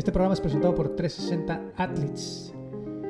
[0.00, 2.54] Este programa es presentado por 360 Athletes.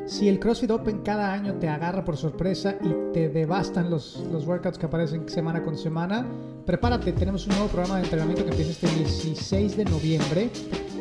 [0.06, 4.44] Si el CrossFit Open cada año te agarra por sorpresa y te devastan los, los
[4.44, 6.26] workouts que aparecen semana con semana,
[6.66, 10.50] prepárate, tenemos un nuevo programa de entrenamiento que empieza este 16 de noviembre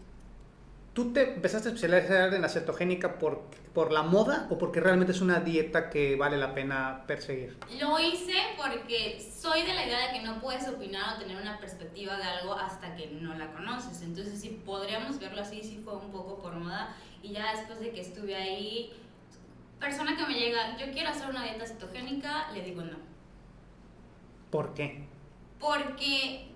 [0.93, 5.13] ¿Tú te empezaste a especializar en la cetogénica por, por la moda o porque realmente
[5.13, 7.57] es una dieta que vale la pena perseguir?
[7.81, 11.59] Lo hice porque soy de la idea de que no puedes opinar o tener una
[11.59, 14.03] perspectiva de algo hasta que no la conoces.
[14.03, 16.95] Entonces, si podríamos verlo así, sí fue un poco por moda.
[17.23, 18.93] Y ya después de que estuve ahí,
[19.81, 22.99] persona que me llega, yo quiero hacer una dieta cetogénica, le digo no.
[24.51, 25.07] ¿Por qué?
[25.59, 26.52] Porque,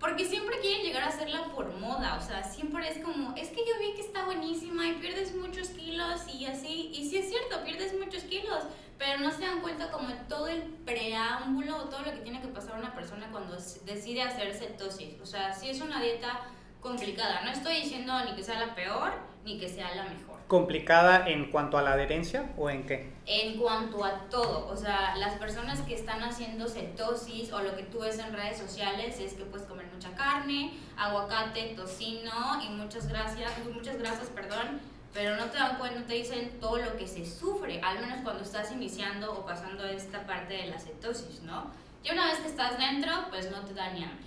[0.00, 3.64] porque siempre quieren llegar a hacerla por moda, o sea, siempre es como, es que
[3.66, 7.64] yo vi que está buenísima y pierdes muchos kilos y así, y sí es cierto,
[7.64, 8.64] pierdes muchos kilos,
[8.96, 12.48] pero no se dan cuenta como todo el preámbulo o todo lo que tiene que
[12.48, 16.40] pasar una persona cuando decide hacer cetosis, o sea, sí es una dieta
[16.80, 19.12] complicada, no estoy diciendo ni que sea la peor
[19.44, 20.27] ni que sea la mejor.
[20.48, 23.18] ¿Complicada en cuanto a la adherencia o en qué?
[23.28, 24.66] en cuanto a todo.
[24.68, 28.56] O sea, las personas que están haciendo cetosis o lo que tú ves en redes
[28.58, 33.38] sociales es que puedes comer mucha carne, aguacate, tocino y muchas grasas,
[33.72, 34.80] muchas grasas, perdón,
[35.12, 38.20] pero no te dan cuenta, no te dicen todo lo que se sufre, al menos
[38.24, 41.70] cuando estás iniciando o pasando esta parte de la cetosis, ¿no?
[42.02, 44.26] Y una vez que estás dentro, pues no te da ni hambre.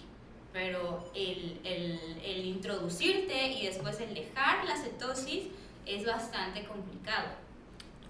[0.53, 5.45] Pero el, el, el introducirte y después el dejar la cetosis
[5.85, 7.29] es bastante complicado.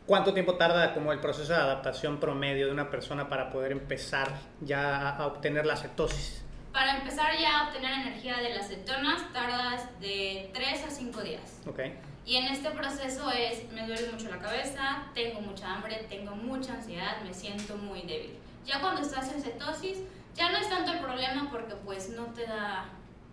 [0.05, 4.27] ¿Cuánto tiempo tarda como el proceso de adaptación promedio de una persona para poder empezar
[4.59, 6.43] ya a obtener la cetosis?
[6.73, 11.61] Para empezar ya a obtener energía de las cetonas tardas de 3 a 5 días.
[11.67, 11.79] Ok.
[12.25, 16.73] Y en este proceso es, me duele mucho la cabeza, tengo mucha hambre, tengo mucha
[16.73, 18.37] ansiedad, me siento muy débil.
[18.65, 19.99] Ya cuando estás en cetosis,
[20.35, 22.85] ya no es tanto el problema porque pues no te da,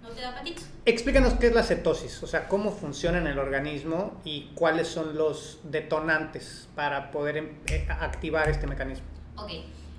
[0.02, 0.62] no te da patito.
[0.84, 5.16] Explícanos qué es la cetosis, o sea, cómo funciona en el organismo y cuáles son
[5.16, 9.06] los detonantes para poder em- eh, activar este mecanismo.
[9.36, 9.50] Ok,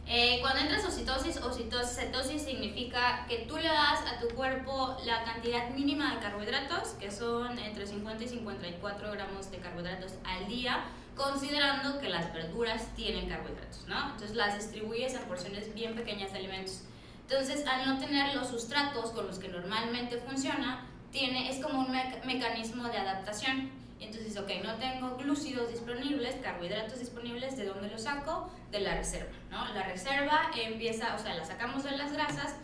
[0.07, 4.97] eh, cuando entras a cetosis, o cetosis significa que tú le das a tu cuerpo
[5.05, 10.47] la cantidad mínima de carbohidratos, que son entre 50 y 54 gramos de carbohidratos al
[10.47, 10.85] día,
[11.15, 14.11] considerando que las verduras tienen carbohidratos, ¿no?
[14.11, 16.81] Entonces las distribuyes en porciones bien pequeñas de alimentos.
[17.29, 21.91] Entonces, al no tener los sustratos con los que normalmente funciona, tiene, es como un
[21.91, 23.69] meca- mecanismo de adaptación.
[23.99, 28.49] Entonces, ok, no tengo glúcidos disponibles, carbohidratos disponibles, ¿de dónde los saco?
[28.71, 29.71] De la reserva, ¿no?
[29.73, 32.55] La reserva empieza, o sea, la sacamos de las grasas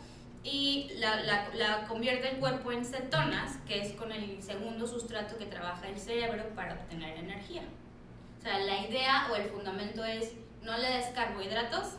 [0.43, 5.37] y la, la, la convierte el cuerpo en cetonas, que es con el segundo sustrato
[5.37, 7.63] que trabaja el cerebro para obtener energía.
[8.39, 10.31] O sea, la idea o el fundamento es
[10.63, 11.97] no le des carbohidratos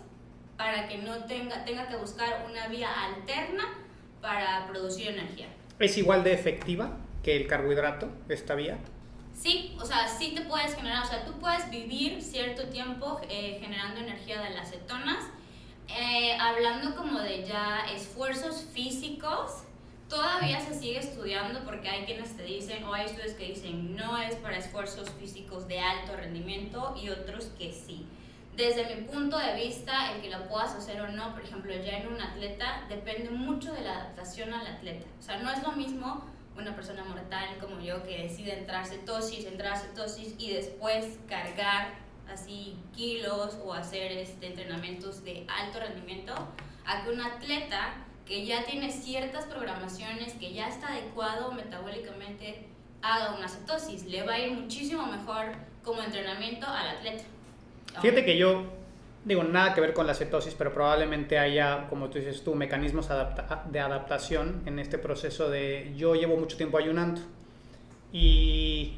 [0.57, 3.65] para que no tenga, tenga que buscar una vía alterna
[4.21, 5.49] para producir energía.
[5.79, 8.79] ¿Es igual de efectiva que el carbohidrato, esta vía?
[9.35, 13.59] Sí, o sea, sí te puedes generar, o sea, tú puedes vivir cierto tiempo eh,
[13.61, 15.25] generando energía de las cetonas.
[15.89, 19.65] Eh, hablando como de ya esfuerzos físicos,
[20.09, 24.17] todavía se sigue estudiando porque hay quienes te dicen, o hay estudios que dicen no
[24.19, 28.07] es para esfuerzos físicos de alto rendimiento y otros que sí.
[28.57, 31.99] Desde mi punto de vista, el que lo puedas hacer o no, por ejemplo, ya
[31.99, 35.07] en un atleta, depende mucho de la adaptación al atleta.
[35.19, 36.25] O sea, no es lo mismo
[36.57, 41.89] una persona mortal como yo que decide entrar cetosis, entrar cetosis y después cargar
[42.33, 46.35] así kilos o hacer este, entrenamientos de alto rendimiento,
[46.87, 47.95] a que un atleta
[48.25, 52.67] que ya tiene ciertas programaciones, que ya está adecuado metabólicamente,
[53.03, 54.07] haga una cetosis.
[54.07, 55.53] Le va a ir muchísimo mejor
[55.85, 57.25] como entrenamiento al atleta.
[58.01, 58.65] Fíjate que yo,
[59.25, 63.09] digo, nada que ver con la cetosis, pero probablemente haya, como tú dices tú, mecanismos
[63.71, 67.21] de adaptación en este proceso de yo llevo mucho tiempo ayunando
[68.13, 68.95] y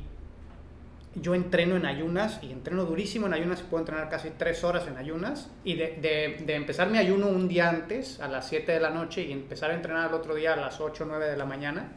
[1.14, 4.86] yo entreno en ayunas y entreno durísimo en ayunas y puedo entrenar casi tres horas
[4.86, 8.80] en ayunas y de, de, empezar mi ayuno un día antes a las 7 de
[8.80, 11.36] la noche y empezar a entrenar el otro día a las 8 o 9 de
[11.36, 11.92] la mañana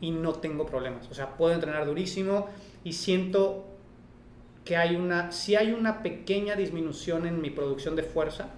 [0.00, 1.08] y no tengo problemas.
[1.10, 2.48] O sea, puedo entrenar durísimo
[2.84, 3.75] y siento
[4.66, 8.48] que hay una, si hay una pequeña disminución en mi producción de fuerza,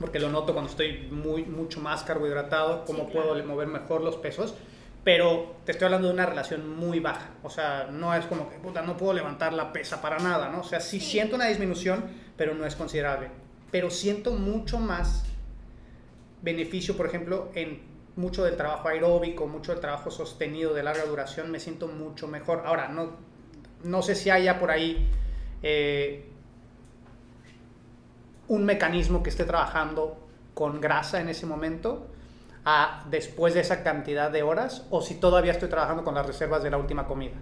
[0.00, 4.54] porque lo noto cuando estoy muy, mucho más carbohidratado, cómo puedo mover mejor los pesos,
[5.04, 8.56] pero te estoy hablando de una relación muy baja, o sea, no es como que,
[8.56, 10.60] puta, no puedo levantar la pesa para nada, ¿no?
[10.60, 12.06] O sea, sí, siento una disminución,
[12.36, 13.28] pero no es considerable,
[13.70, 15.26] pero siento mucho más
[16.40, 17.82] beneficio, por ejemplo, en
[18.16, 22.62] mucho del trabajo aeróbico, mucho del trabajo sostenido de larga duración, me siento mucho mejor.
[22.64, 23.16] Ahora, no,
[23.84, 25.06] no sé si haya por ahí
[25.62, 26.28] eh,
[28.48, 30.16] un mecanismo que esté trabajando
[30.54, 32.06] con grasa en ese momento
[32.64, 36.62] a después de esa cantidad de horas o si todavía estoy trabajando con las reservas
[36.62, 37.34] de la última comida.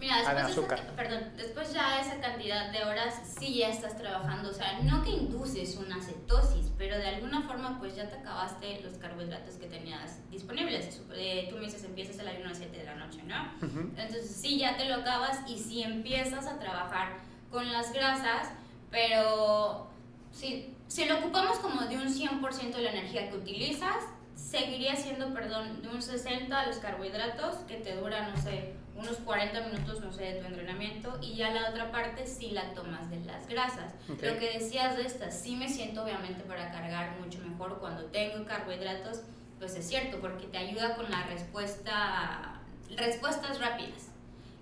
[0.00, 4.52] Mira, después, de perdón, después ya esa cantidad de horas sí ya estás trabajando, o
[4.54, 8.94] sea, no que induces una cetosis, pero de alguna forma pues ya te acabaste los
[8.94, 11.02] carbohidratos que tenías disponibles.
[11.12, 13.52] Eh, tú me dices empiezas el ayuno a las 7 de la noche, ¿no?
[13.60, 17.18] Entonces sí ya te lo acabas y si empiezas a trabajar
[17.50, 18.48] con las grasas,
[18.90, 19.88] pero
[20.32, 24.04] si, si lo ocupamos como de un 100% de la energía que utilizas,
[24.34, 29.60] seguiría siendo, perdón, de un 60 los carbohidratos, que te dura, no sé, unos 40
[29.68, 33.20] minutos, no sé, de tu entrenamiento, y ya la otra parte sí la tomas de
[33.20, 33.94] las grasas.
[34.08, 38.44] Lo que decías de estas, sí me siento obviamente para cargar mucho mejor cuando tengo
[38.44, 39.22] carbohidratos,
[39.58, 42.60] pues es cierto, porque te ayuda con la respuesta,
[42.96, 44.09] respuestas rápidas.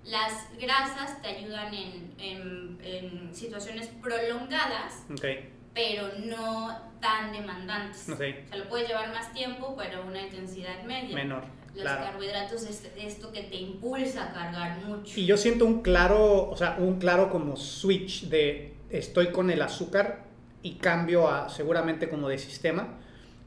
[0.09, 5.05] Las grasas te ayudan en, en, situaciones prolongadas,
[5.73, 8.09] pero no tan demandantes.
[8.09, 11.15] O sea, lo puedes llevar más tiempo, pero una intensidad media.
[11.15, 11.43] Menor.
[11.75, 15.19] Los carbohidratos es esto que te impulsa a cargar mucho.
[15.19, 19.61] Y yo siento un claro, o sea, un claro como switch de estoy con el
[19.61, 20.25] azúcar
[20.63, 22.97] y cambio a seguramente como de sistema,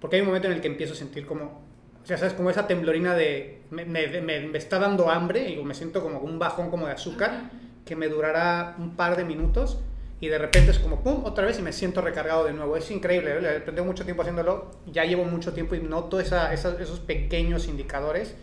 [0.00, 1.61] porque hay un momento en el que empiezo a sentir como
[2.02, 2.34] o sea, ¿sabes?
[2.34, 3.62] Como esa temblorina de...
[3.70, 7.50] Me, me, me, está dando hambre y me siento como un bajón como de azúcar
[7.84, 9.78] que me durará un par de minutos
[10.20, 12.76] y de repente es como pum, otra vez y me siento recargado de nuevo.
[12.76, 13.60] Es increíble, ¿eh?
[13.60, 18.34] tengo mucho tiempo haciéndolo, ya llevo mucho tiempo y noto esa, esos pequeños indicadores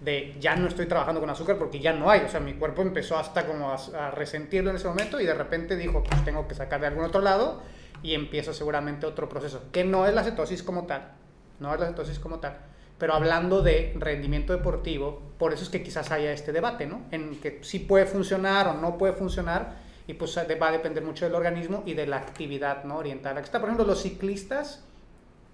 [0.00, 2.20] de ya no estoy trabajando con azúcar porque ya no hay.
[2.20, 5.34] O sea, mi cuerpo empezó hasta como a, a resentirlo en ese momento y de
[5.34, 7.62] repente dijo, pues tengo que sacar de algún otro lado
[8.02, 11.14] y empiezo seguramente otro proceso, que no es la cetosis como tal,
[11.58, 12.58] no es la cetosis como tal
[12.98, 17.02] pero hablando de rendimiento deportivo, por eso es que quizás haya este debate, ¿no?
[17.10, 19.76] En que sí puede funcionar o no puede funcionar,
[20.08, 22.96] y pues va a depender mucho del organismo y de la actividad ¿no?
[22.96, 23.38] orientada.
[23.38, 24.82] Aquí está, por ejemplo, los ciclistas,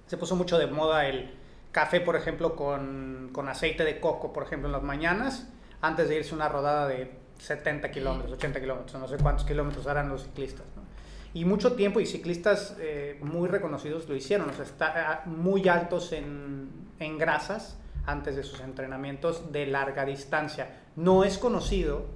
[0.06, 1.34] se puso mucho de moda el
[1.72, 5.48] café, por ejemplo, con, con aceite de coco, por ejemplo, en las mañanas,
[5.80, 10.08] antes de irse una rodada de 70 kilómetros, 80 kilómetros, no sé cuántos kilómetros harán
[10.08, 10.64] los ciclistas.
[11.34, 11.40] ¿No?
[11.40, 16.12] Y mucho tiempo, y ciclistas eh, muy reconocidos lo hicieron, o sea, está, muy altos
[16.12, 16.68] en,
[17.00, 20.82] en grasas antes de sus entrenamientos de larga distancia.
[20.96, 22.06] No es conocido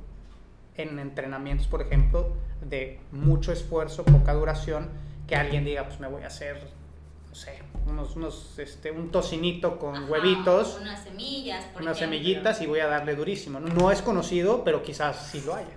[0.77, 2.33] en entrenamientos, por ejemplo,
[2.63, 4.91] de mucho esfuerzo, poca duración,
[5.27, 6.57] que alguien diga, pues me voy a hacer,
[7.29, 10.79] no sé, unos, unos este, un tocinito con huevitos.
[10.81, 13.61] Unas semillas, por Unas semillitas y voy a darle durísimo.
[13.61, 15.77] No es conocido, pero quizás sí lo haya.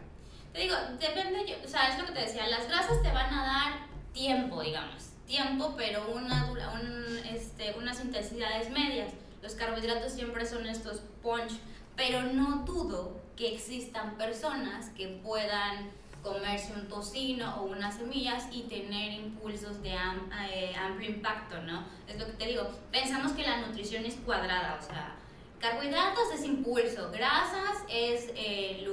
[0.54, 3.34] Te digo, depende, yo, o sea, es lo que te decía, las grasas te van
[3.34, 9.14] a dar tiempo, digamos, tiempo, pero una, un, este, unas intensidades medias.
[9.42, 11.54] Los carbohidratos siempre son estos punch,
[11.96, 15.90] pero no dudo que existan personas que puedan
[16.22, 21.84] comerse un tocino o unas semillas y tener impulsos de eh, amplio impacto, ¿no?
[22.08, 25.16] Es lo que te digo, pensamos que la nutrición es cuadrada, o sea,
[25.62, 28.84] Carbohidratos es impulso, grasas es eh,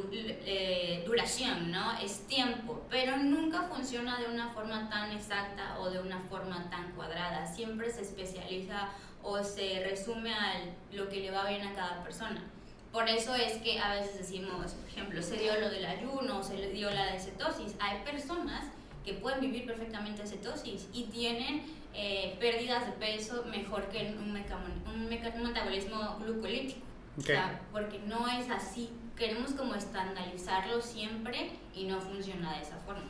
[0.44, 1.98] eh, duración, ¿no?
[1.98, 6.92] Es tiempo, pero nunca funciona de una forma tan exacta o de una forma tan
[6.92, 7.46] cuadrada.
[7.46, 8.90] Siempre se especializa
[9.22, 10.60] o se resume a
[10.92, 12.44] lo que le va bien a cada persona.
[12.92, 16.68] Por eso es que a veces decimos, por ejemplo, se dio lo del ayuno, se
[16.68, 17.76] dio la de cetosis.
[17.80, 18.64] Hay personas
[19.06, 21.62] que pueden vivir perfectamente en cetosis y tienen
[21.94, 26.80] eh, pérdidas de peso mejor que un, un, metabolismo glucolítico.
[27.16, 28.90] O sea, porque no es así.
[29.16, 33.02] Queremos como estandarizarlo siempre y no funciona de esa forma.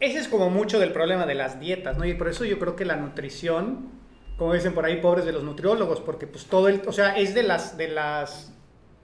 [0.00, 2.04] Ese es como mucho del problema de las dietas, ¿no?
[2.04, 3.90] Y por eso yo creo que la nutrición,
[4.36, 7.34] como dicen por ahí, pobres de los nutriólogos, porque pues todo el, o sea, es
[7.34, 8.52] de las, de las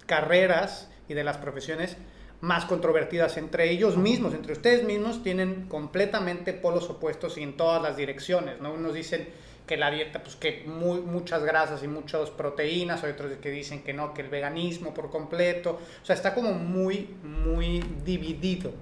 [0.07, 1.97] carreras y de las profesiones
[2.41, 7.83] más controvertidas entre ellos mismos, entre ustedes mismos, tienen completamente polos opuestos y en todas
[7.83, 8.73] las direcciones, ¿no?
[8.73, 9.29] Unos dicen
[9.67, 13.93] que la dieta, pues que muy, muchas grasas y muchas proteínas, otros que dicen que
[13.93, 18.73] no, que el veganismo por completo, o sea, está como muy, muy dividido.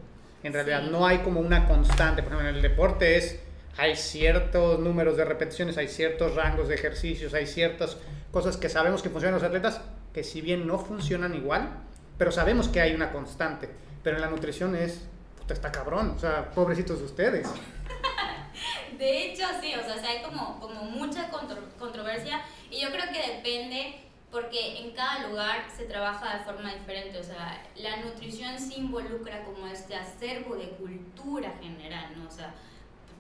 [0.43, 3.41] En realidad no hay como una constante, por ejemplo, en el deporte es,
[3.77, 7.99] hay ciertos números de repeticiones, hay ciertos rangos de ejercicios, hay ciertas
[8.31, 9.81] cosas que sabemos que funcionan los atletas,
[10.15, 11.83] que si bien no funcionan igual,
[12.19, 13.71] pero sabemos que hay una constante.
[14.03, 15.01] Pero en la nutrición es,
[15.39, 17.49] puta, está cabrón, o sea, pobrecitos de ustedes.
[18.99, 21.31] De hecho, sí, o sea, hay como, como mucha
[21.79, 27.19] controversia y yo creo que depende porque en cada lugar se trabaja de forma diferente,
[27.19, 32.29] o sea, la nutrición se involucra como este acervo de cultura general, ¿no?
[32.29, 32.53] O sea,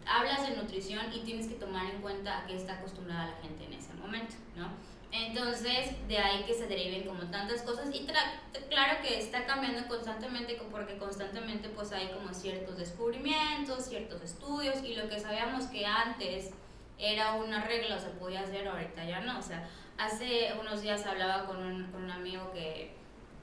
[0.07, 3.65] hablas de nutrición y tienes que tomar en cuenta a qué está acostumbrada la gente
[3.65, 4.69] en ese momento, ¿no?
[5.11, 10.61] Entonces, de ahí que se deriven como tantas cosas y claro que está cambiando constantemente
[10.71, 16.51] porque constantemente pues hay como ciertos descubrimientos, ciertos estudios y lo que sabíamos que antes
[16.99, 19.39] era una regla o se podía hacer, ahorita ya no.
[19.39, 22.95] O sea, hace unos días hablaba con un, con un amigo que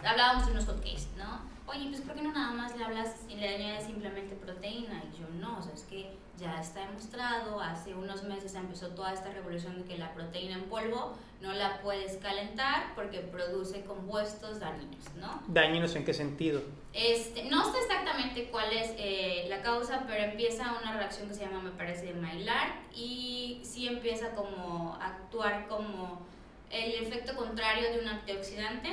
[0.03, 1.54] hablábamos de unos hotcakes, ¿no?
[1.67, 5.03] Oye, pues ¿por qué no nada más le hablas y le añades simplemente proteína?
[5.11, 9.13] Y yo no, o sea, es que ya está demostrado, hace unos meses empezó toda
[9.13, 14.59] esta revolución de que la proteína en polvo no la puedes calentar porque produce compuestos
[14.59, 15.43] dañinos, ¿no?
[15.47, 16.61] ¿Dañinos en qué sentido?
[16.93, 21.45] Este, no sé exactamente cuál es eh, la causa, pero empieza una reacción que se
[21.45, 26.21] llama, me parece, Maillard y sí empieza como a actuar como
[26.69, 28.91] el efecto contrario de un antioxidante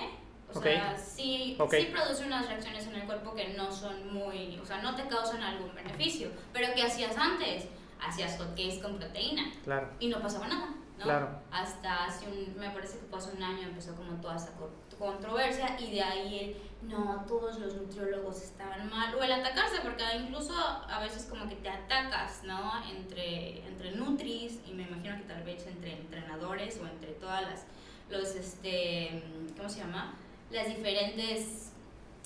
[0.54, 4.66] o sea, sí, sí produce unas reacciones en el cuerpo que no son muy, o
[4.66, 6.30] sea, no te causan algún beneficio.
[6.52, 7.66] Pero ¿qué hacías antes?
[8.00, 9.52] Hacías hotcakes con proteína.
[9.64, 9.88] Claro.
[10.00, 10.75] Y no pasaba nada.
[10.99, 11.04] ¿no?
[11.04, 11.28] Claro.
[11.50, 14.52] Hasta hace un, me parece que pasó un año empezó como toda esa
[14.99, 20.04] controversia y de ahí el, no, todos los nutriólogos estaban mal, o el atacarse, porque
[20.16, 22.73] incluso a veces como que te atacas, ¿no?
[22.90, 27.66] Entre, entre nutris y me imagino que tal vez entre entrenadores o entre todas las,
[28.11, 29.23] los, este,
[29.56, 30.14] ¿cómo se llama?
[30.52, 31.73] Las diferentes...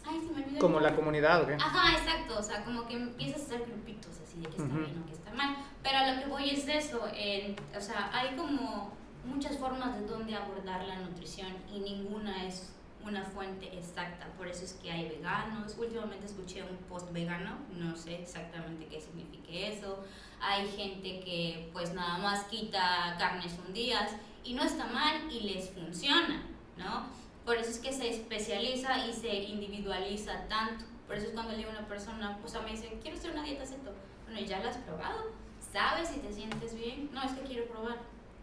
[0.04, 0.60] Ay, se me olvidó.
[0.60, 1.54] Como la comunidad, ¿o qué?
[1.54, 2.38] Ajá, exacto.
[2.38, 5.12] O sea, como que empiezas a hacer grupitos así de que está bien o que
[5.14, 5.56] está mal.
[5.82, 7.00] Pero a lo que voy es eso.
[7.02, 8.92] o sea, hay como
[9.24, 12.72] muchas formas de dónde abordar la nutrición y ninguna es
[13.04, 14.26] una fuente exacta.
[14.36, 15.76] Por eso es que hay veganos.
[15.78, 20.04] Últimamente escuché un post vegano, no sé exactamente qué significa eso.
[20.40, 24.06] Hay gente que pues nada más quita carnes un día
[24.44, 26.42] y no está mal y les funciona,
[26.76, 27.06] ¿no?
[27.46, 30.84] Por eso es que se especializa y se individualiza tanto.
[31.06, 33.30] Por eso es cuando le digo a una persona, pues a mí dice, quiero hacer
[33.30, 33.92] una dieta ceto.
[34.26, 35.30] Bueno, ¿ya la has probado?
[35.72, 37.08] ¿Sabes si te sientes bien?
[37.12, 37.98] No, es que quiero probar.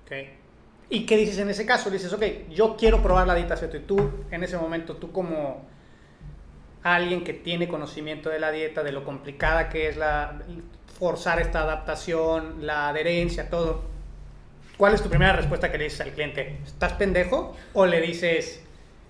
[0.05, 0.11] Ok.
[0.89, 1.89] ¿Y qué dices en ese caso?
[1.89, 3.75] Dices, ok, yo quiero probar la dieta ceto.
[3.75, 5.65] Y tú, en ese momento, tú como
[6.81, 10.41] alguien que tiene conocimiento de la dieta, de lo complicada que es la
[10.97, 13.83] forzar esta adaptación, la adherencia, todo.
[14.77, 16.59] ¿Cuál es tu primera respuesta que le dices al cliente?
[16.65, 17.55] ¿Estás pendejo?
[17.73, 18.63] ¿O le dices,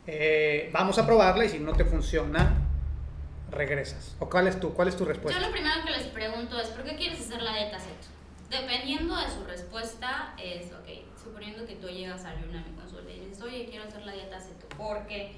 [0.08, 2.62] eh, vamos a probarla y si no te funciona,
[3.52, 4.16] regresas.
[4.20, 5.40] ¿O cuál es tu, cuál es tu respuesta?
[5.40, 8.08] Yo lo primero que les pregunto es, ¿por qué quieres hacer la dieta ceto?
[8.50, 13.12] Dependiendo de su respuesta, es, ok, suponiendo que tú llegas a una a mi consulta
[13.12, 15.38] y dices, oye, quiero hacer la dieta ceto, ¿por qué?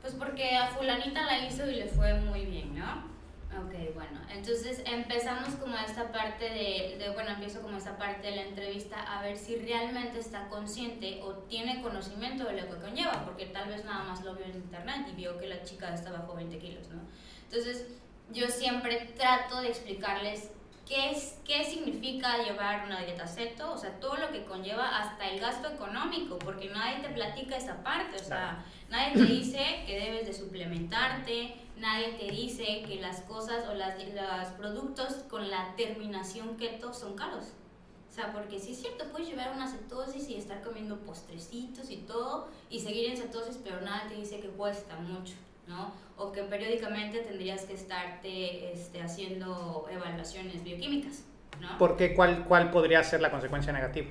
[0.00, 3.11] Pues porque a fulanita la hizo y le fue muy bien, ¿no?
[3.60, 8.36] Ok, bueno, entonces empezamos como esta parte de, de, bueno, empiezo como esta parte de
[8.36, 13.24] la entrevista a ver si realmente está consciente o tiene conocimiento de lo que conlleva,
[13.26, 16.20] porque tal vez nada más lo vio en internet y vio que la chica estaba
[16.20, 17.02] bajo 20 kilos, ¿no?
[17.44, 17.88] Entonces
[18.32, 20.50] yo siempre trato de explicarles
[20.88, 25.28] qué, es, qué significa llevar una dieta ceto, o sea, todo lo que conlleva hasta
[25.28, 30.00] el gasto económico, porque nadie te platica esa parte, o sea, nadie te dice que
[30.00, 35.74] debes de suplementarte, nadie te dice que las cosas o las, los productos con la
[35.76, 37.52] terminación keto son caros.
[38.08, 41.96] O sea, porque sí es cierto, puedes llevar una cetosis y estar comiendo postrecitos y
[41.96, 45.34] todo y seguir en cetosis, pero nada te dice que cuesta mucho,
[45.66, 45.92] ¿no?
[46.16, 51.24] O que periódicamente tendrías que estarte este, haciendo evaluaciones bioquímicas,
[51.60, 51.78] ¿no?
[51.78, 52.14] ¿Por qué?
[52.14, 54.08] ¿Cuál, ¿Cuál podría ser la consecuencia negativa?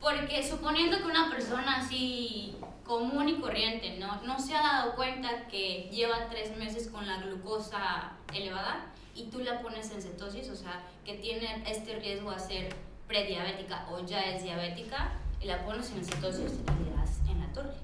[0.00, 4.22] Porque suponiendo que una persona así común y corriente, ¿no?
[4.22, 9.40] No se ha dado cuenta que lleva tres meses con la glucosa elevada y tú
[9.40, 12.74] la pones en cetosis, o sea, que tiene este riesgo a ser
[13.08, 17.52] prediabética o ya es diabética, y la pones en cetosis y le das en la
[17.52, 17.74] torre.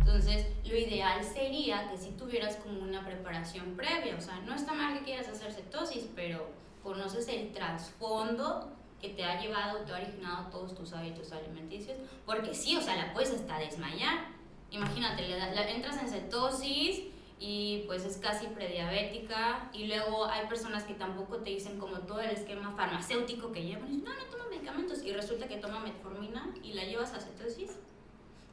[0.00, 4.72] Entonces, lo ideal sería que si tuvieras como una preparación previa, o sea, no está
[4.72, 6.50] mal que quieras hacer cetosis, pero
[6.82, 8.72] conoces el trasfondo
[9.02, 12.96] que te ha llevado, te ha originado todos tus hábitos alimenticios, porque sí, o sea,
[12.96, 14.28] la puedes hasta desmayar.
[14.70, 17.02] Imagínate, le la entras en cetosis
[17.38, 22.20] y pues es casi prediabética y luego hay personas que tampoco te dicen como todo
[22.20, 25.80] el esquema farmacéutico que llevan y dicen, no, no toma medicamentos y resulta que toma
[25.80, 27.72] metformina y la llevas a cetosis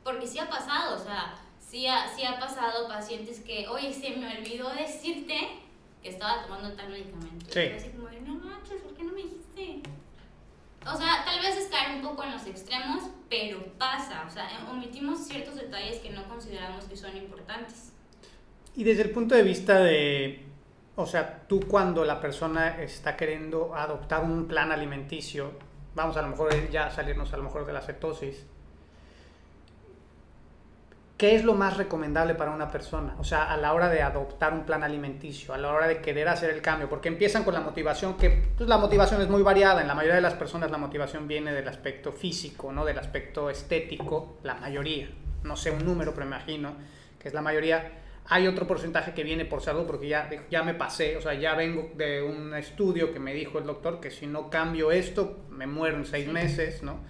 [0.03, 4.15] porque sí ha pasado, o sea, sí ha, sí ha pasado pacientes que, oye, se
[4.15, 5.38] me olvidó decirte
[6.01, 7.46] que estaba tomando tal medicamento.
[7.50, 7.60] Sí.
[7.60, 9.82] Y así como, no manches, ¿por qué no me dijiste?
[10.91, 14.25] O sea, tal vez es caer un poco en los extremos, pero pasa.
[14.27, 17.93] O sea, omitimos ciertos detalles que no consideramos que son importantes.
[18.75, 20.46] Y desde el punto de vista de,
[20.96, 25.51] o sea, tú cuando la persona está queriendo adoptar un plan alimenticio,
[25.96, 28.46] vamos a lo mejor ya salirnos a lo mejor de la cetosis,
[31.19, 33.13] ¿qué es lo más recomendable para una persona?
[33.19, 36.29] O sea, a la hora de adoptar un plan alimenticio, a la hora de querer
[36.29, 39.81] hacer el cambio, porque empiezan con la motivación, que pues, la motivación es muy variada.
[39.81, 42.85] En la mayoría de las personas la motivación viene del aspecto físico, ¿no?
[42.85, 45.09] Del aspecto estético, la mayoría.
[45.43, 46.75] No sé un número, pero me imagino
[47.19, 47.99] que es la mayoría.
[48.29, 51.53] Hay otro porcentaje que viene por salud, porque ya, ya me pasé, o sea, ya
[51.53, 55.67] vengo de un estudio que me dijo el doctor que si no cambio esto, me
[55.67, 57.01] muero en seis meses, ¿no?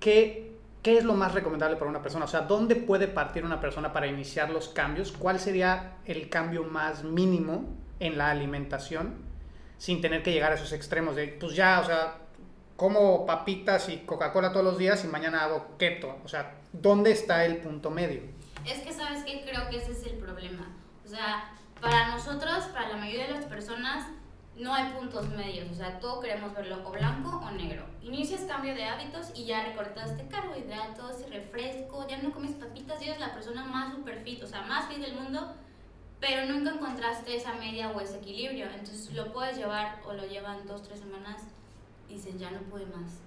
[0.00, 0.47] ¿Qué
[0.82, 2.24] ¿Qué es lo más recomendable para una persona?
[2.24, 5.12] O sea, ¿dónde puede partir una persona para iniciar los cambios?
[5.12, 7.64] ¿Cuál sería el cambio más mínimo
[8.00, 9.16] en la alimentación
[9.76, 12.18] sin tener que llegar a esos extremos de, pues ya, o sea,
[12.76, 16.16] como papitas y Coca-Cola todos los días y mañana hago keto?
[16.24, 18.22] O sea, ¿dónde está el punto medio?
[18.64, 19.44] Es que, ¿sabes qué?
[19.44, 20.68] Creo que ese es el problema.
[21.04, 24.06] O sea, para nosotros, para la mayoría de las personas,
[24.58, 27.84] no hay puntos medios, o sea, todo queremos verlo o blanco o negro.
[28.02, 33.20] Inicias cambio de hábitos y ya recortaste carbohidratos, refresco, ya no comes papitas, ya eres
[33.20, 35.54] la persona más super fit, o sea, más fit del mundo,
[36.18, 38.66] pero nunca encontraste esa media o ese equilibrio.
[38.66, 41.42] Entonces lo puedes llevar o lo llevan dos, tres semanas
[42.08, 43.20] y dicen, ya no pude más.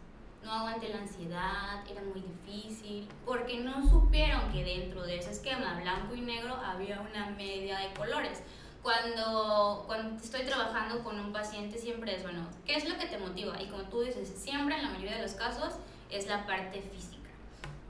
[0.43, 5.79] No aguanté la ansiedad, era muy difícil, porque no supieron que dentro de ese esquema
[5.79, 8.41] blanco y negro había una media de colores
[8.81, 13.17] cuando, cuando estoy trabajando con un paciente siempre es, bueno, ¿qué es lo que te
[13.17, 13.61] motiva?
[13.61, 15.75] Y como tú dices, siempre en la mayoría de los casos
[16.09, 17.29] es la parte física.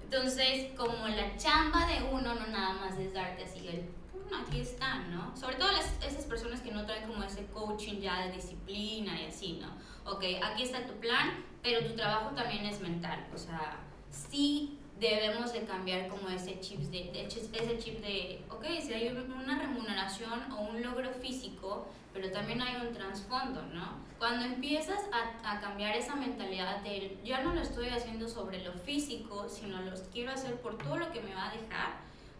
[0.03, 3.89] Entonces, como la chamba de uno no nada más es darte así el,
[4.37, 5.35] aquí están, ¿no?
[5.37, 9.27] Sobre todo las, esas personas que no traen como ese coaching ya de disciplina y
[9.27, 9.69] así, ¿no?
[10.11, 13.25] Ok, aquí está tu plan, pero tu trabajo también es mental.
[13.33, 13.77] O sea,
[14.09, 19.57] sí debemos de cambiar como ese chip de, ese chip de, ok, si hay una
[19.57, 23.99] remuneración o un logro físico, pero también hay un trasfondo, ¿no?
[24.19, 28.73] Cuando empiezas a, a, cambiar esa mentalidad de, ya no lo estoy haciendo sobre lo
[28.73, 31.93] físico, sino lo quiero hacer por todo lo que me va a dejar,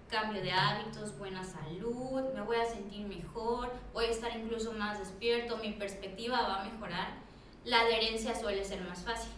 [0.08, 5.00] cambio de hábitos, buena salud, me voy a sentir mejor, voy a estar incluso más
[5.00, 7.13] despierto, mi perspectiva va a mejorar,
[7.65, 9.32] la adherencia suele ser más fácil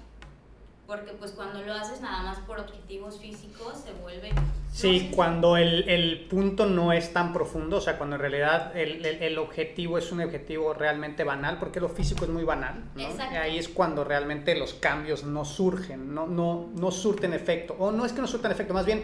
[0.87, 4.31] porque pues cuando lo haces nada más por objetivos físicos se vuelve...
[4.71, 9.05] Sí, cuando el, el, punto no es tan profundo, o sea, cuando en realidad el,
[9.05, 13.01] el, objetivo es un objetivo realmente banal, porque lo físico es muy banal, ¿no?
[13.01, 17.91] Y ahí es cuando realmente los cambios no surgen, no, no, no surten efecto, o
[17.91, 19.03] no es que no surtan efecto, más bien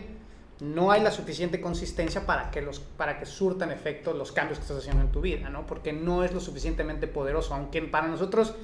[0.59, 4.63] no hay la suficiente consistencia para que, los, para que surtan efecto los cambios que
[4.63, 5.65] estás haciendo en tu vida, ¿no?
[5.65, 8.55] Porque no es lo suficientemente poderoso, aunque para nosotros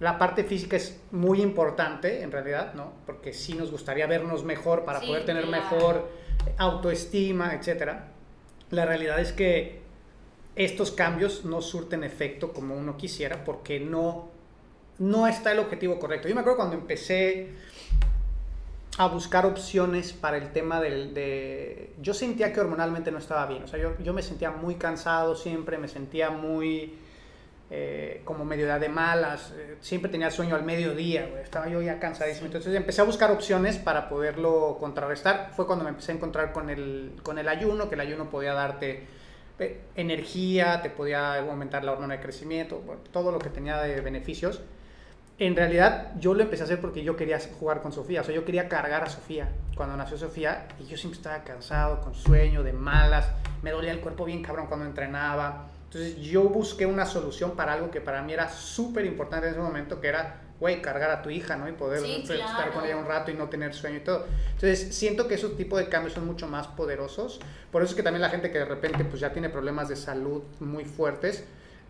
[0.00, 2.92] la parte física es muy importante, en realidad, ¿no?
[3.06, 6.10] Porque sí nos gustaría vernos mejor para poder tener mejor
[6.58, 7.92] autoestima, etc.
[8.70, 9.82] La realidad es que
[10.56, 14.28] estos cambios no surten efecto como uno quisiera porque no,
[14.98, 16.28] no está el objetivo correcto.
[16.28, 17.52] Yo me acuerdo cuando empecé
[18.98, 21.14] a buscar opciones para el tema del...
[21.14, 21.92] De...
[22.00, 25.34] Yo sentía que hormonalmente no estaba bien, o sea, yo, yo me sentía muy cansado
[25.34, 26.94] siempre, me sentía muy
[27.76, 32.46] eh, como medio de malas, eh, siempre tenía sueño al mediodía, estaba yo ya cansadísimo.
[32.46, 35.50] Entonces empecé a buscar opciones para poderlo contrarrestar.
[35.56, 38.54] Fue cuando me empecé a encontrar con el, con el ayuno, que el ayuno podía
[38.54, 39.08] darte
[39.58, 44.62] eh, energía, te podía aumentar la hormona de crecimiento, todo lo que tenía de beneficios.
[45.40, 48.32] En realidad yo lo empecé a hacer porque yo quería jugar con Sofía, o sea,
[48.32, 52.62] yo quería cargar a Sofía cuando nació Sofía y yo siempre estaba cansado, con sueño,
[52.62, 53.32] de malas,
[53.62, 57.92] me dolía el cuerpo bien cabrón cuando entrenaba entonces yo busqué una solución para algo
[57.92, 61.30] que para mí era súper importante en ese momento, que era, güey, cargar a tu
[61.30, 61.68] hija, ¿no?
[61.68, 64.26] Y poder estar con ella un rato y no tener sueño y todo.
[64.54, 67.38] Entonces siento que esos tipos de cambios son mucho más poderosos.
[67.70, 69.94] Por eso es que también la gente que de repente pues ya tiene problemas de
[69.94, 71.44] salud muy fuertes,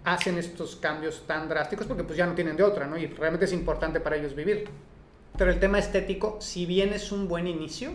[0.04, 2.98] hacen estos cambios tan drásticos porque pues ya no tienen de otra, ¿no?
[2.98, 4.68] Y realmente es importante para ellos vivir.
[5.38, 7.92] Pero el tema estético, si bien es un buen inicio,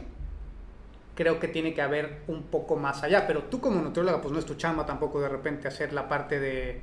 [1.19, 3.27] creo que tiene que haber un poco más allá.
[3.27, 6.39] Pero tú como nutrióloga, pues no es tu chamba tampoco de repente hacer la parte
[6.39, 6.81] de,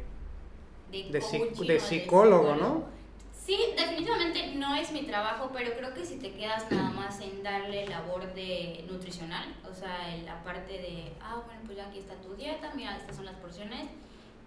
[0.92, 2.84] De, de, psic- de psicólogo, ¿no?
[3.32, 7.42] Sí, definitivamente no es mi trabajo, pero creo que si te quedas nada más en
[7.42, 12.00] darle labor de nutricional, o sea, en la parte de, ah, bueno, pues ya aquí
[12.00, 13.88] está tu dieta, mira, estas son las porciones,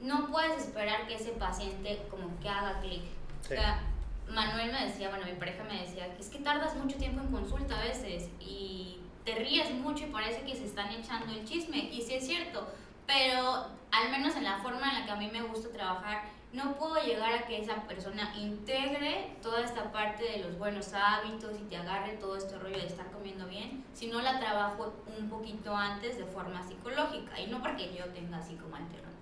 [0.01, 3.01] no puedes esperar que ese paciente como que haga clic.
[3.41, 3.53] Sí.
[3.53, 3.81] O sea,
[4.29, 7.79] Manuel me decía, bueno, mi pareja me decía, es que tardas mucho tiempo en consulta
[7.79, 12.01] a veces y te ríes mucho y parece que se están echando el chisme, y
[12.01, 12.67] sí es cierto,
[13.05, 16.73] pero al menos en la forma en la que a mí me gusta trabajar, no
[16.77, 21.63] puedo llegar a que esa persona integre toda esta parte de los buenos hábitos y
[21.65, 25.75] te agarre todo este rollo de estar comiendo bien, si no la trabajo un poquito
[25.75, 27.39] antes de forma psicológica.
[27.39, 28.77] Y no porque yo tenga así como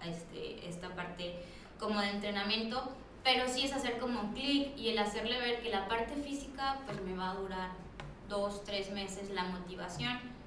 [0.05, 1.43] este, esta parte
[1.77, 5.69] como de entrenamiento, pero sí es hacer como un clic y el hacerle ver que
[5.69, 7.69] la parte física pues me va a durar
[8.27, 10.37] dos, tres meses la motivación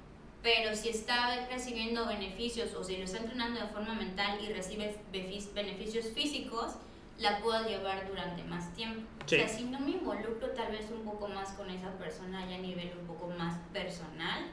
[0.43, 4.95] pero si está recibiendo beneficios o si lo está entrenando de forma mental y recibe
[5.11, 6.75] beneficios físicos,
[7.19, 9.01] la puedo llevar durante más tiempo.
[9.27, 9.35] Sí.
[9.35, 12.55] O sea, si no me involucro tal vez un poco más con esa persona ya
[12.55, 14.45] a nivel un poco más personal,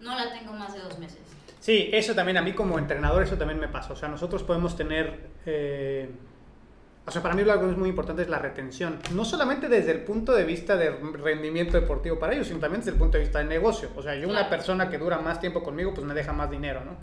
[0.00, 1.20] no la tengo más de dos meses.
[1.60, 3.92] Sí, eso también a mí como entrenador, eso también me pasa.
[3.92, 5.30] O sea, nosotros podemos tener...
[5.44, 6.10] eh,
[7.06, 8.98] o sea, para mí algo que es muy importante es la retención.
[9.12, 12.90] No solamente desde el punto de vista de rendimiento deportivo para ellos, sino también desde
[12.90, 13.90] el punto de vista de negocio.
[13.94, 16.84] O sea, yo una persona que dura más tiempo conmigo, pues me deja más dinero,
[16.84, 16.96] ¿no?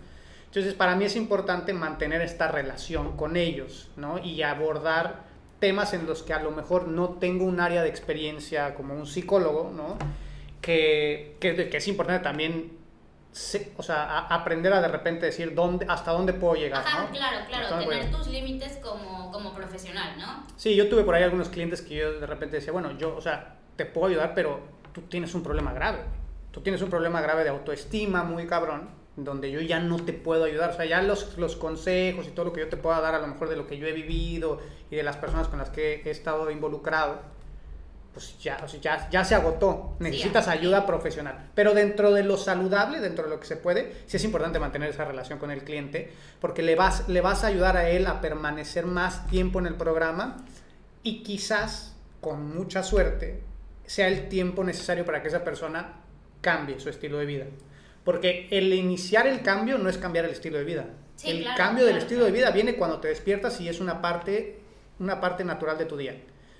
[0.48, 4.20] Entonces, para mí es importante mantener esta relación con ellos, ¿no?
[4.20, 5.24] Y abordar
[5.60, 9.08] temas en los que a lo mejor no tengo un área de experiencia como un
[9.08, 9.98] psicólogo, ¿no?
[10.62, 12.83] Que, que, que es importante también
[13.34, 17.04] se- o sea, a- aprender a de repente decir dónde, hasta dónde puedo llegar, Ajá,
[17.04, 17.10] ¿no?
[17.10, 20.46] claro, claro, tener tus límites como, como profesional, ¿no?
[20.56, 23.22] Sí, yo tuve por ahí algunos clientes que yo de repente decía, bueno, yo, o
[23.22, 24.60] sea, te puedo ayudar, pero
[24.94, 26.00] tú tienes un problema grave.
[26.52, 30.44] Tú tienes un problema grave de autoestima muy cabrón, donde yo ya no te puedo
[30.44, 30.70] ayudar.
[30.70, 33.20] O sea, ya los, los consejos y todo lo que yo te pueda dar, a
[33.20, 34.60] lo mejor de lo que yo he vivido
[34.92, 37.22] y de las personas con las que he estado involucrado,
[38.14, 39.96] pues ya, o sea, ya, ya se agotó.
[40.00, 41.50] Necesitas Sí, ayuda profesional.
[41.56, 44.90] Pero dentro de lo saludable, dentro de lo que se puede, sí es importante mantener
[44.90, 48.22] esa relación con el cliente, porque le vas, le vas a ayudar a él a
[48.22, 50.38] permanecer más tiempo en el programa
[51.02, 53.42] y quizás, con mucha suerte,
[53.86, 55.96] sea el tiempo necesario para que esa persona
[56.42, 57.46] cambie su estilo de vida.
[58.04, 60.86] Porque el iniciar el cambio no es cambiar el estilo de vida.
[61.16, 63.80] Sí, el claro, cambio del claro, estilo de vida viene cuando te despiertas y es
[63.80, 64.60] una parte,
[65.00, 66.16] una parte natural de tu día.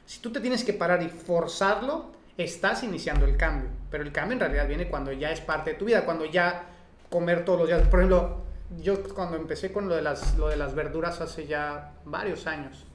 [0.06, 3.70] Si tú te tienes que parar y forzarlo, estás iniciando el cambio.
[3.90, 6.66] Pero el cambio en realidad viene cuando ya es parte de tu vida, cuando ya
[7.10, 7.88] comer todos los días.
[7.88, 8.44] Por ejemplo,
[8.82, 12.86] yo cuando empecé con lo de las, lo de las verduras hace ya varios años,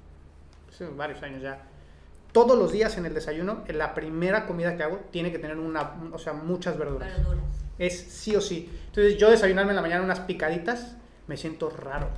[0.77, 1.63] sí, varios años ya,
[2.33, 5.57] todos los días en el desayuno, en la primera comida que hago, tiene que tener
[5.57, 7.17] una, o sea, muchas verduras.
[7.17, 7.45] Verduras.
[7.79, 8.71] Es sí o sí.
[8.87, 12.09] Entonces yo desayunarme en la mañana unas picaditas, me siento raro.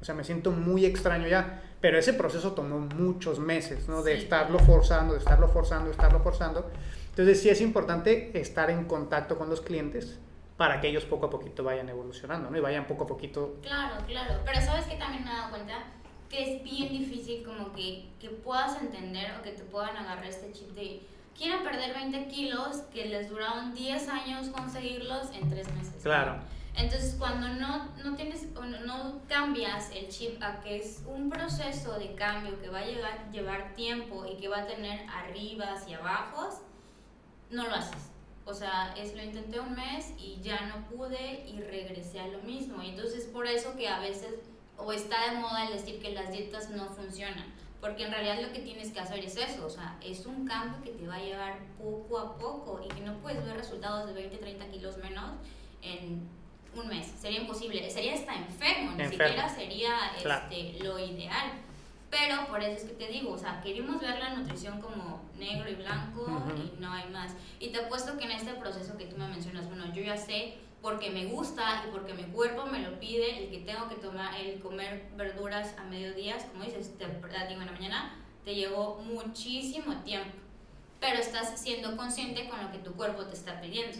[0.00, 1.62] O sea, me siento muy extraño ya.
[1.80, 4.02] Pero ese proceso tomó muchos meses, ¿no?
[4.02, 4.72] De Sí, estarlo claro.
[4.72, 6.70] forzando, de estarlo forzando, de estarlo forzando.
[7.10, 10.18] Entonces sí es importante estar en contacto con los clientes
[10.56, 12.56] para que ellos poco a poquito vayan evolucionando, ¿no?
[12.56, 13.56] Y vayan poco a poquito...
[13.62, 14.40] Claro, claro.
[14.44, 15.84] Pero sabes que también me he dado cuenta
[16.28, 20.52] que es bien difícil como que, que puedas entender o que te puedan agarrar este
[20.52, 21.00] chip de
[21.36, 25.94] quieren perder 20 kilos que les duraron 10 años conseguirlos en 3 meses.
[26.04, 26.59] ¿no?
[26.76, 28.46] Entonces, cuando no, no tienes
[28.86, 33.30] no, cambias el chip a que es un proceso de cambio que va a llegar,
[33.32, 36.54] llevar tiempo y que va a tener arribas y abajos,
[37.50, 38.10] no lo haces.
[38.44, 42.38] O sea, es lo intenté un mes y ya no pude y regresé a lo
[42.40, 42.82] mismo.
[42.82, 44.34] Entonces por eso que a veces
[44.84, 47.44] o está de moda el decir que las dietas no funcionan,
[47.80, 50.82] porque en realidad lo que tienes que hacer es eso, o sea, es un cambio
[50.82, 54.14] que te va a llevar poco a poco y que no puedes ver resultados de
[54.14, 55.32] 20, 30 kilos menos
[55.82, 56.28] en
[56.74, 57.06] un mes.
[57.20, 59.26] Sería imposible, sería hasta enfermo, ni Enfermo.
[59.28, 60.46] siquiera sería Claro.
[60.50, 61.52] este, lo ideal.
[62.10, 65.70] Pero por eso es que te digo, o sea, queremos ver la nutrición como negro
[65.70, 67.32] y blanco y no hay más.
[67.60, 70.54] Y te apuesto que en este proceso que tú me mencionas, bueno, yo ya sé
[70.82, 74.34] porque me gusta y porque mi cuerpo me lo pide, el que tengo que tomar,
[74.40, 79.94] el comer verduras a mediodía, como dices, te digo en la mañana, te llevó muchísimo
[80.02, 80.34] tiempo.
[80.98, 83.98] Pero estás siendo consciente con lo que tu cuerpo te está pidiendo.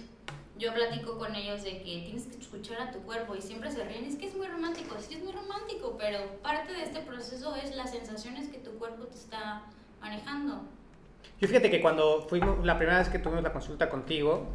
[0.61, 3.83] Yo platico con ellos de que tienes que escuchar a tu cuerpo y siempre se
[3.83, 4.05] ríen.
[4.05, 7.75] Es que es muy romántico, sí es muy romántico, pero parte de este proceso es
[7.75, 9.63] las sensaciones que tu cuerpo te está
[10.03, 10.61] manejando.
[11.41, 14.49] Yo fíjate que cuando fuimos, la primera vez que tuvimos la consulta contigo,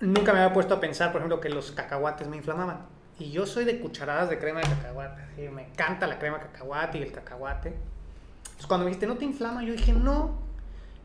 [0.00, 2.86] nunca me había puesto a pensar, por ejemplo, que los cacahuates me inflamaban.
[3.20, 5.48] Y yo soy de cucharadas de crema de cacahuate.
[5.50, 7.68] me encanta la crema de cacahuate y el cacahuate.
[7.68, 9.62] Entonces, cuando me dijiste, ¿no te inflama?
[9.62, 10.40] Yo dije, no.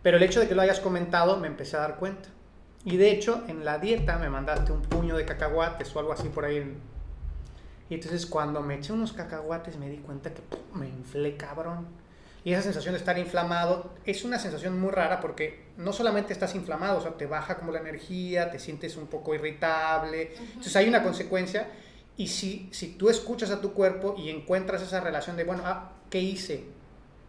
[0.01, 2.29] Pero el hecho de que lo hayas comentado, me empecé a dar cuenta.
[2.85, 6.29] Y de hecho, en la dieta me mandaste un puño de cacahuates o algo así
[6.29, 6.77] por ahí.
[7.89, 10.59] Y entonces, cuando me eché unos cacahuates, me di cuenta que ¡pum!
[10.73, 11.87] me inflé cabrón.
[12.43, 16.53] Y esa sensación de estar inflamado es una sensación muy rara porque no solamente estás
[16.53, 20.35] inflamado, o sea, te baja como la energía, te sientes un poco irritable.
[20.37, 21.67] Entonces hay una consecuencia
[22.17, 25.93] y si, si tú escuchas a tu cuerpo y encuentras esa relación de, bueno, ah,
[26.11, 26.65] ¿qué hice?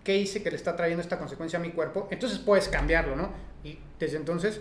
[0.05, 2.09] ¿Qué hice que le está trayendo esta consecuencia a mi cuerpo?
[2.11, 3.31] Entonces puedes cambiarlo, ¿no?
[3.65, 4.61] Y desde entonces,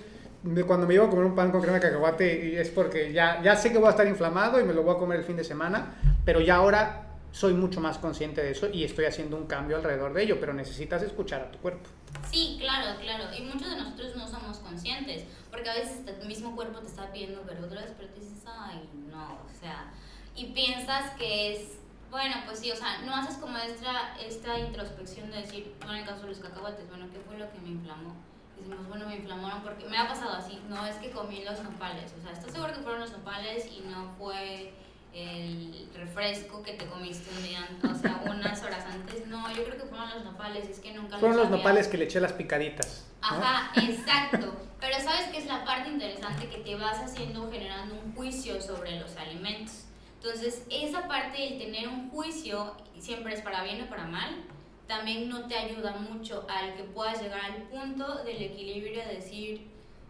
[0.65, 3.55] cuando me llevo a comer un pan con crema de cacahuate, es porque ya, ya
[3.55, 5.43] sé que voy a estar inflamado y me lo voy a comer el fin de
[5.43, 9.75] semana, pero ya ahora soy mucho más consciente de eso y estoy haciendo un cambio
[9.75, 11.89] alrededor de ello, pero necesitas escuchar a tu cuerpo.
[12.31, 13.25] Sí, claro, claro.
[13.38, 17.12] Y muchos de nosotros no somos conscientes, porque a veces tu mismo cuerpo te está
[17.12, 19.91] pidiendo verduras, pero te dices, ay, no, o sea,
[20.36, 21.79] y piensas que es,
[22.10, 25.99] bueno, pues sí, o sea, no haces como esta, esta introspección de decir, bueno, en
[25.99, 28.15] el caso de los cacahuates, bueno, ¿qué fue lo que me inflamó?
[28.58, 32.13] Decimos, bueno, me inflamaron porque me ha pasado así, no es que comí los nopales,
[32.18, 34.74] o sea, ¿estás seguro que fueron los nopales y no fue
[35.13, 39.26] el refresco que te comiste un día, o sea, unas horas antes.
[39.28, 41.98] No, yo creo que fueron los nopales, es que nunca Fueron los había- nopales que
[41.98, 43.06] le eché las picaditas.
[43.22, 43.28] ¿no?
[43.28, 44.54] Ajá, exacto.
[44.80, 49.00] Pero sabes que es la parte interesante que te vas haciendo generando un juicio sobre
[49.00, 49.86] los alimentos.
[50.22, 54.44] Entonces, esa parte del tener un juicio, siempre es para bien o para mal,
[54.88, 59.67] también no te ayuda mucho al que puedas llegar al punto del equilibrio de decir,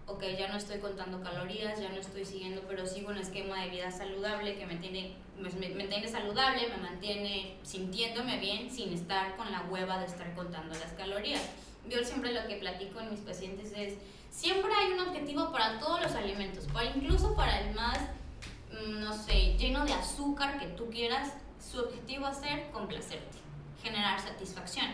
[0.08, 3.70] ok, ya no estoy contando calorías, ya no estoy siguiendo, pero sigo un esquema de
[3.70, 9.36] vida saludable que me tiene, me, me mantiene saludable, me mantiene sintiéndome bien sin estar
[9.36, 11.42] con la hueva de estar contando las calorías.
[11.90, 13.98] Yo siempre lo que platico en mis pacientes es,
[14.30, 18.00] siempre hay un objetivo para todos los alimentos, para, incluso para el más,
[18.72, 23.38] mm, no sé, lleno de azúcar que tú quieras, su objetivo es ser complacerte,
[23.86, 24.88] generar satisfacción.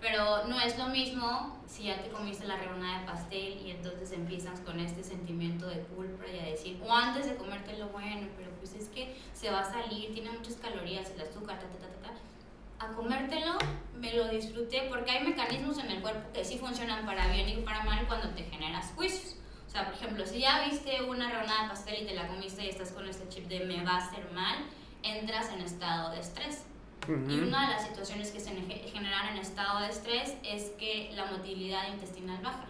[0.00, 4.12] Pero no es lo mismo si ya te comiste la rebanada de pastel y entonces
[4.12, 8.50] empiezas con este sentimiento de culpa y a decir, o antes de comértelo, bueno, pero
[8.58, 11.88] pues es que se va a salir, tiene muchas calorías, el azúcar, ta, ta, ta,
[11.88, 12.86] ta, ta.
[12.86, 13.56] A comértelo
[13.98, 17.56] me lo disfruté porque hay mecanismos en el cuerpo que sí funcionan para bien y
[17.62, 19.36] para mal cuando te generas juicios.
[19.66, 22.64] O sea, por ejemplo, si ya viste una rebanada de pastel y te la comiste
[22.64, 24.56] y estás con este chip de me va a hacer mal,
[25.02, 26.64] entras en estado de estrés.
[27.08, 27.46] Y Ujú.
[27.48, 31.26] una de las situaciones que se ne- generan en estado de estrés es que la
[31.26, 32.64] motilidad intestinal baja.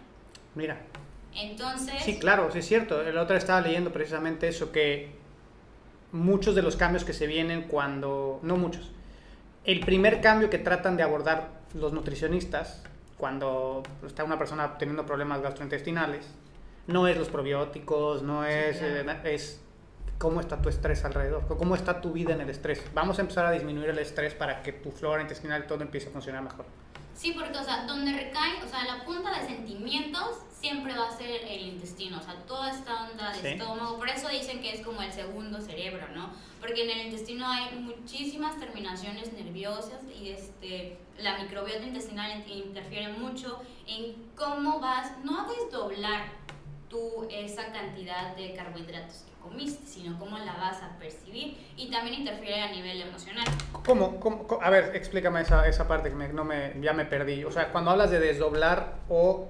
[0.55, 0.81] Mira.
[1.35, 3.03] Entonces, Sí, claro, sí es cierto.
[3.03, 5.11] El otro estaba leyendo precisamente eso, que
[6.12, 8.91] muchos de los cambios que se vienen cuando, no muchos,
[9.65, 12.83] el primer cambio que tratan de abordar los nutricionistas
[13.19, 16.27] cuando está una persona teniendo problemas gastrointestinales,
[16.87, 19.11] no es los probióticos, no es, claro.
[19.25, 19.61] eh, es
[20.18, 22.83] cómo está tu estrés alrededor, cómo está tu vida en el estrés.
[22.94, 26.12] Vamos a empezar a disminuir el estrés para que tu flora intestinal todo empiece a
[26.12, 26.64] funcionar mejor.
[27.14, 31.16] sí, porque, o sea, donde recae, o sea, la punta de sentimientos siempre va a
[31.16, 33.46] ser el intestino, o sea, toda esta onda de Sí.
[33.48, 36.29] estómago, por eso dicen que es como el segundo cerebro, ¿no?
[36.61, 43.09] Porque en el intestino hay muchísimas terminaciones nerviosas y este, la microbiota intestinal in- interfiere
[43.14, 46.24] mucho en cómo vas, no a desdoblar
[46.90, 52.62] tú esa cantidad de carbohidratos comiste, sino cómo la vas a percibir y también interfiere
[52.62, 53.44] a nivel emocional.
[53.85, 54.62] ¿Cómo, cómo- cómo?
[54.62, 57.44] A ver, explícame esa, esa parte que me- no me, ya me perdí.
[57.44, 59.48] O sea, cuando hablas de desdoblar o...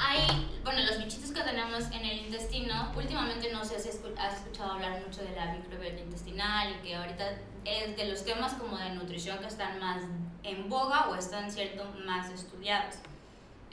[0.00, 4.72] Hay, bueno, los bichitos que tenemos en el intestino, últimamente no sé si has escuchado
[4.72, 7.32] hablar mucho de la microbiota intestinal y que ahorita
[7.64, 10.02] es de los temas como de nutrición que están más
[10.44, 12.94] en boga o están, cierto, más estudiados.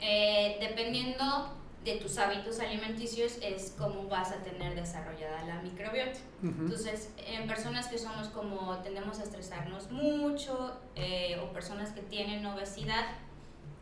[0.00, 1.54] Eh, dependiendo
[1.86, 6.18] de tus hábitos alimenticios es cómo vas a tener desarrollada la microbiota.
[6.42, 12.44] Entonces, en personas que somos como tendemos a estresarnos mucho eh, o personas que tienen
[12.44, 13.06] obesidad,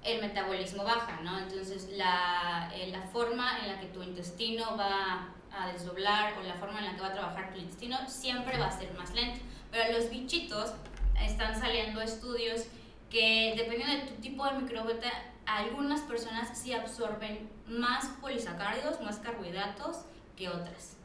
[0.02, 1.38] el metabolismo baja, ¿no?
[1.38, 6.56] Entonces, la, eh, la forma en la que tu intestino va a desdoblar o la
[6.56, 9.40] forma en la que va a trabajar tu intestino siempre va a ser más lento.
[9.70, 10.74] Pero los bichitos
[11.18, 12.66] están saliendo estudios
[13.08, 15.10] que dependiendo de tu tipo de microbiota,
[15.46, 20.04] algunas personas sí absorben más polisacáridos, más carbohidratos
[20.36, 20.96] que otras.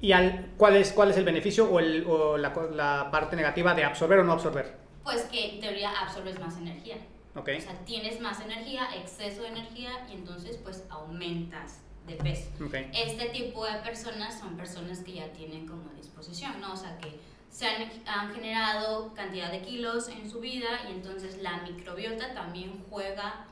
[0.00, 3.74] ¿Y al, cuál, es, cuál es el beneficio o, el, o la, la parte negativa
[3.74, 4.78] de absorber o no absorber?
[5.04, 6.96] Pues que en teoría absorbes más energía.
[7.34, 7.50] ¿Ok?
[7.58, 12.50] O sea, tienes más energía, exceso de energía y entonces pues aumentas de peso.
[12.64, 12.74] Ok.
[12.92, 16.72] Este tipo de personas son personas que ya tienen como disposición, ¿no?
[16.72, 21.40] O sea, que se han, han generado cantidad de kilos en su vida y entonces
[21.42, 23.46] la microbiota también juega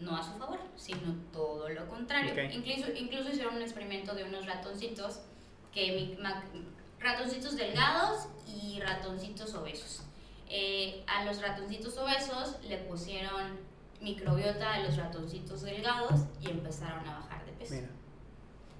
[0.00, 2.32] no a su favor, sino todo lo contrario.
[2.52, 5.20] Incluso, incluso hicieron un experimento de unos ratoncitos
[5.72, 6.16] que
[7.00, 10.02] ratoncitos delgados y ratoncitos obesos.
[10.48, 13.58] Eh, a los ratoncitos obesos le pusieron
[14.00, 17.74] microbiota a los ratoncitos delgados y empezaron a bajar de peso.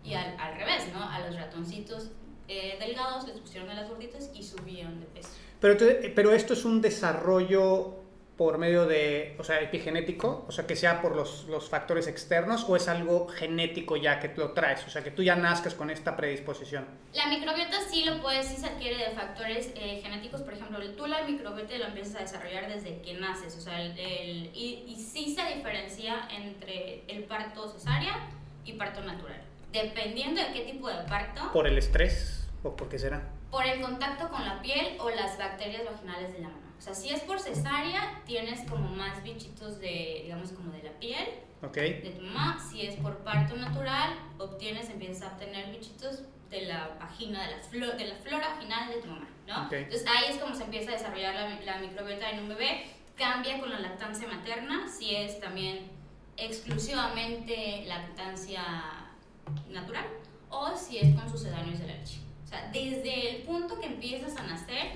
[0.04, 1.02] Y al, al, revés, ¿no?
[1.02, 2.10] A los ratoncitos
[2.46, 5.30] eh, delgados les pusieron a las gorditas y subieron de peso.
[5.60, 5.76] Pero,
[6.14, 7.96] pero esto es un desarrollo
[8.38, 12.64] por medio de, o sea, epigenético, o sea, que sea por los, los, factores externos,
[12.68, 15.90] o es algo genético ya que lo traes, o sea, que tú ya nazcas con
[15.90, 16.86] esta predisposición?
[17.14, 21.08] La microbiota sí lo puedes, sí se adquiere de factores eh, genéticos, por ejemplo, tú
[21.08, 23.96] la microbiota la empiezas a desarrollar desde que naces, o sea, el,
[24.54, 28.30] y, y sí se diferencia entre el parto cesárea
[28.64, 31.50] y parto natural, dependiendo de qué tipo de parto.
[31.52, 33.20] ¿Por el estrés o por qué será?
[33.50, 36.67] Por el contacto con la piel o las bacterias vaginales de la mama.
[36.78, 40.92] O sea, si es por cesárea, tienes como más bichitos de, digamos, como de la
[40.92, 41.26] piel
[41.60, 42.58] de tu mamá.
[42.70, 47.62] Si es por parto natural, obtienes, empiezas a obtener bichitos de la vagina, de la,
[47.62, 49.68] flor, de la flora vaginal de tu mamá, ¿no?
[49.70, 52.86] Entonces ahí es como se empieza a desarrollar la, la microbiota en un bebé.
[53.16, 55.90] Cambia con la lactancia materna, si es también
[56.36, 58.62] exclusivamente lactancia
[59.68, 60.06] natural
[60.50, 62.20] o si es con sucedáneos de la leche.
[62.44, 64.92] O sea, desde el punto que empiezas a nacer,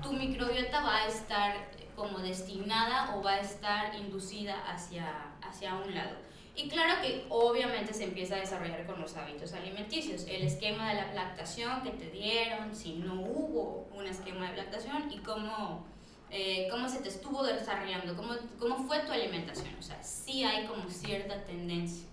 [0.00, 5.94] tu microbiota va a estar como destinada o va a estar inducida hacia, hacia un
[5.94, 6.16] lado.
[6.54, 10.96] Y claro que obviamente se empieza a desarrollar con los hábitos alimenticios, el esquema de
[10.96, 15.86] la lactación que te dieron, si no hubo un esquema de lactación y cómo,
[16.30, 19.74] eh, cómo se te estuvo desarrollando, cómo, cómo fue tu alimentación.
[19.78, 22.06] O sea, sí hay como cierta tendencia.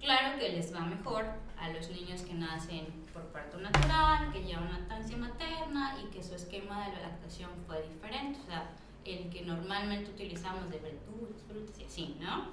[0.00, 4.70] Claro que les va mejor a los niños que nacen por parto natural, que llevan
[4.70, 8.72] lactancia materna y que su esquema de la lactación fue diferente, o sea,
[9.04, 12.48] el que normalmente utilizamos de verduras, frutas y así, ¿no?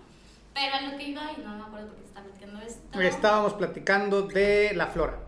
[0.54, 3.02] Pero a lo que iba, y no me acuerdo por qué estaba platicando esto.
[3.02, 5.20] Estábamos platicando de la flora.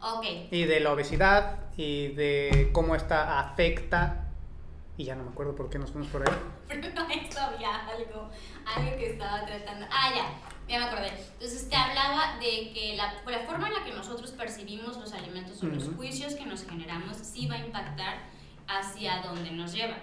[0.00, 0.24] Ok.
[0.50, 4.26] Y de la obesidad y de cómo esta afecta.
[4.96, 6.36] Y ya no me acuerdo por qué nos fuimos por ahí.
[6.68, 8.28] Pero no, esto había algo,
[8.66, 9.86] algo que estaba tratando.
[9.90, 11.12] Ah, ya ya me acordé.
[11.34, 15.62] Entonces te hablaba de que la, la forma en la que nosotros percibimos los alimentos
[15.62, 18.18] o los juicios que nos generamos sí va a impactar
[18.66, 19.96] hacia dónde nos lleva.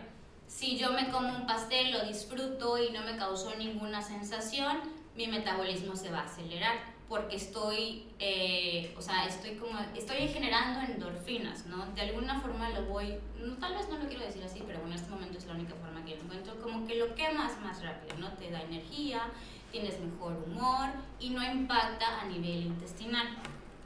[0.48, 4.80] Si yo me como un pastel, lo disfruto y no me causó ninguna sensación,
[5.16, 10.80] mi metabolismo se va a acelerar porque estoy, eh, o sea, estoy como, estoy generando
[10.80, 11.86] endorfinas, ¿no?
[11.88, 14.96] De alguna forma lo voy, no, tal vez no lo quiero decir así, pero bueno,
[14.96, 17.84] en este momento es la única forma que lo encuentro, como que lo quemas más
[17.84, 18.30] rápido, ¿no?
[18.36, 19.24] Te da energía,
[19.72, 23.28] tienes mejor humor y no impacta a nivel intestinal.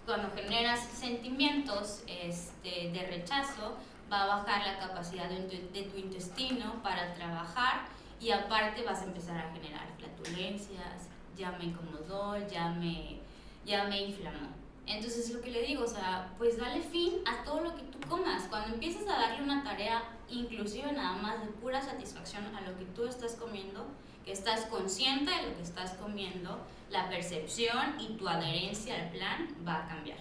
[0.05, 3.77] Cuando generas sentimientos este, de rechazo,
[4.11, 7.87] va a bajar la capacidad de, de, tu intestino para trabajar
[8.19, 13.19] y aparte vas a empezar a generar flatulencias, ya me incomodó, ya me,
[13.65, 14.49] ya me inflamó.
[14.87, 17.99] Entonces lo que le digo, o sea, pues dale fin a todo lo que tú
[18.07, 18.43] comas.
[18.43, 22.85] Cuando empiezas a darle una tarea, inclusive nada más de pura satisfacción a lo que
[22.85, 23.87] tú estás comiendo,
[24.25, 26.59] estás consciente de lo que estás comiendo,
[26.89, 30.17] la percepción y tu adherencia al plan va a cambiar.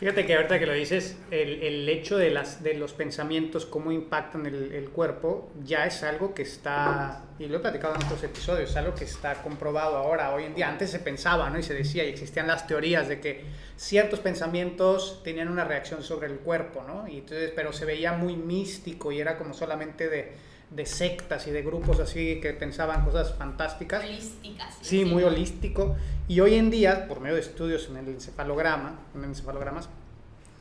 [0.00, 3.92] Fíjate que ahorita que lo dices, el, el hecho de, las, de los pensamientos, cómo
[3.92, 8.22] impactan el, el, cuerpo, ya es algo que está, y lo he platicado en otros
[8.22, 10.70] episodios, es algo que está comprobado ahora, hoy en día.
[10.70, 11.58] Antes se pensaba, ¿no?
[11.58, 13.44] Y se decía, y existían las teorías de que
[13.76, 17.06] ciertos pensamientos tenían una reacción sobre el cuerpo, ¿no?
[17.06, 20.32] Y entonces, pero se veía muy místico y era como solamente de,
[20.70, 24.04] de sectas y de grupos así que pensaban cosas fantásticas.
[24.04, 24.76] Holísticas.
[24.80, 25.96] Sí, muy holístico.
[26.28, 29.88] Y hoy en día, por medio de estudios en el encefalograma, en encefalogramas,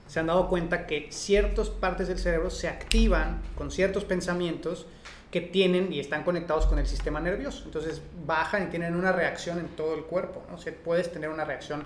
[0.08, 4.88] se han dado cuenta que ciertas partes del cerebro se activan con ciertos pensamientos
[5.30, 7.63] que tienen y están conectados con el sistema nervioso.
[7.65, 10.43] Entonces bajan y tienen una reacción en todo el cuerpo.
[10.50, 10.56] ¿no?
[10.56, 11.84] O sea, puedes tener una reacción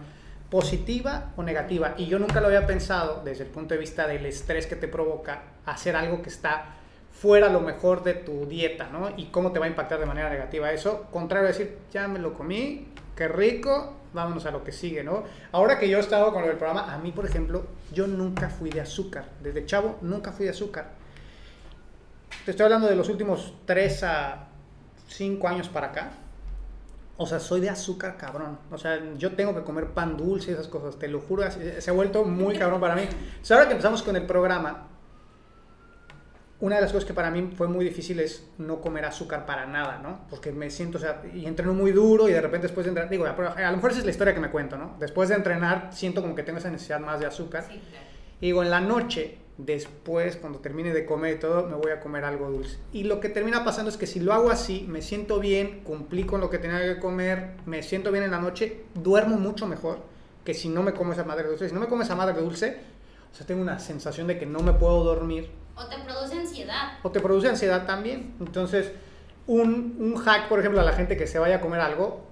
[0.50, 1.96] positiva o negativa.
[1.98, 4.88] Y yo nunca lo había pensado desde el punto de vista del estrés que te
[4.88, 6.78] provoca hacer algo que está
[7.24, 9.14] fuera lo mejor de tu dieta, ¿no?
[9.16, 11.08] Y cómo te va a impactar de manera negativa eso.
[11.10, 15.24] Contrario a decir, ya me lo comí, qué rico, vámonos a lo que sigue, ¿no?
[15.54, 18.72] Ahora que yo he estado con el programa, a mí, por ejemplo, yo nunca fui
[18.72, 19.24] de azúcar.
[19.42, 20.90] Desde chavo, nunca fui de azúcar.
[22.44, 24.48] Te estoy hablando de los últimos 3 a
[25.08, 26.12] 5 años para acá.
[27.16, 28.60] O sea, soy de azúcar cabrón.
[28.70, 31.00] O sea, yo tengo que comer pan dulce y esas cosas.
[31.00, 33.04] Te lo juro, se ha vuelto muy cabrón para mí.
[33.04, 34.90] Entonces, ahora que empezamos con el programa,
[36.64, 39.66] una de las cosas que para mí fue muy difícil es no comer azúcar para
[39.66, 40.22] nada, ¿no?
[40.30, 43.12] Porque me siento, o sea, y entreno muy duro y de repente después de entrenar,
[43.12, 44.96] digo, a lo mejor esa es la historia que me cuento, ¿no?
[44.98, 47.66] Después de entrenar siento como que tengo esa necesidad más de azúcar.
[47.70, 48.06] Sí, claro.
[48.40, 52.00] Y digo, en la noche, después, cuando termine de comer y todo, me voy a
[52.00, 52.78] comer algo dulce.
[52.94, 56.24] Y lo que termina pasando es que si lo hago así, me siento bien, cumplí
[56.24, 60.00] con lo que tenía que comer, me siento bien en la noche, duermo mucho mejor
[60.46, 61.68] que si no me como esa madre dulce.
[61.68, 62.78] Si no me como esa madre dulce,
[63.34, 65.50] o sea, tengo una sensación de que no me puedo dormir.
[65.76, 67.00] O te produce ansiedad.
[67.04, 68.36] O te produce ansiedad también.
[68.40, 68.92] Entonces,
[69.48, 72.26] un, un hack, por ejemplo, a la gente que se vaya a comer algo,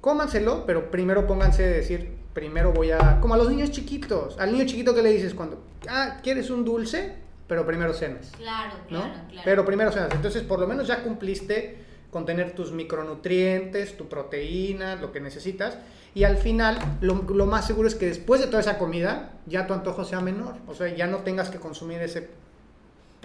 [0.00, 3.20] cómanselo, pero primero pónganse a decir, primero voy a...
[3.20, 4.38] Como a los niños chiquitos.
[4.38, 7.14] Al niño chiquito que le dices cuando, ah, ¿quieres un dulce?
[7.48, 8.32] Pero primero cenas.
[8.36, 9.00] Claro, ¿no?
[9.00, 9.42] claro, claro.
[9.44, 10.10] Pero primero cenas.
[10.12, 11.78] Entonces, por lo menos ya cumpliste
[12.10, 15.78] con tener tus micronutrientes, tu proteína, lo que necesitas.
[16.14, 19.66] Y al final, lo, lo más seguro es que después de toda esa comida, ya
[19.66, 20.54] tu antojo sea menor.
[20.66, 22.28] O sea, ya no tengas que consumir ese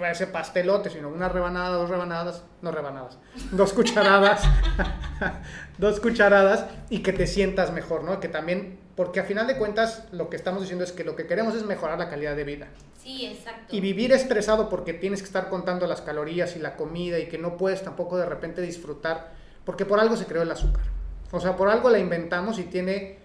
[0.09, 3.17] ese pastelote, sino una rebanada, dos rebanadas, no rebanadas,
[3.51, 4.41] dos cucharadas,
[5.77, 8.19] dos cucharadas y que te sientas mejor, ¿no?
[8.19, 11.27] Que también, porque a final de cuentas lo que estamos diciendo es que lo que
[11.27, 12.67] queremos es mejorar la calidad de vida.
[13.03, 13.75] Sí, exacto.
[13.75, 17.37] Y vivir estresado porque tienes que estar contando las calorías y la comida y que
[17.37, 19.31] no puedes tampoco de repente disfrutar,
[19.65, 20.85] porque por algo se creó el azúcar.
[21.31, 23.19] O sea, por algo la inventamos y tiene,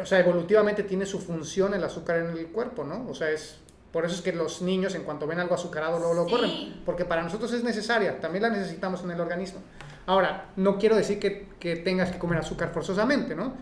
[0.00, 3.08] o sea, evolutivamente tiene su función el azúcar en el cuerpo, ¿no?
[3.08, 3.60] O sea, es
[3.92, 6.30] por eso es que los niños en cuanto ven algo azucarado luego lo Sí.
[6.30, 9.60] corren, porque para nosotros es necesaria, también la necesitamos en el organismo.
[10.06, 13.54] Ahora, no quiero decir que, que tengas que comer azúcar forzosamente, ¿no?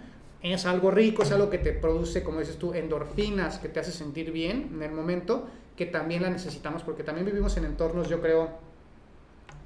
[0.43, 3.91] Es algo rico, es algo que te produce, como dices tú, endorfinas, que te hace
[3.91, 8.21] sentir bien en el momento, que también la necesitamos, porque también vivimos en entornos, yo
[8.21, 8.51] creo,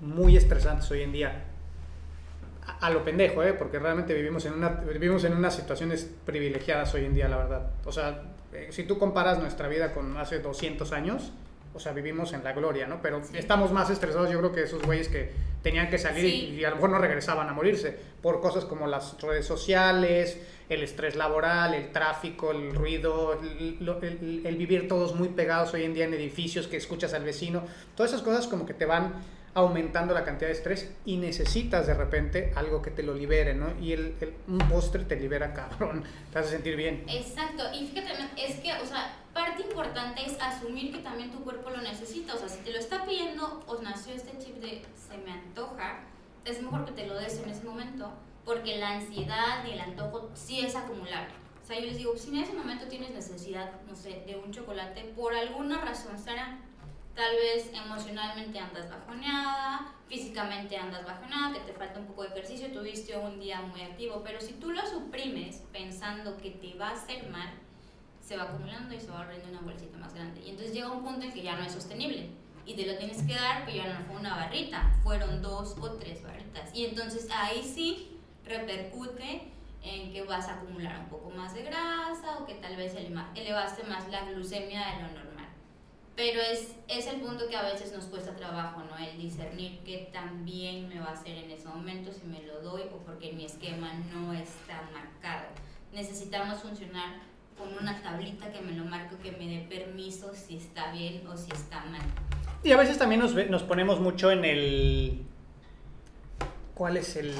[0.00, 1.44] muy estresantes hoy en día.
[2.66, 3.52] A, a lo pendejo, ¿eh?
[3.52, 7.70] Porque realmente vivimos en, una, vivimos en unas situaciones privilegiadas hoy en día, la verdad.
[7.84, 8.22] O sea,
[8.52, 11.32] eh, si tú comparas nuestra vida con hace 200 años,
[11.72, 13.00] o sea, vivimos en la gloria, ¿no?
[13.00, 13.38] Pero Sí.
[13.38, 15.30] estamos más estresados, yo creo que esos güeyes que
[15.62, 16.46] tenían que salir y- Sí.
[16.60, 20.38] y, a lo mejor no regresaban a morirse por cosas como las redes sociales,
[20.68, 25.94] el estrés laboral, el tráfico, el ruido, el- el vivir todos muy pegados hoy en
[25.94, 27.62] día en edificios que escuchas al vecino,
[27.96, 29.12] todas esas cosas como que te van
[29.54, 33.66] aumentando la cantidad de estrés y necesitas de repente algo que te lo libere, ¿no?
[33.80, 37.04] Y el, el- un postre te libera, cabrón, te hace sentir bien.
[37.08, 41.70] Exacto, y fíjate, es que, o sea, parte importante es asumir que también tu cuerpo
[41.70, 45.18] lo necesita, o sea, si te lo está pidiendo o nació este chip de se
[45.18, 46.00] me antoja,
[46.44, 48.10] es mejor que te lo des en ese momento,
[48.44, 51.34] porque la ansiedad y el antojo sí es acumulable.
[51.62, 54.50] O sea, yo les digo, si en ese momento tienes necesidad, no sé, de un
[54.52, 56.58] chocolate, por alguna razón será,
[57.14, 62.72] tal vez emocionalmente andas bajoneada, físicamente andas bajoneada, que te falta un poco de ejercicio,
[62.72, 66.92] tuviste un día muy activo, pero si tú lo suprimes pensando que te va a
[66.92, 67.50] hacer mal,
[68.20, 70.40] se va acumulando y se va volviendo una bolsita más grande.
[70.40, 72.30] Y entonces llega un punto en que ya no es sostenible.
[72.64, 75.92] Y te lo tienes que dar, pero ya no fue una barrita, fueron dos o
[75.94, 76.70] tres barritas.
[76.74, 79.50] Y entonces ahí sí repercute
[79.82, 83.82] en que vas a acumular un poco más de grasa o que tal vez elevaste
[83.84, 85.19] más la glucemia de lo normal.
[86.20, 89.02] Pero es, es el punto que a veces nos cuesta trabajo, ¿no?
[89.02, 92.60] El discernir qué tan bien me va a hacer en ese momento, si me lo
[92.60, 95.46] doy o porque mi esquema no está marcado.
[95.94, 97.22] Necesitamos funcionar
[97.56, 101.38] con una tablita que me lo marque, que me dé permiso si está bien o
[101.38, 102.02] si está mal.
[102.62, 105.22] Y a veces también nos, nos ponemos mucho en el...
[106.74, 107.32] ¿Cuál es el...?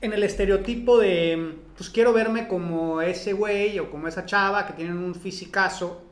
[0.00, 4.72] En el estereotipo de, pues quiero verme como ese güey o como esa chava que
[4.72, 6.08] tienen un fisicazo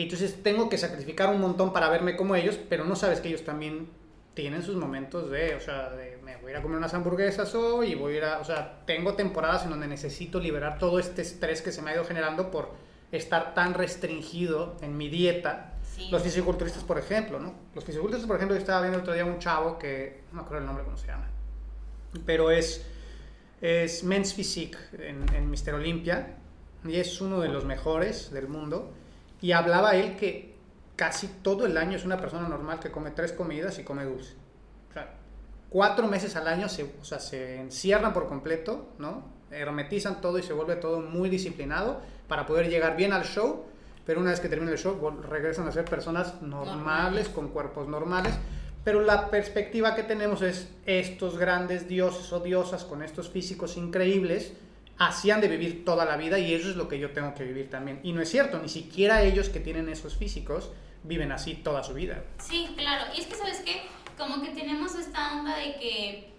[0.00, 3.28] y entonces tengo que sacrificar un montón para verme como ellos, pero no sabes que
[3.28, 3.86] ellos también
[4.32, 7.54] tienen sus momentos de, o sea, de me voy a ir a comer unas hamburguesas
[7.54, 10.98] hoy y voy a ir a, o sea, tengo temporadas en donde necesito liberar todo
[10.98, 12.70] este estrés que se me ha ido generando por
[13.12, 16.08] estar tan restringido en mi dieta Sí.
[16.10, 17.52] los fisiculturistas, por ejemplo, ¿no?
[17.74, 20.42] Los fisiculturistas, por ejemplo, yo estaba viendo el otro día un chavo que, no me
[20.44, 21.28] acuerdo el nombre, cómo se llama,
[22.24, 22.86] pero es,
[23.60, 25.74] es Men's Physique en, en Mr.
[25.74, 26.36] Olympia
[26.86, 28.94] y es uno de los mejores del mundo.
[29.40, 30.54] Y hablaba él que
[30.96, 34.34] casi todo el año es una persona normal que come tres comidas y come dulce.
[34.90, 35.14] O sea,
[35.70, 39.24] cuatro meses al año se, o sea, se encierran por completo, ¿no?
[39.50, 43.64] Hermetizan todo y se vuelve todo muy disciplinado para poder llegar bien al show,
[44.04, 47.28] pero una vez que termina el show regresan a ser personas normales, Normales.
[47.30, 48.34] con cuerpos normales.
[48.84, 54.54] Pero la perspectiva que tenemos es estos grandes dioses o diosas con estos físicos increíbles
[55.00, 57.70] hacían de vivir toda la vida y eso es lo que yo tengo que vivir
[57.70, 58.00] también.
[58.02, 60.70] Y no es cierto, ni siquiera ellos que tienen esos físicos
[61.04, 62.22] viven así toda su vida.
[62.38, 63.06] Sí, claro.
[63.16, 63.80] Y es que, ¿sabes qué?
[64.18, 66.30] Como que tenemos esta onda de que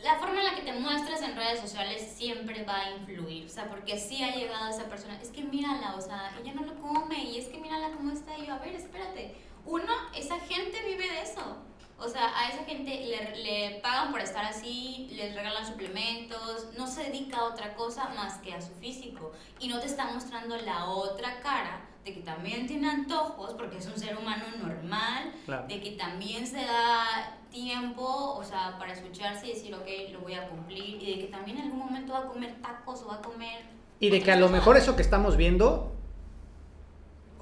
[0.00, 3.46] la forma en la que te muestras en redes sociales siempre va a influir.
[3.46, 5.18] O sea, porque sí ha llegado esa persona.
[5.22, 7.24] Es que mírala, o sea, ella no lo come.
[7.24, 8.36] Y es que mírala cómo está.
[8.36, 9.34] Y yo, a ver, espérate.
[9.64, 11.56] Uno, esa gente vive de eso.
[12.04, 16.86] O sea, a esa gente le, le pagan por estar así, les regalan suplementos, no
[16.88, 19.32] se dedica a otra cosa más que a su físico.
[19.60, 23.86] Y no te está mostrando la otra cara de que también tiene antojos, porque es
[23.86, 25.68] un ser humano normal, Claro.
[25.68, 30.34] de que también se da tiempo, o sea, para escucharse y decir, ok, lo voy
[30.34, 33.14] a cumplir, y de que también en algún momento va a comer tacos o va
[33.16, 33.62] a comer...
[34.00, 35.92] Y de que a lo mejor eso que estamos viendo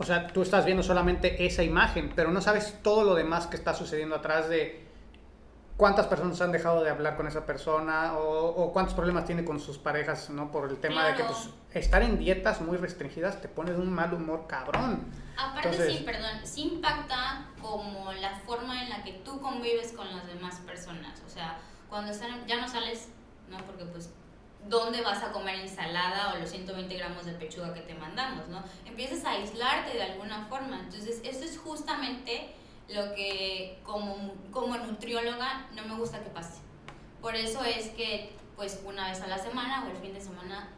[0.01, 3.57] o sea, tú estás viendo solamente esa imagen, pero no sabes todo lo demás que
[3.57, 4.89] está sucediendo atrás de
[5.77, 9.77] cuántas personas han dejado de hablar con esa persona o, cuántos problemas tiene con sus
[9.77, 10.51] parejas, ¿no?
[10.51, 13.93] Por el tema de que pues, estar en dietas muy restringidas te pone de un
[13.93, 15.05] mal humor cabrón.
[15.37, 20.27] Aparte sí, perdón, sí impacta como la forma en la que tú convives con las
[20.27, 21.21] demás personas.
[21.27, 21.59] O sea,
[21.91, 23.09] cuando están, ya no sales,
[23.51, 23.59] ¿no?
[23.67, 24.09] Porque pues
[24.69, 28.63] dónde vas a comer ensalada o los 120 gramos de pechuga que te mandamos, ¿no?
[28.87, 30.81] Empiezas a aislarte de alguna forma.
[30.81, 32.55] Entonces, eso es justamente
[32.89, 36.61] lo que como, como nutrióloga no me gusta que pase.
[37.21, 40.69] Por eso es que, pues, una vez a la semana o el fin de semana,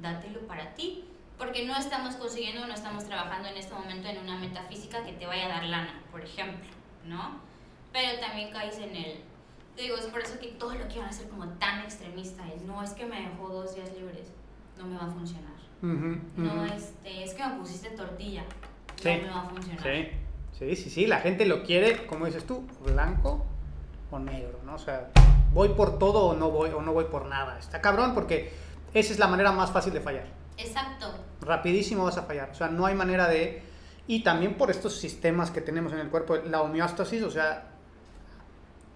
[0.00, 1.04] dátelo para ti.
[1.38, 5.26] Porque no estamos consiguiendo, no estamos trabajando en este momento en una metafísica que te
[5.26, 6.70] vaya a dar lana, por ejemplo,
[7.04, 7.40] ¿no?
[7.92, 9.20] Pero también caes en el
[9.76, 12.42] digo, es por eso que todo lo quiero hacer como tan extremista.
[12.52, 14.28] Es, no es que me dejó dos días libres,
[14.78, 15.56] no me va a funcionar.
[15.82, 18.44] No, este, es que me pusiste tortilla,
[19.04, 19.82] no me va a funcionar.
[19.82, 20.08] Sí.
[20.58, 23.44] sí, sí, sí, la gente lo quiere, como dices tú, blanco
[24.10, 24.74] o negro, ¿no?
[24.74, 25.10] O sea,
[25.52, 27.58] voy por todo o no voy, o no voy por nada.
[27.58, 28.52] Está cabrón porque
[28.94, 30.26] esa es la manera más fácil de fallar.
[30.56, 31.12] Exacto.
[31.40, 32.50] Rapidísimo vas a fallar.
[32.50, 33.62] O sea, no hay manera de...
[34.06, 37.75] Y también por estos sistemas que tenemos en el cuerpo, la homeostasis, o sea,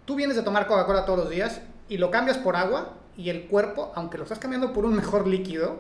[0.05, 3.47] tú vienes a tomar Coca-Cola todos los días y lo cambias por agua y el
[3.47, 5.79] cuerpo, aunque lo estás cambiando por un mejor líquido,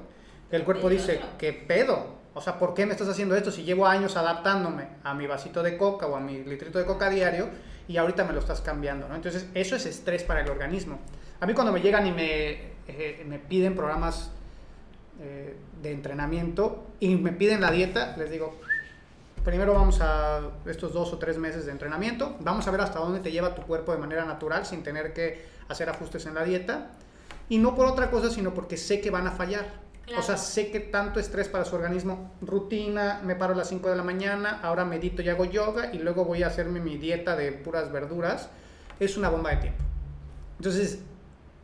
[0.50, 2.18] el cuerpo dice, ¿qué pedo?
[2.34, 5.62] O sea, ¿por qué me estás haciendo esto si llevo años adaptándome a mi vasito
[5.62, 7.48] de coca o a mi litrito de coca diario
[7.88, 9.08] y ahorita me lo estás cambiando?
[9.08, 9.14] ¿no?
[9.14, 10.98] Entonces, eso es estrés para el organismo.
[11.40, 12.50] A mí cuando me llegan y me,
[12.86, 14.30] eh, me piden programas
[15.20, 18.60] eh, de entrenamiento y me piden la dieta, les digo,
[19.44, 23.20] primero vamos a estos dos o tres meses de entrenamiento, vamos a ver hasta dónde
[23.20, 26.90] te lleva tu cuerpo de manera natural sin tener que hacer ajustes en la dieta.
[27.48, 29.80] Y no por otra cosa, sino porque sé que van a fallar.
[30.18, 33.88] O sea, sé que tanto estrés para su organismo, rutina, me paro a las 5
[33.90, 37.36] de la mañana, ahora medito y hago yoga y luego voy a hacerme mi dieta
[37.36, 38.50] de puras verduras,
[38.98, 39.84] es una bomba de tiempo.
[40.58, 41.00] Entonces,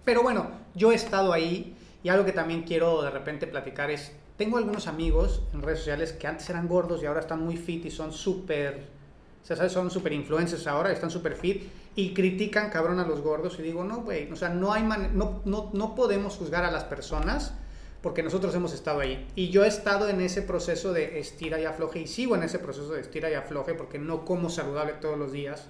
[0.05, 4.13] pero bueno, yo he estado ahí y algo que también quiero de repente platicar es,
[4.37, 7.85] tengo algunos amigos en redes sociales que antes eran gordos y ahora están muy fit
[7.87, 8.87] y son súper,
[9.43, 11.65] o sea, son súper influencers ahora, están súper fit
[11.95, 15.41] y critican cabrón a los gordos y digo, no, güey, o sea, no, hay no,
[15.45, 17.55] no, no podemos juzgar a las personas
[18.03, 19.27] porque nosotros hemos estado ahí.
[19.35, 22.59] Y yo he estado en ese proceso de estira y afloje y sigo en ese
[22.59, 25.65] proceso de estira y afloje porque no como saludable todos los días,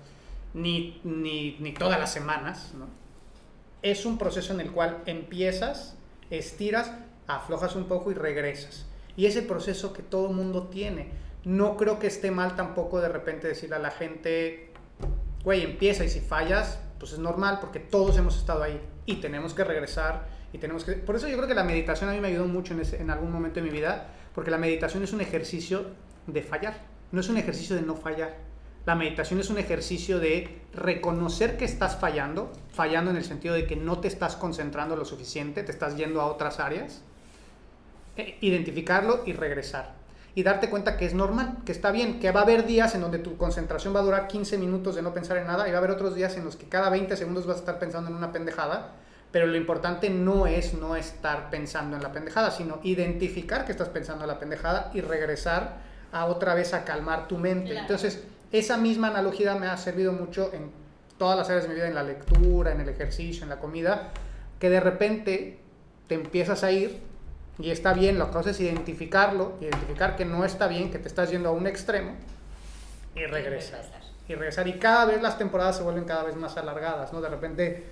[0.52, 2.88] ni, ni, ni todas las semanas, ¿no?
[3.82, 5.94] Es un proceso en el cual empiezas,
[6.30, 6.90] estiras,
[7.26, 8.86] aflojas un poco y regresas.
[9.16, 11.10] Y ese proceso que todo mundo tiene.
[11.44, 14.70] No creo que esté mal tampoco de repente decirle a la gente,
[15.44, 19.54] güey, empieza y si fallas, pues es normal porque todos hemos estado ahí y tenemos
[19.54, 20.92] que regresar y tenemos que...
[20.92, 23.10] Por eso yo creo que la meditación a mí me ayudó mucho en, ese, en
[23.10, 25.86] algún momento de mi vida, porque la meditación es un ejercicio
[26.26, 26.78] de fallar,
[27.12, 28.36] no es un ejercicio de no fallar.
[28.84, 33.66] La meditación es un ejercicio de reconocer que estás fallando, fallando en el sentido de
[33.66, 37.02] que no te estás concentrando lo suficiente, te estás yendo a otras áreas
[38.40, 39.94] identificarlo y regresar.
[40.34, 43.00] Y darte cuenta que es normal, que está bien, que va a haber días en
[43.00, 45.76] donde tu concentración va a durar 15 minutos de no pensar en nada y va
[45.76, 48.16] a haber otros días en los que cada 20 segundos vas a estar pensando en
[48.16, 48.92] una pendejada,
[49.32, 53.88] pero lo importante no es no estar pensando en la pendejada, sino identificar que estás
[53.88, 55.78] pensando en la pendejada y regresar
[56.12, 57.76] a otra vez a calmar tu mente.
[57.76, 60.70] Entonces, esa misma analogía me ha servido mucho en
[61.18, 64.10] todas las áreas de mi vida, en la lectura, en el ejercicio, en la comida,
[64.58, 65.58] que de repente
[66.06, 67.00] te empiezas a ir
[67.59, 71.09] y está bien, lo que haces es identificarlo, identificar que no está bien, que te
[71.09, 72.12] estás yendo a un extremo
[73.16, 73.80] y regresar.
[74.28, 74.68] Y regresar.
[74.68, 77.20] Y cada vez las temporadas se vuelven cada vez más alargadas, ¿no?
[77.20, 77.84] De repente,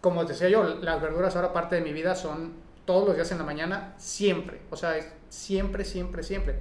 [0.00, 2.54] como decía yo, las verduras ahora parte de mi vida son
[2.84, 4.60] todos los días en la mañana, siempre.
[4.70, 4.96] O sea,
[5.28, 6.56] siempre, siempre, siempre.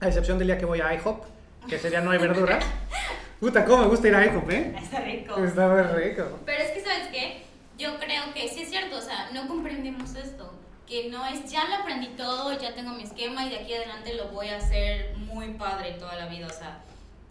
[0.00, 1.24] A excepción del día que voy a IHOP,
[1.68, 2.64] que ese día no hay verduras.
[3.40, 4.76] Puta, cómo me gusta ir a IHOP, ¿eh?
[4.80, 5.44] Está rico.
[5.44, 6.38] Está muy rico.
[6.46, 7.42] Pero es que, ¿sabes qué?
[7.76, 10.52] Yo creo que sí es cierto, o sea, no comprendemos esto
[10.86, 14.14] que no es, ya lo aprendí todo, ya tengo mi esquema y de aquí adelante
[14.14, 16.80] lo voy a hacer muy padre toda la vida, o sea,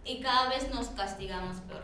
[0.05, 1.83] y cada vez nos castigamos peor.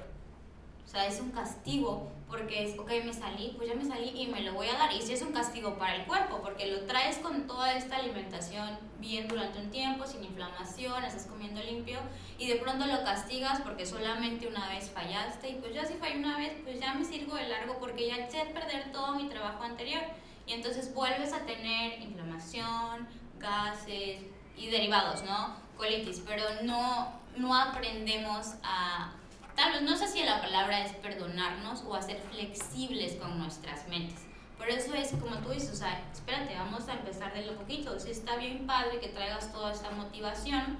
[0.86, 4.28] O sea, es un castigo porque es, ok, me salí, pues ya me salí y
[4.28, 4.94] me lo voy a dar.
[4.94, 8.78] Y si es un castigo para el cuerpo, porque lo traes con toda esta alimentación
[9.00, 12.00] bien durante un tiempo, sin inflamación, estás comiendo limpio,
[12.38, 16.18] y de pronto lo castigas porque solamente una vez fallaste, y pues ya si fallé
[16.18, 19.28] una vez, pues ya me sirvo de largo porque ya eché a perder todo mi
[19.28, 20.02] trabajo anterior
[20.48, 24.22] y entonces vuelves a tener inflamación, gases
[24.56, 25.56] y derivados, ¿no?
[25.76, 29.12] Colitis, pero no, no aprendemos a,
[29.56, 33.88] tal vez, no sé si la palabra es perdonarnos o a ser flexibles con nuestras
[33.90, 34.26] mentes.
[34.58, 38.00] Por eso es como tú dices, o sea, espérate, vamos a empezar de lo poquito.
[38.00, 40.78] Si está bien padre que traigas toda esta motivación,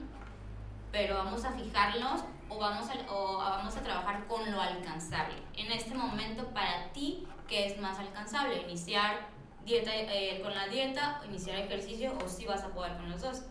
[0.92, 5.36] pero vamos a fijarnos o vamos a, o vamos a trabajar con lo alcanzable.
[5.56, 8.62] En este momento, para ti, ¿qué es más alcanzable?
[8.64, 9.37] Iniciar
[9.68, 13.44] dieta, eh, con la dieta, iniciar ejercicio o si vas a poder con los dos.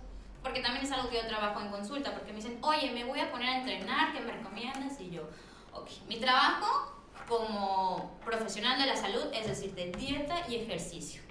[0.43, 3.21] Porque también es algo que yo trabajo en consulta, porque me dicen, oye, me voy
[3.21, 5.01] a poner a entrenar, ¿qué me recomiendas?
[5.01, 5.23] Y yo,
[5.73, 6.93] ok, mi trabajo
[7.29, 11.23] como profesional de la salud es decir, de dieta y ejercicio.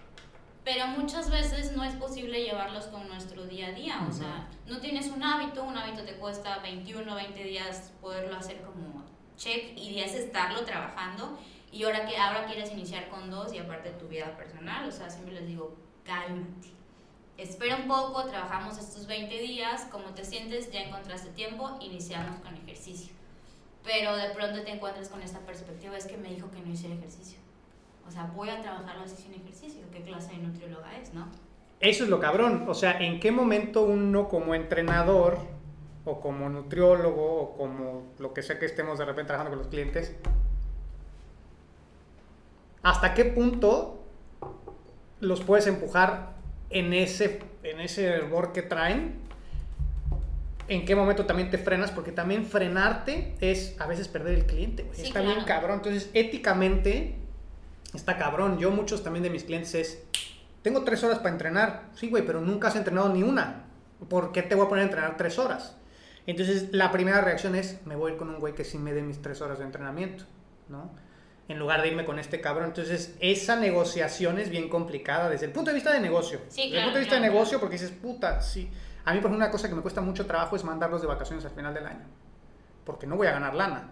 [0.64, 4.06] Pero muchas veces no es posible llevarlos con nuestro día a día.
[4.10, 8.62] O sea, no tienes un hábito, un hábito te cuesta 21, 20 días poderlo hacer
[8.62, 9.06] como
[9.38, 11.38] check y días estarlo trabajando.
[11.76, 15.10] Y ahora que ahora quieres iniciar con dos y aparte tu vida personal, o sea,
[15.10, 16.70] siempre les digo, cálmate.
[17.38, 22.56] Espera un poco, trabajamos estos 20 días, como te sientes, ya encontraste tiempo, iniciamos con
[22.56, 23.14] ejercicio
[23.86, 26.96] pero de pronto te encuentras con esta perspectiva, es que me dijo que no hiciera
[26.96, 27.40] ejercicio.
[28.08, 29.82] O sea, voy a trabajarlo así sin ejercicio.
[29.92, 31.28] ¿Qué clase de nutrióloga es, no?
[31.80, 32.66] Eso es lo cabrón.
[32.68, 35.38] O sea, ¿en qué momento uno como entrenador
[36.04, 39.68] o como nutriólogo o como lo que sea que estemos de repente trabajando con los
[39.68, 40.16] clientes,
[42.86, 44.00] hasta qué punto
[45.20, 46.36] los puedes empujar
[46.70, 49.26] en ese, en ese hervor que traen
[50.68, 54.88] en qué momento también te frenas, porque también frenarte es a veces perder el cliente,
[54.96, 55.78] está bien cabrón.
[55.78, 57.16] Entonces, éticamente,
[57.94, 58.60] está cabrón.
[58.60, 60.04] Yo, muchos también de mis clientes es,
[60.62, 61.90] tengo tres horas para entrenar.
[61.96, 63.64] Sí, güey, pero nunca has entrenado ni una.
[64.10, 65.76] ¿Por qué te voy a poner a entrenar tres horas?
[66.28, 68.94] Entonces, la primera reacción es, me voy a ir con un güey que sí me
[68.94, 70.26] dé mis tres horas de entrenamiento,
[70.70, 70.92] ¿no?
[71.48, 72.66] En lugar de irme con este cabrón.
[72.66, 76.40] Entonces, esa negociación es bien complicada desde el punto de vista de negocio.
[76.50, 78.70] Sí, desde el punto de vista de negocio, porque dices, puta, sí
[79.06, 81.46] a mí, por ejemplo, una cosa que me cuesta mucho trabajo es mandarlos de vacaciones
[81.46, 82.06] al final del año,
[82.86, 83.92] porque no voy a ganar lana.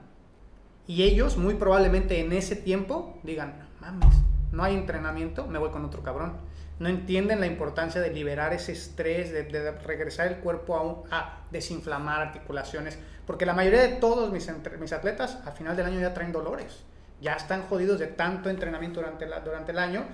[0.87, 4.15] Y ellos, muy probablemente en ese tiempo, digan, mames,
[4.51, 6.37] no hay entrenamiento, me voy con otro cabrón.
[6.79, 12.19] No entienden la importancia de liberar ese estrés, de, regresar el cuerpo a, a, desinflamar
[12.19, 12.97] articulaciones,
[13.27, 16.83] porque la mayoría de todos mis, mis atletas al final del año ya traen dolores,
[17.23, 20.05] ya están jodidos de tanto entrenamiento durante, la, durante el año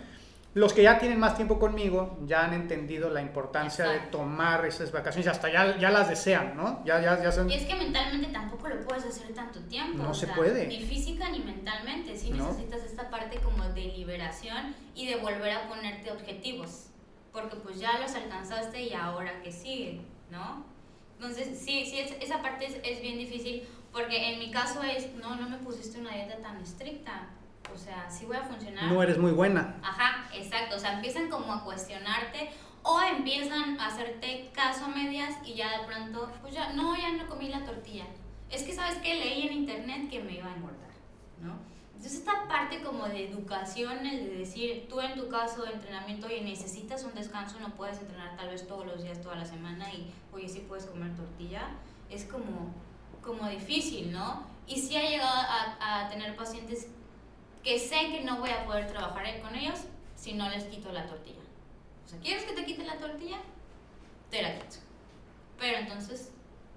[0.55, 4.91] los que ya tienen más tiempo conmigo ya han entendido la importancia de tomar esas
[4.91, 6.83] vacaciones, hasta ya, ya las desean, ¿no?
[6.85, 10.01] Ya, ya, ya Y es que mentalmente tampoco lo puedes hacer tanto tiempo.
[10.01, 10.65] No se puede.
[10.65, 12.17] Ni física ni mentalmente.
[12.17, 16.87] Sí necesitas esta parte como de liberación y de volver a ponerte objetivos.
[17.31, 20.01] Porque pues ya los alcanzaste y ahora que sigue,
[20.31, 20.65] ¿no?
[21.19, 25.35] Entonces, sí, sí, esa parte es, es bien difícil porque en mi caso es, no,
[25.35, 27.29] no me pusiste una dieta tan estricta
[27.73, 28.91] o sea, sí voy a funcionar.
[28.91, 29.75] No eres muy buena.
[29.83, 30.75] Ajá, exacto.
[30.75, 32.49] O sea, empiezan como a cuestionarte
[32.83, 37.11] o empiezan a hacerte caso a medias y ya de pronto, pues ya, no, ya
[37.11, 38.05] no comí la tortilla.
[38.49, 39.15] Es que, ¿sabes qué?
[39.15, 40.89] Leí en internet que me iba a engordar,
[41.41, 41.57] ¿no?
[41.95, 46.27] Entonces, esta parte como de educación, el de decir, tú en tu caso de entrenamiento,
[46.27, 49.93] oye, necesitas un descanso, no puedes entrenar tal vez todos los días, toda la semana
[49.93, 51.67] y, oye, sí puedes comer tortilla,
[52.09, 52.73] es como,
[53.21, 54.43] como difícil, ¿no?
[54.67, 56.87] Y sí ha llegado a, tener pacientes
[57.63, 59.79] que sé que no voy a poder trabajar con ellos
[60.15, 61.41] si no les quito la tortilla.
[62.05, 63.37] O sea, ¿quieres que te quite la tortilla?
[64.29, 64.77] Te la quito.
[65.57, 66.31] Pero entonces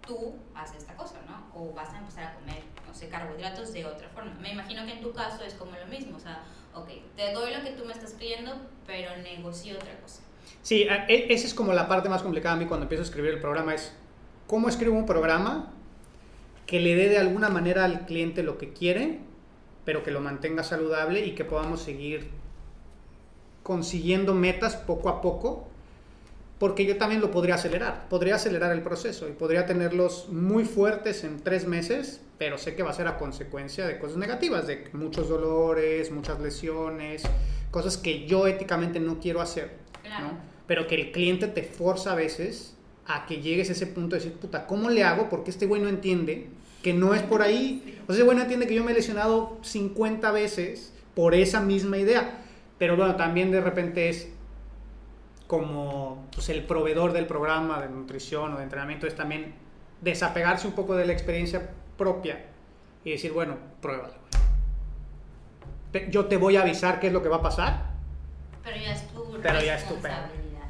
[0.07, 1.61] tú haces esta cosa, ¿no?
[1.61, 4.32] O vas a empezar a comer, no sé, carbohidratos de otra forma.
[4.40, 6.43] Me imagino que en tu caso es como lo mismo, o sea,
[6.74, 8.53] ok, te doy lo que tú me estás pidiendo,
[8.86, 10.22] pero negocio otra cosa.
[10.62, 13.32] Sí, e, esa es como la parte más complicada a mí cuando empiezo a escribir
[13.32, 13.95] el programa, es
[14.47, 15.72] cómo escribo un programa
[16.73, 19.20] que le dé de alguna manera al cliente lo que quiere
[19.85, 22.29] pero que lo mantenga saludable y que podamos seguir
[23.62, 25.68] consiguiendo metas poco a poco,
[26.59, 31.25] porque yo también lo podría acelerar, podría acelerar el proceso y podría tenerlos muy fuertes
[31.25, 34.89] en tres meses, pero sé que va a ser a consecuencia de cosas negativas, de
[34.93, 37.23] muchos dolores, muchas lesiones,
[37.70, 39.70] cosas que yo éticamente no quiero hacer,
[40.66, 44.23] pero que el cliente te forza a veces a que llegues a ese punto de
[44.23, 45.29] decir, puta, ¿cómo le hago?
[45.29, 46.49] Porque este güey no entiende
[46.83, 48.01] que no es por ahí.
[48.09, 52.41] O sea, bueno, entiende que yo me he lesionado 50 veces por esa misma idea.
[52.78, 54.28] Pero bueno, también de repente es
[55.47, 59.55] como pues, el proveedor del programa de nutrición o de entrenamiento, es también
[60.01, 62.47] desapegarse un poco de la experiencia propia
[63.05, 64.14] y decir, bueno, pruébalo.
[66.11, 67.93] Yo te voy a avisar qué es lo que va a pasar.
[68.64, 70.14] Pero ya es tu Pero ya es tu pedo.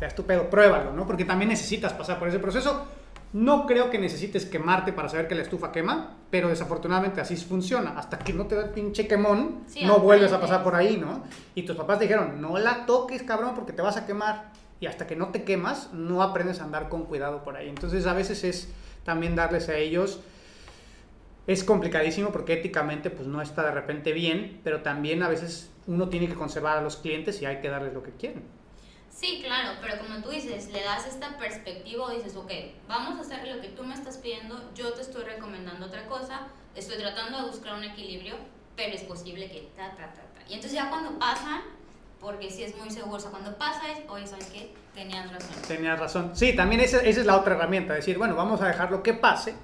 [0.01, 1.07] Ya es tu pedo, pruébalo, ¿no?
[1.07, 2.85] Porque también necesitas pasar por ese proceso
[3.33, 7.95] no creo que necesites quemarte para saber que la estufa quema, pero desafortunadamente así funciona.
[7.97, 11.23] Hasta que no te da el pinche quemón, no vuelves a pasar por ahí, ¿no?
[11.55, 14.53] Y tus papás dijeron, no la toques, cabrón, porque te vas a quemar.
[14.81, 17.69] Y hasta que no te quemas, no aprendes a andar con cuidado por ahí.
[17.69, 18.69] Entonces a veces es
[19.05, 20.21] también darles a ellos...
[21.45, 26.09] Es complicadísimo porque éticamente pues no está de repente bien, pero también a veces uno
[26.09, 28.45] tiene que conservar a los clientes y hay que darles lo que quieren.
[29.15, 32.51] Sí, claro, pero como tú dices, le das esta perspectiva o dices, ok,
[32.89, 36.49] vamos a hacer lo que tú me estás pidiendo, yo te estoy recomendando otra cosa,
[36.75, 38.35] estoy tratando de buscar un equilibrio,
[38.75, 40.41] pero es posible que ta, ta, ta, ta.
[40.49, 41.61] Y entonces ya cuando pasan,
[42.21, 44.73] porque si es muy seguro, o sea, cuando pasa es, oye, ¿sabes qué?
[44.95, 45.63] Tenías razón.
[45.69, 46.31] Tenías razón.
[46.35, 49.55] Sí, también esa, esa es la otra herramienta, decir, bueno, vamos a dejarlo que pase,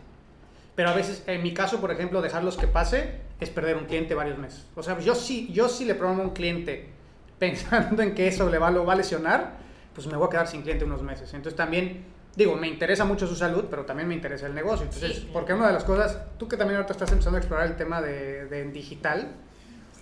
[0.77, 4.15] pero a veces, en mi caso, por ejemplo, dejarlos que pase es perder un cliente
[4.15, 4.67] varios meses.
[4.77, 6.98] O sea, yo sí, yo sí le programo a un cliente
[7.39, 9.53] pensando en que eso le va, lo va a lesionar,
[9.95, 11.33] pues me voy a quedar sin cliente unos meses.
[11.35, 12.05] Entonces también,
[12.37, 14.85] digo, me interesa mucho su salud, pero también me interesa el negocio.
[14.85, 15.31] Entonces, Sí.
[15.33, 18.01] porque una de las cosas, tú que también ahorita estás empezando a explorar el tema
[18.01, 19.29] de, de digital,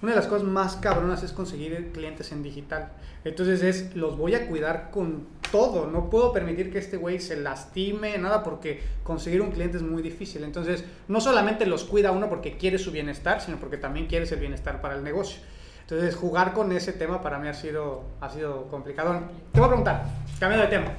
[0.02, 2.92] una de las cosas más cabronas es conseguir clientes en digital.
[3.24, 5.86] Entonces es, los voy a cuidar con todo.
[5.86, 10.02] No puedo permitir que este güey se lastime, nada, porque conseguir un cliente es muy
[10.02, 10.44] difícil.
[10.44, 14.38] Entonces, no solamente los cuida uno porque quiere su bienestar, sino porque también quieres el
[14.40, 15.40] bienestar para el negocio.
[15.88, 19.20] Entonces, jugar con ese tema para mí ha sido, ha sido complicado.
[19.52, 20.04] Te voy a preguntar,
[20.40, 20.92] cambiando de tema.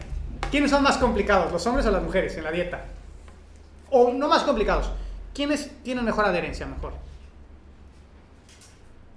[0.49, 2.85] ¿Quiénes son más complicados, los hombres o las mujeres en la dieta?
[3.89, 4.89] O no más complicados.
[5.33, 6.93] ¿Quiénes tienen mejor adherencia, mejor?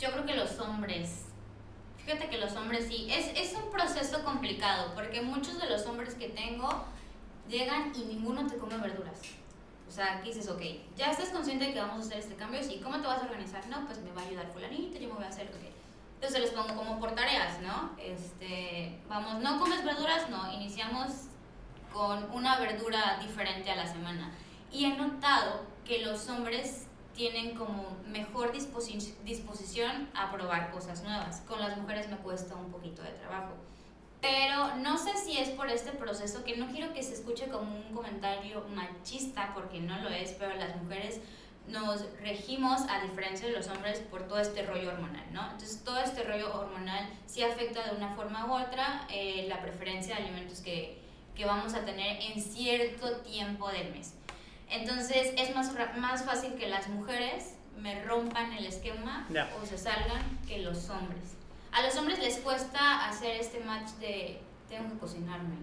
[0.00, 1.26] Yo creo que los hombres,
[1.98, 6.14] fíjate que los hombres sí, es, es un proceso complicado, porque muchos de los hombres
[6.14, 6.68] que tengo
[7.48, 9.20] llegan y ninguno te come verduras.
[9.90, 10.62] O sea, aquí dices, ok,
[10.96, 13.24] ya estás consciente de que vamos a hacer este cambio, sí, ¿cómo te vas a
[13.24, 13.66] organizar?
[13.66, 15.64] No, pues me va a ayudar fulanito, yo me voy a hacer, ok.
[16.14, 17.90] Entonces les pongo como por tareas, ¿no?
[17.98, 20.30] Este, vamos, ¿no comes verduras?
[20.30, 21.10] No, iniciamos
[21.92, 24.30] con una verdura diferente a la semana.
[24.70, 31.40] Y he notado que los hombres tienen como mejor disposi- disposición a probar cosas nuevas.
[31.48, 33.54] Con las mujeres me cuesta un poquito de trabajo.
[34.20, 37.74] Pero no sé si es por este proceso, que no quiero que se escuche como
[37.74, 41.20] un comentario machista, porque no lo es, pero las mujeres
[41.68, 45.42] nos regimos, a diferencia de los hombres, por todo este rollo hormonal, ¿no?
[45.44, 50.16] Entonces, todo este rollo hormonal sí afecta de una forma u otra eh, la preferencia
[50.16, 50.98] de alimentos que,
[51.34, 54.14] que vamos a tener en cierto tiempo del mes.
[54.68, 59.26] Entonces, es más, más fácil que las mujeres me rompan el esquema
[59.60, 61.36] o se salgan que los hombres.
[61.72, 65.54] A los hombres les cuesta hacer este match de tengo que cocinarme.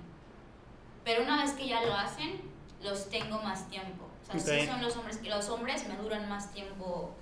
[1.03, 2.41] Pero una vez que ya lo hacen,
[2.83, 4.05] los tengo más tiempo.
[4.23, 4.61] O sea, Ok.
[4.61, 7.15] sí son los hombres que los hombres me duran más tiempo.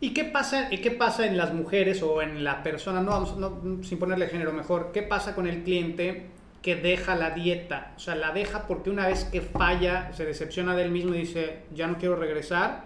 [0.00, 3.36] ¿Y qué pasa, y qué pasa en las mujeres o en la persona, no, vamos-
[3.36, 6.30] no, sin ponerle género mejor, qué pasa con el cliente
[6.62, 7.94] que deja la dieta?
[7.96, 11.18] O sea, la deja porque una vez que falla, se decepciona de él mismo y
[11.18, 12.84] dice, ya no quiero regresar,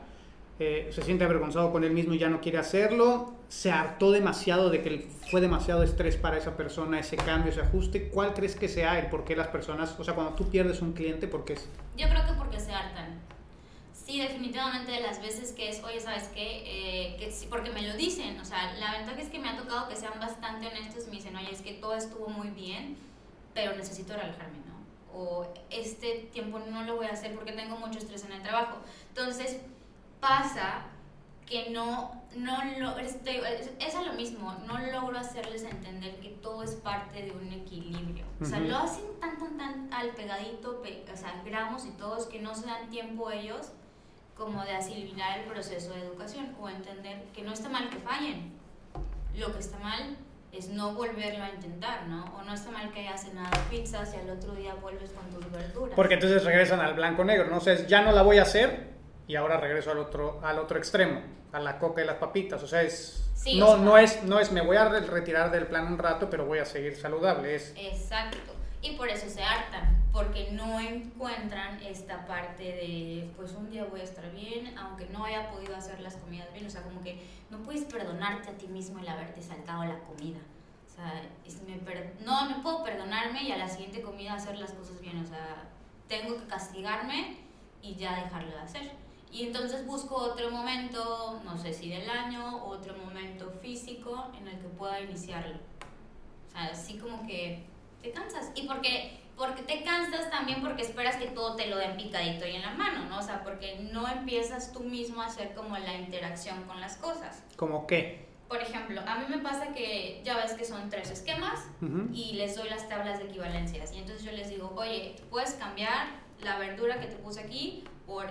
[0.62, 4.68] eh, se siente avergonzado con él mismo y ya no quiere hacerlo, se hartó demasiado
[4.68, 8.10] de que fue demasiado estrés para esa persona, ese cambio, ese ajuste.
[8.10, 10.92] ¿Cuál crees que sea el por qué las personas, o sea, cuando tú pierdes un
[10.92, 11.66] cliente, por qué es?
[11.96, 13.20] Yo creo que porque se hartan.
[13.94, 16.62] Sí, definitivamente de las veces que es, oye, ¿sabes qué?
[16.66, 18.38] Eh, que porque me lo dicen.
[18.38, 21.16] O sea, la ventaja es que me ha tocado que sean bastante honestos y me
[21.16, 22.98] dicen, oye, es que todo estuvo muy bien,
[23.54, 25.18] pero necesito relajarme, ¿no?
[25.18, 28.76] O este tiempo no lo voy a hacer porque tengo mucho estrés en el trabajo.
[29.08, 29.60] Entonces,
[30.20, 30.82] pasa
[31.46, 33.40] que no, no lo, este,
[33.80, 38.24] es, a lo mismo, no logro hacerles entender que todo es parte de un equilibrio.
[38.40, 42.26] O sea, lo hacen tan, tan, tan al pegadito, pe- o sea, gramos y todos,
[42.26, 43.72] que no se dan tiempo ellos
[44.36, 48.52] como de asimilar el proceso de educación o entender que no está mal que fallen.
[49.36, 50.16] Lo que está mal
[50.52, 52.24] es no volverlo a intentar, ¿no?
[52.36, 55.50] O no está mal que hayas cenado pizzas y al otro día vuelves con tus
[55.50, 55.94] verduras.
[55.96, 57.56] Porque entonces regresan al blanco negro, ¿no?
[57.58, 58.88] O sea, es, ya no la voy a hacer
[59.30, 61.20] y ahora regreso al otro, al otro extremo,
[61.52, 62.60] a la coca y las papitas.
[62.64, 65.00] O sea, es, Sí, no, o sea- no, es, no es me voy a re-
[65.02, 67.54] retirar del plan un rato, pero voy a seguir saludable.
[67.54, 68.38] Es, Exacto.
[68.82, 74.00] Y por eso se hartan, porque no encuentran esta parte de, pues un día voy
[74.00, 76.66] a estar bien, aunque no haya podido hacer las comidas bien.
[76.66, 80.40] O sea, como que no puedes perdonarte a ti mismo el haberte saltado la comida.
[80.88, 84.56] O sea, es- me per- no, no puedo perdonarme y a la siguiente comida hacer
[84.58, 85.22] las cosas bien.
[85.22, 85.68] O sea,
[86.08, 87.36] tengo que castigarme
[87.80, 88.90] y ya dejarlo de hacer.
[89.32, 94.58] Y entonces busco otro momento, no sé si del año, otro momento físico en el
[94.58, 95.54] que pueda iniciarlo.
[96.48, 97.64] O sea, así como que
[98.02, 98.50] te cansas.
[98.56, 102.56] Y porque, porque te cansas también porque esperas que todo te lo den picadito y
[102.56, 103.18] en la mano, ¿no?
[103.18, 107.42] O sea, porque no empiezas tú mismo a hacer como la interacción con las cosas.
[107.56, 108.28] como que.
[108.48, 112.08] Por ejemplo, a mí me pasa que ya ves que son tres esquemas Ujú.
[112.12, 113.92] y les doy las tablas de equivalencias.
[113.92, 116.08] Y entonces yo les digo, oye, puedes cambiar
[116.40, 118.26] la verdura que te puse aquí por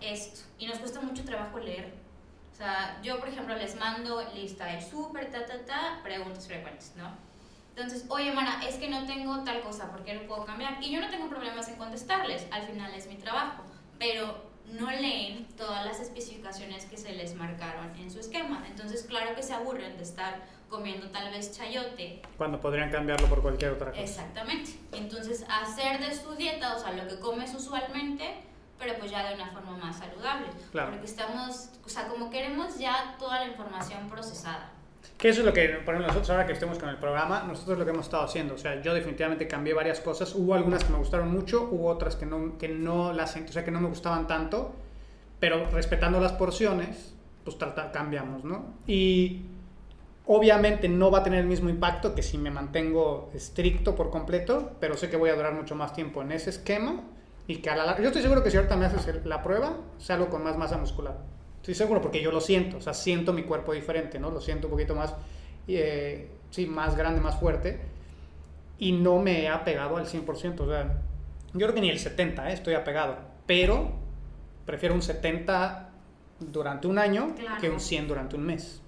[0.00, 0.40] esto.
[0.58, 1.92] Y nos cuesta mucho trabajo leer.
[2.52, 6.92] O sea, yo, por ejemplo, les mando lista de súper, ta, ta, ta, preguntas frecuentes,
[6.96, 7.10] ¿no?
[7.76, 10.82] Entonces, oye, Mara, es que no tengo tal cosa, ¿por qué no puedo cambiar?
[10.82, 13.62] Y yo no tengo problemas en contestarles, al final es mi trabajo,
[13.98, 18.64] pero no leen todas las especificaciones que se les marcaron en su esquema.
[18.66, 20.40] Entonces, claro que se aburren de estar
[20.70, 22.22] comiendo tal vez chayote.
[22.36, 24.02] Cuando podrían cambiarlo por cualquier otra cosa.
[24.02, 24.72] Exactamente.
[24.92, 28.24] Entonces, hacer de su dieta, o sea, lo que comes usualmente,
[28.78, 30.46] pero pues ya de una forma más saludable.
[30.70, 30.90] Claro.
[30.90, 34.72] Porque estamos, o sea, como queremos ya toda la información procesada.
[35.18, 37.78] Que eso es lo que, por ejemplo, nosotros ahora que estemos con el programa, nosotros
[37.78, 38.54] lo que hemos estado haciendo.
[38.54, 40.34] O sea, yo definitivamente cambié varias cosas.
[40.34, 43.64] Hubo algunas que me gustaron mucho, hubo otras que no, que no las, o sea,
[43.64, 44.74] que no me gustaban tanto,
[45.40, 47.14] pero respetando las porciones,
[47.44, 47.56] pues
[47.92, 48.74] cambiamos, ¿no?
[48.86, 49.42] Y
[50.26, 54.72] obviamente no va a tener el mismo impacto que si me mantengo estricto por completo,
[54.80, 57.00] pero sé que voy a durar mucho más tiempo en ese esquema
[57.46, 59.76] y que a la larga, yo estoy seguro que si ahorita me haces la prueba,
[59.98, 61.16] salgo con más masa muscular.
[61.56, 64.30] Estoy seguro porque yo lo siento, o sea, siento mi cuerpo diferente, ¿no?
[64.30, 65.14] Lo siento un poquito más,
[65.68, 67.80] eh, sí, más grande, más fuerte.
[68.78, 71.02] Y no me he apegado al 100%, o sea,
[71.52, 72.52] yo creo que ni el 70, ¿eh?
[72.52, 73.16] estoy apegado.
[73.46, 73.92] Pero
[74.64, 75.90] prefiero un 70
[76.40, 77.60] durante un año Claro.
[77.60, 78.82] que un 100 durante un mes.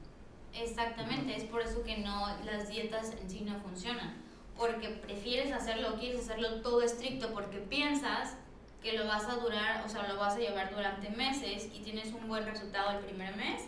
[0.52, 4.14] Exactamente, es por eso que no, las dietas en sí no funcionan.
[4.56, 8.36] Porque prefieres hacerlo, quieres hacerlo todo estricto porque piensas
[8.82, 12.12] que lo vas a durar, o sea, lo vas a llevar durante meses y tienes
[12.12, 13.62] un buen resultado el primer mes,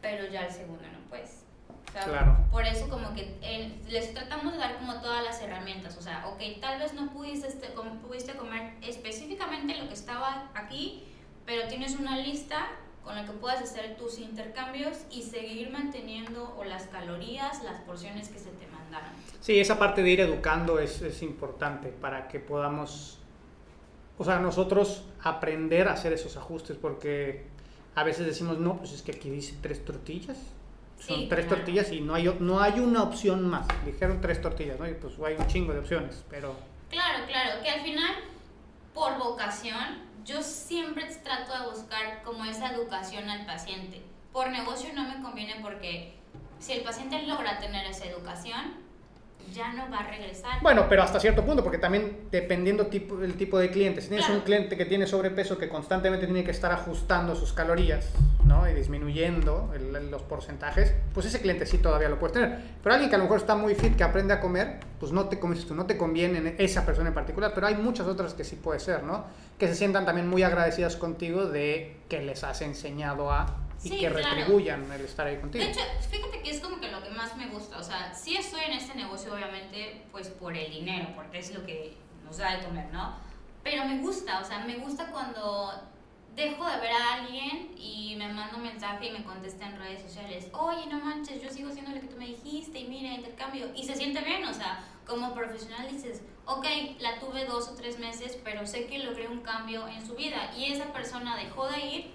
[0.00, 1.42] pero ya el segundo no puedes.
[1.88, 2.36] O sea, Claro.
[2.50, 6.26] Por eso como que eh, les tratamos de dar como todas las herramientas, o sea,
[6.28, 11.04] ok, tal vez no pudiste, este, com- pudiste comer específicamente lo que estaba aquí,
[11.44, 12.68] pero tienes una lista
[13.04, 18.28] con la que puedas hacer tus intercambios y seguir manteniendo o las calorías, las porciones
[18.28, 19.10] que se te mandaron.
[19.40, 23.18] Sí, esa parte de ir educando es, es importante para que podamos,
[24.22, 27.44] o sea, nosotros aprender a hacer esos ajustes, porque
[27.96, 30.38] a veces decimos, no, pues es que aquí dice tres tortillas,
[31.00, 31.56] son Sí, tres claro.
[31.62, 33.66] tortillas y no hay, no hay una opción más.
[33.84, 34.88] Dijeron tres tortillas, ¿no?
[34.88, 36.54] Y pues hay un chingo de opciones, pero
[36.88, 38.14] Claro, claro, que al final,
[38.94, 44.02] por vocación, yo siempre trato de buscar como esa educación al paciente.
[44.32, 46.14] Por negocio no me conviene porque
[46.60, 48.74] si el paciente logra tener esa educación,
[49.54, 50.62] ya no va a regresar.
[50.62, 54.26] Bueno, pero hasta cierto punto, porque también dependiendo tipo, el tipo de cliente, si tienes
[54.26, 54.40] Claro.
[54.40, 58.10] un cliente que tiene sobrepeso que constantemente tiene que estar ajustando sus calorías,
[58.44, 58.68] ¿no?
[58.68, 62.58] Y disminuyendo el- los porcentajes, pues ese cliente sí todavía lo puedes tener.
[62.82, 65.26] Pero alguien que a lo mejor está muy fit, que aprende a comer, pues no
[65.28, 68.34] te, como dices tú, no te conviene esa persona en particular, pero hay muchas otras
[68.34, 69.24] que sí puede ser, ¿no?
[69.58, 73.46] Que se sientan también muy agradecidas contigo de que les has enseñado a
[73.84, 74.36] y Sí, que claro.
[74.36, 75.64] retribuyan el estar ahí contigo.
[75.64, 75.80] De hecho,
[76.10, 77.78] fíjate que es como que lo que más me gusta.
[77.78, 81.64] O sea, sí estoy en este negocio, obviamente, pues por el dinero, porque es lo
[81.66, 83.16] que nos da de comer, ¿no?
[83.62, 85.72] Pero me gusta, o sea, me gusta cuando
[86.34, 90.02] dejo de ver a alguien y me manda un mensaje y me contesta en redes
[90.02, 90.48] sociales.
[90.52, 93.70] Oye, no manches, yo sigo haciendo lo que tú me dijiste y mira, intercambio.
[93.74, 96.64] Y se siente bien, o sea, como profesional dices, ok,
[97.00, 100.52] la tuve dos o tres meses, pero sé que logré un cambio en su vida.
[100.56, 102.10] Y esa persona dejó de ir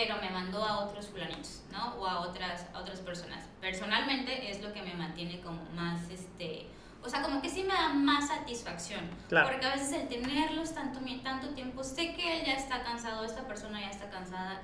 [0.00, 1.94] pero me mandó a otros fulanitos, ¿no?
[1.96, 3.44] O a otras, a otras personas.
[3.60, 6.66] Personalmente es lo que me mantiene como más, este,
[7.04, 9.10] o sea, como que sí me da más satisfacción.
[9.28, 9.50] Claro.
[9.50, 13.46] Porque a veces el tenerlos tanto, tanto tiempo, sé que él ya está cansado, esta
[13.46, 14.62] persona ya está cansada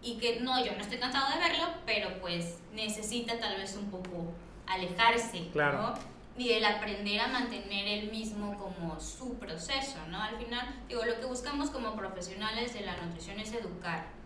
[0.00, 3.90] y que no, yo no estoy cansado de verlo, pero pues necesita tal vez un
[3.90, 4.32] poco
[4.66, 5.82] alejarse, Claro.
[5.82, 5.94] ¿no?
[6.42, 10.22] Y el aprender a mantener el mismo como su proceso, ¿no?
[10.22, 14.17] Al final, digo, lo que buscamos como profesionales de la nutrición es educar.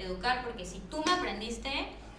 [0.00, 1.70] Educar porque si tú me aprendiste,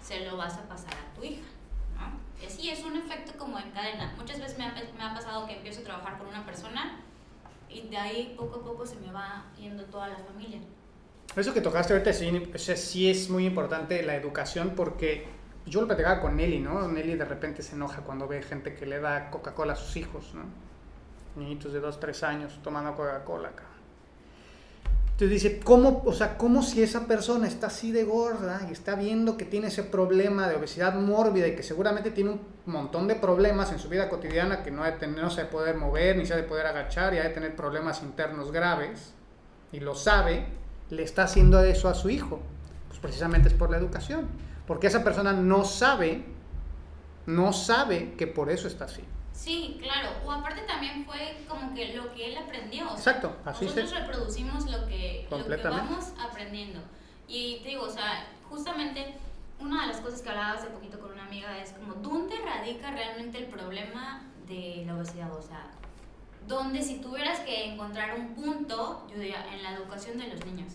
[0.03, 1.47] se lo vas a pasar a tu hija,
[1.95, 2.41] ¿no?
[2.41, 4.13] Y así es un efecto como en cadena.
[4.17, 6.99] Muchas veces me ha, me ha pasado que empiezo a trabajar con una persona
[7.69, 10.59] y de ahí poco a poco se me va yendo toda la familia.
[11.36, 15.25] Eso que tocaste ahorita sí, o sea, sí es muy importante la educación porque
[15.65, 16.88] yo lo platicaba con Nelly, ¿no?
[16.88, 20.34] Nelly de repente se enoja cuando ve gente que le da Coca-Cola a sus hijos,
[20.34, 20.43] ¿no?
[21.36, 23.70] Niñitos de 2, 3 años tomando Coca-Cola, cabrón.
[25.22, 28.95] Entonces dice, ¿cómo, o sea, ¿cómo si esa persona está así de gorda y está
[28.95, 33.13] viendo que tiene ese problema de obesidad mórbida y que seguramente tiene un montón de
[33.13, 35.78] problemas en su vida cotidiana que no, ha de tener- no se va a poder
[35.78, 39.13] mover ni se ha de poder agachar y ha de tener problemas internos graves
[39.72, 40.47] y lo sabe,
[40.89, 42.39] le está haciendo eso a su hijo?
[42.88, 44.28] Pues precisamente es por la educación.
[44.65, 46.24] Porque esa persona no sabe,
[47.28, 49.03] no sabe que por eso está así.
[49.41, 50.09] Sí, claro.
[50.23, 52.85] O aparte también fue como que lo que él aprendió.
[52.91, 56.79] Exacto, así Nosotros se- reproducimos lo que, lo que vamos aprendiendo.
[57.27, 59.15] Y te digo, o sea, justamente
[59.59, 62.91] una de las cosas que hablaba hace poquito con una amiga es como, ¿dónde radica
[62.91, 65.35] realmente el problema de la obesidad?
[65.35, 65.71] O sea,
[66.47, 70.73] donde si tuvieras que encontrar un punto, yo diría, en la educación de los niños.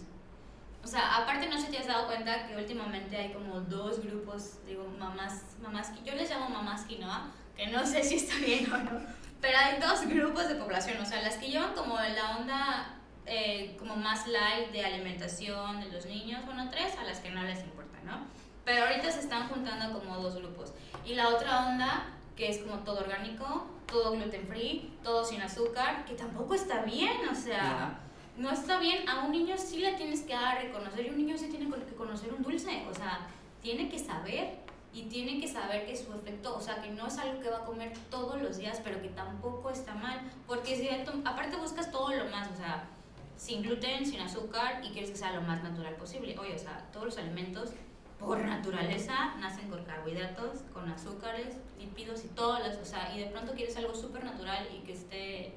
[0.82, 4.00] O sea, aparte no sé si te has dado cuenta que últimamente hay como dos
[4.04, 8.72] grupos, digo, mamás, mamás, yo les llamo mamás quinoa, que no sé si está bien
[8.72, 9.00] o no,
[9.40, 12.96] pero hay dos grupos de población, o sea, las que llevan como la onda
[13.26, 17.42] eh, como más light de alimentación de los niños, bueno, tres, a las que no
[17.42, 18.26] les importa, ¿no?
[18.64, 20.72] Pero ahorita se están juntando como dos grupos.
[21.04, 26.04] Y la otra onda, que es como todo orgánico, todo gluten free, todo sin azúcar,
[26.04, 28.00] que tampoco está bien, o sea,
[28.36, 29.08] no, está bien.
[29.08, 31.68] A un niño sí le tienes que dar a reconocer y un niño sí tiene
[31.68, 33.26] que conocer un dulce, o sea,
[33.62, 37.18] tiene que saber y tiene que saber que su efecto, o sea, que no es
[37.18, 40.88] algo que va a comer todos los días, pero que tampoco está mal, porque si
[41.24, 42.88] aparte buscas todo lo más, o sea,
[43.36, 46.36] sin gluten, sin azúcar y quieres que sea lo más natural posible.
[46.38, 47.70] Oye, o sea, todos los alimentos
[48.18, 53.26] por naturaleza nacen con carbohidratos, con azúcares, lípidos y todas las, o sea, y de
[53.26, 55.54] pronto quieres algo súper natural y que esté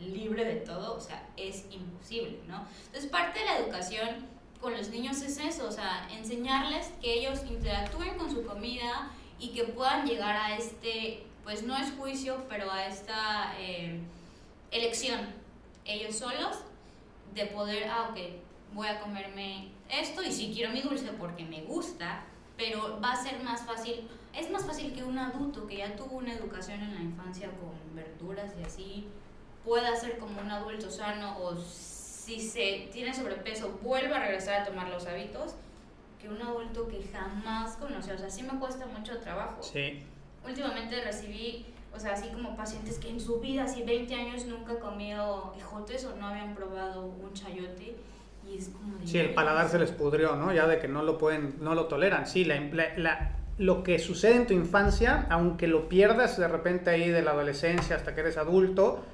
[0.00, 2.66] libre de todo, o sea, es imposible, ¿no?
[2.86, 4.26] Entonces, parte de la educación
[4.60, 9.48] con los niños es eso, o sea, enseñarles que ellos interactúen con su comida y
[9.50, 14.00] que puedan llegar a este, pues no es juicio, pero a esta eh,
[14.70, 15.20] elección
[15.84, 16.58] ellos solos
[17.34, 18.18] de poder, ah, ok,
[18.74, 22.24] voy a comerme esto y si quiero mi dulce porque me gusta,
[22.56, 26.18] pero va a ser más fácil, es más fácil que un adulto que ya tuvo
[26.18, 29.08] una educación en la infancia con verduras y así,
[29.64, 31.56] pueda ser como un adulto sano o
[32.30, 35.56] si se tiene sobrepeso vuelva a regresar a tomar los hábitos
[36.20, 38.14] que un adulto que jamás conoció.
[38.14, 39.62] O sea, sí me cuesta mucho trabajo.
[39.62, 40.02] Sí.
[40.46, 44.78] Últimamente recibí, o sea, así como pacientes que en su vida, así 20 años, nunca
[44.78, 47.96] comido ejotes o no habían probado un chayote
[49.04, 50.52] Sí, el paladar se les pudrió, ¿no?
[50.52, 52.26] Ya de que no lo pueden, no lo toleran.
[52.26, 52.58] Sí, la,
[52.96, 57.30] la, lo que sucede en tu infancia, aunque lo pierdas de repente ahí de la
[57.30, 59.04] adolescencia hasta que eres adulto,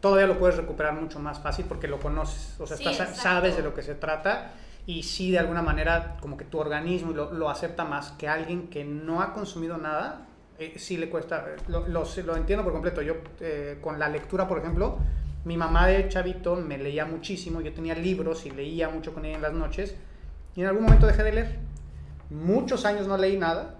[0.00, 3.74] todavía lo puedes recuperar mucho más fácil porque lo conoces, o sea, sabes de lo
[3.74, 4.52] que se trata
[4.86, 8.68] y sí de alguna manera como que tu organismo lo, lo acepta más que alguien
[8.68, 10.26] que no ha consumido nada,
[10.58, 14.48] eh, sí le cuesta, lo, lo, lo, entiendo por completo, yo eh, con la lectura,
[14.48, 14.98] por ejemplo,
[15.44, 19.36] mi mamá de chavito me leía muchísimo, yo tenía libros y leía mucho con ella
[19.36, 19.94] en las noches
[20.54, 21.58] y en algún momento dejé de leer.
[22.28, 23.76] Muchos años no leí nada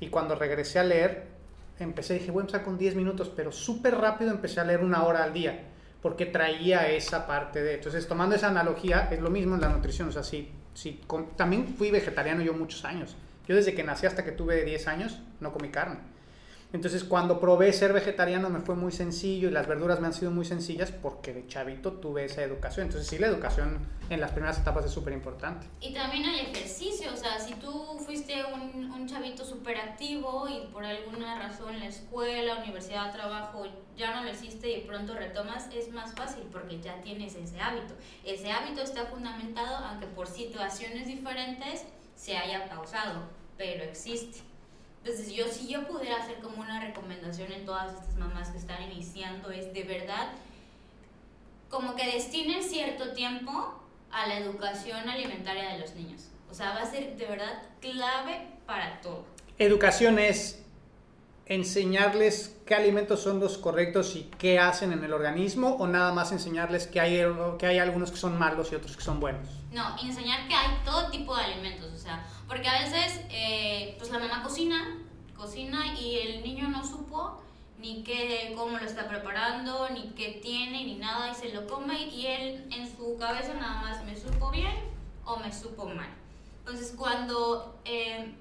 [0.00, 1.33] y cuando regresé a leer
[1.78, 5.04] empecé, dije voy a empezar con 10 minutos, pero súper rápido empecé a leer una
[5.04, 5.70] hora al día
[6.00, 7.74] porque traía esa parte de...
[7.74, 11.00] Entonces tomando esa analogía es lo mismo en la nutrición, o sea, si, si
[11.36, 13.16] también fui vegetariano yo muchos años.
[13.48, 16.13] Yo desde que nací hasta que tuve 10 años no comí carne
[16.74, 20.32] entonces cuando probé ser vegetariano me fue muy sencillo y las verduras me han sido
[20.32, 22.86] muy sencillas porque de chavito tuve esa educación.
[22.86, 23.78] Entonces sí, la educación
[24.10, 25.68] en las primeras etapas es súper importante.
[25.80, 30.66] Y también hay ejercicio, o sea, si tú fuiste un, un chavito súper activo y
[30.72, 33.66] por alguna razón la escuela, universidad, trabajo
[33.96, 37.94] ya no lo hiciste y pronto retomas, es más fácil porque ya tienes ese hábito.
[38.24, 41.84] Ese hábito está fundamentado aunque por situaciones diferentes
[42.16, 44.40] se haya pausado, pero existe.
[45.04, 48.82] Entonces, yo si yo pudiera hacer como una recomendación en todas estas mamás que están
[48.90, 50.28] iniciando es de verdad
[51.68, 53.74] como que destinen cierto tiempo
[54.10, 56.28] a la educación alimentaria de los niños.
[56.50, 59.26] O sea, va a ser de verdad clave para todo.
[59.58, 60.64] Educación es
[61.44, 66.32] enseñarles qué alimentos son los correctos y qué hacen en el organismo o nada más
[66.32, 67.22] enseñarles que hay,
[67.58, 69.46] que hay algunos que son malos y otros que son buenos?
[69.70, 74.10] No, enseñar que hay todo tipo de alimentos, o sea, porque a veces eh, pues
[74.10, 74.98] la mamá cocina,
[75.36, 77.40] cocina y el niño no supo
[77.78, 82.00] ni qué, cómo lo está preparando, ni qué tiene, ni nada, y se lo come
[82.08, 84.74] y él en su cabeza nada más me supo bien
[85.24, 86.08] o me supo mal.
[86.60, 87.80] Entonces cuando...
[87.84, 88.34] Eh,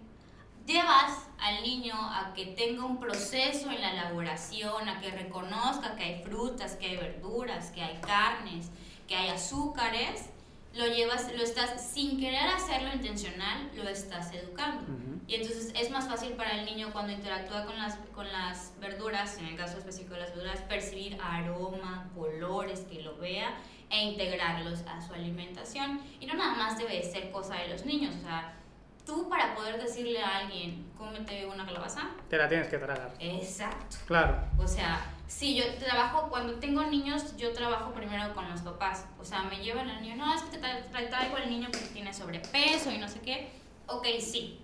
[0.65, 6.03] llevas al niño a que tenga un proceso en la elaboración, a que reconozca que
[6.03, 8.69] hay frutas, que hay verduras, que hay carnes,
[9.07, 10.29] que hay azúcares,
[10.73, 14.85] lo llevas, lo estás sin querer hacerlo intencional, lo estás educando.
[15.27, 19.37] Y entonces es más fácil para el niño cuando interactúa con las, con las verduras,
[19.37, 23.55] en el caso específico de las verduras, percibir aroma, colores, que lo vea
[23.89, 26.01] e integrarlos a su alimentación.
[26.19, 28.55] Y no nada más debe ser cosa de los niños, o sea,
[29.05, 33.13] tú para poder decirle a alguien, cómete una calabaza, te la tienes que tragar.
[33.19, 33.97] Exacto.
[34.07, 34.43] Claro.
[34.57, 39.05] O sea, si yo trabajo, cuando tengo niños, yo trabajo primero con los papás.
[39.19, 42.13] O sea, me llevan al niño, no, es que te traigo al niño porque tiene
[42.13, 43.51] sobrepeso y no sé qué.
[43.87, 44.59] Ok, sí.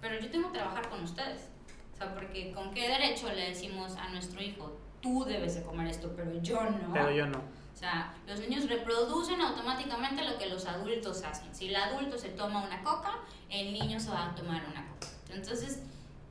[0.00, 1.48] Pero yo tengo que trabajar con ustedes.
[1.94, 5.88] O sea, porque ¿con qué derecho le decimos a nuestro hijo, tú debes de comer
[5.88, 6.92] esto, pero yo no?
[6.92, 7.38] Pero yo no.
[7.38, 11.54] O sea, los niños reproducen automáticamente lo que los adultos hacen.
[11.54, 13.18] Si el adulto se toma una coca,
[13.50, 15.08] el niño se va a tomar una coca.
[15.30, 15.82] Entonces,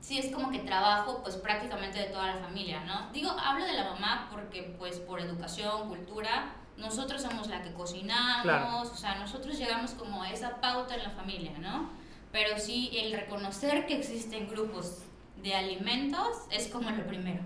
[0.06, 3.10] sí es como que trabajo pues prácticamente de toda la familia, ¿no?
[3.12, 8.88] Digo, hablo de la mamá porque pues por educación, cultura, nosotros somos la que cocinamos,
[8.88, 11.90] o sea, nosotros llegamos como a esa pauta en la familia, ¿no?
[12.30, 15.02] Pero sí el reconocer que existen grupos
[15.42, 17.42] de alimentos es como lo primero.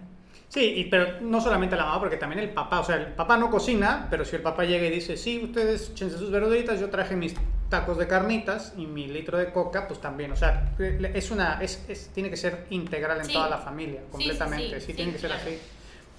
[0.48, 2.80] Sí, y, pero no solamente la mamá, porque también el papá.
[2.80, 5.90] O sea, el papá no cocina, pero si el papá llega y dice, sí, ustedes
[5.90, 7.34] échense sus verduritas, yo traje mis
[7.70, 11.82] tacos de carnitas y mi litro de coca, pues también, o sea, es una, es,
[11.88, 13.32] es tiene que ser integral en Sí.
[13.32, 15.44] toda la familia, completamente, sí, sí, tiene sí, que ser claro.
[15.46, 15.58] así.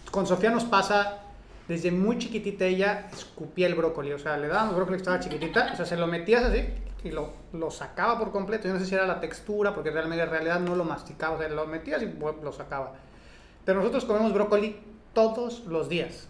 [0.09, 1.19] Con Sofía nos pasa,
[1.67, 5.71] desde muy chiquitita ella escupía el brócoli, o sea, le dábamos brócoli que estaba chiquitita,
[5.73, 6.65] o sea, se lo metías así
[7.03, 10.23] y lo, lo sacaba por completo, yo no sé si era la textura, porque realmente
[10.23, 12.93] en realidad no lo masticaba, o sea, lo metías y lo sacaba.
[13.65, 14.79] Pero nosotros comemos brócoli
[15.13, 16.27] todos los días.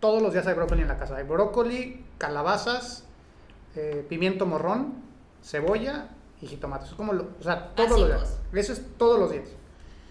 [0.00, 1.16] Todos los días hay brócoli en la casa.
[1.16, 3.03] Hay brócoli, calabazas,
[3.76, 4.94] eh, pimiento morrón,
[5.42, 6.08] cebolla
[6.40, 6.84] y jitomate.
[6.84, 8.20] Eso es como, lo- o sea, todos los días.
[8.20, 8.40] Básicos.
[8.54, 9.48] Eso es todos los días.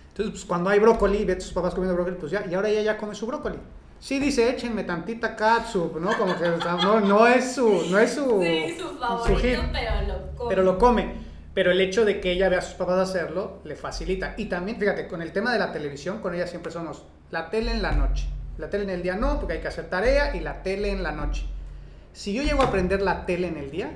[0.09, 2.70] Entonces, pues, cuando hay brócoli ve a tus papás comiendo brócoli, pues ya, y ahora
[2.70, 3.57] ella ya come su brócoli.
[3.99, 6.16] Sí dice, échenme tantita catsup, ¿no?
[6.18, 6.45] Como que
[6.84, 10.49] no, no es su, no es su, Sí, su su favorito, hit pero lo come.
[10.49, 11.16] pero lo come.
[11.53, 14.34] Pero el hecho de que ella vea a sus papás hacerlo le facilita.
[14.38, 17.72] Y también, fíjate, con el tema de la televisión, con ella siempre somos la tele
[17.72, 18.28] en la noche.
[18.57, 21.01] La tele en el día no, porque hay que hacer tarea, y la tele en
[21.01, 21.45] la noche.
[22.14, 23.91] Si yo llego a aprender la tele en el día,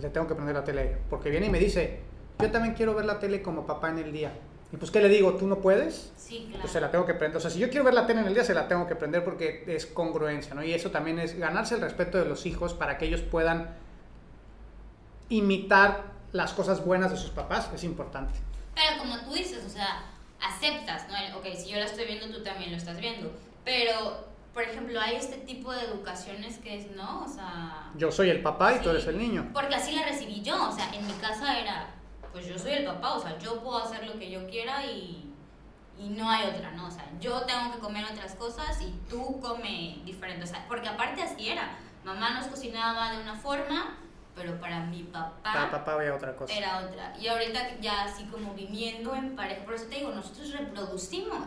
[0.00, 0.98] le tengo que prender la tele.
[1.08, 2.00] Porque viene y me dice,
[2.40, 4.32] yo también quiero ver la tele como papá en el día.
[4.72, 5.34] Y pues, ¿qué le digo?
[5.34, 6.12] ¿Tú no puedes?
[6.16, 6.62] Sí, claro.
[6.62, 7.36] Pues se la tengo que prender.
[7.36, 8.96] O sea, si yo quiero ver la tele en el día, se la tengo que
[8.96, 10.64] prender porque es congruencia, ¿no?
[10.64, 13.70] Y eso también es ganarse el respeto de los hijos para que ellos puedan
[15.28, 18.34] imitar las cosas buenas de sus papás, es importante.
[18.74, 20.04] Pero como tú dices, o sea,
[20.40, 21.16] aceptas, ¿no?
[21.16, 23.32] El, Ok, si yo la estoy viendo, tú también lo estás viendo.
[23.64, 24.26] Pero,
[24.56, 27.24] por ejemplo, hay este tipo de educaciones que es, ¿no?
[27.24, 27.90] O sea...
[27.94, 29.50] Yo soy el papá y tú sí, eres el niño.
[29.52, 31.90] Porque así la recibí yo, o sea, en mi casa era,
[32.32, 35.30] pues yo soy el papá, o sea, yo puedo hacer lo que yo quiera y,
[35.98, 36.86] y no hay otra, ¿no?
[36.86, 40.88] O sea, yo tengo que comer otras cosas y tú come diferente, o sea, porque
[40.88, 43.98] aparte así era, mamá nos cocinaba de una forma,
[44.34, 46.54] pero para mi papá Para papá veía otra cosa.
[46.54, 47.14] era otra.
[47.20, 51.44] Y ahorita ya así como viviendo en pareja, por eso te digo, nosotros reproducimos.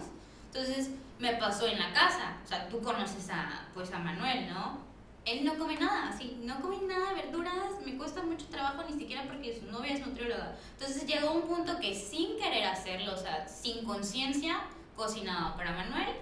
[0.54, 4.80] Entonces me pasó en la casa, o sea, tú conoces a, pues a Manuel, ¿no?
[5.26, 7.54] Él no come nada, así, no come nada de verduras,
[7.86, 10.56] me cuesta mucho trabajo ni siquiera porque su novia es nutrióloga.
[10.72, 14.62] Entonces llegó un punto que sin querer hacerlo, o sea, sin conciencia,
[14.96, 16.16] cocinaba para Manuel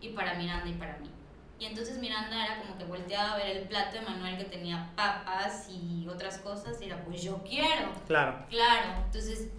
[0.00, 1.10] y para Miranda y para mí.
[1.58, 4.90] Y entonces Miranda era como que volteaba a ver el plato de Manuel que tenía
[4.96, 7.92] papas y otras cosas y era, pues yo quiero.
[8.06, 8.46] Claro.
[8.48, 9.50] Claro, entonces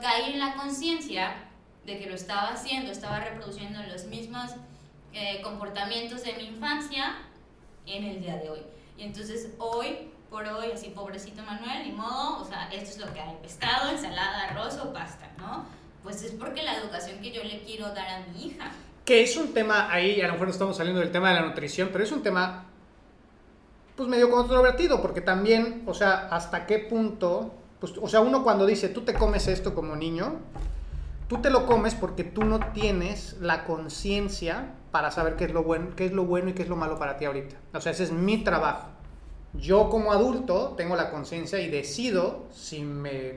[0.00, 1.47] caí en la conciencia
[1.88, 4.50] de que lo estaba haciendo, estaba reproduciendo los mismos
[5.14, 7.16] eh, comportamientos de mi infancia
[7.86, 8.60] en el día de hoy.
[8.98, 13.12] Y entonces hoy, por hoy, así pobrecito Manuel, ni modo, o sea, esto es lo
[13.14, 15.64] que hay, pescado, ensalada, arroz o pasta, ¿no?
[16.02, 18.70] Pues es porque la educación que yo le quiero dar a mi hija.
[19.06, 21.46] Que es un tema, ahí a lo mejor no estamos saliendo del tema de la
[21.46, 22.66] nutrición, pero es un tema
[23.96, 28.66] pues medio controvertido, porque también, o sea, hasta qué punto, pues, o sea, uno cuando
[28.66, 30.36] dice, tú te comes esto como niño,
[31.28, 35.62] tú te lo comes porque tú no tienes la conciencia para saber qué es lo
[35.62, 37.56] bueno, qué es lo bueno y qué es lo malo para ti ahorita.
[37.74, 38.88] O sea, ese es mi trabajo.
[39.52, 43.36] Yo como adulto tengo la conciencia y decido si me,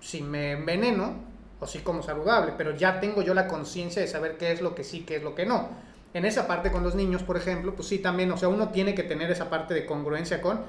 [0.00, 1.14] si me enveneno
[1.60, 4.74] o si como saludable, pero ya tengo yo la conciencia de saber qué es lo
[4.74, 5.68] que sí, qué es lo que no.
[6.14, 8.94] En esa parte con los niños, por ejemplo, pues sí también, o sea, uno tiene
[8.94, 10.60] que tener esa parte de congruencia con,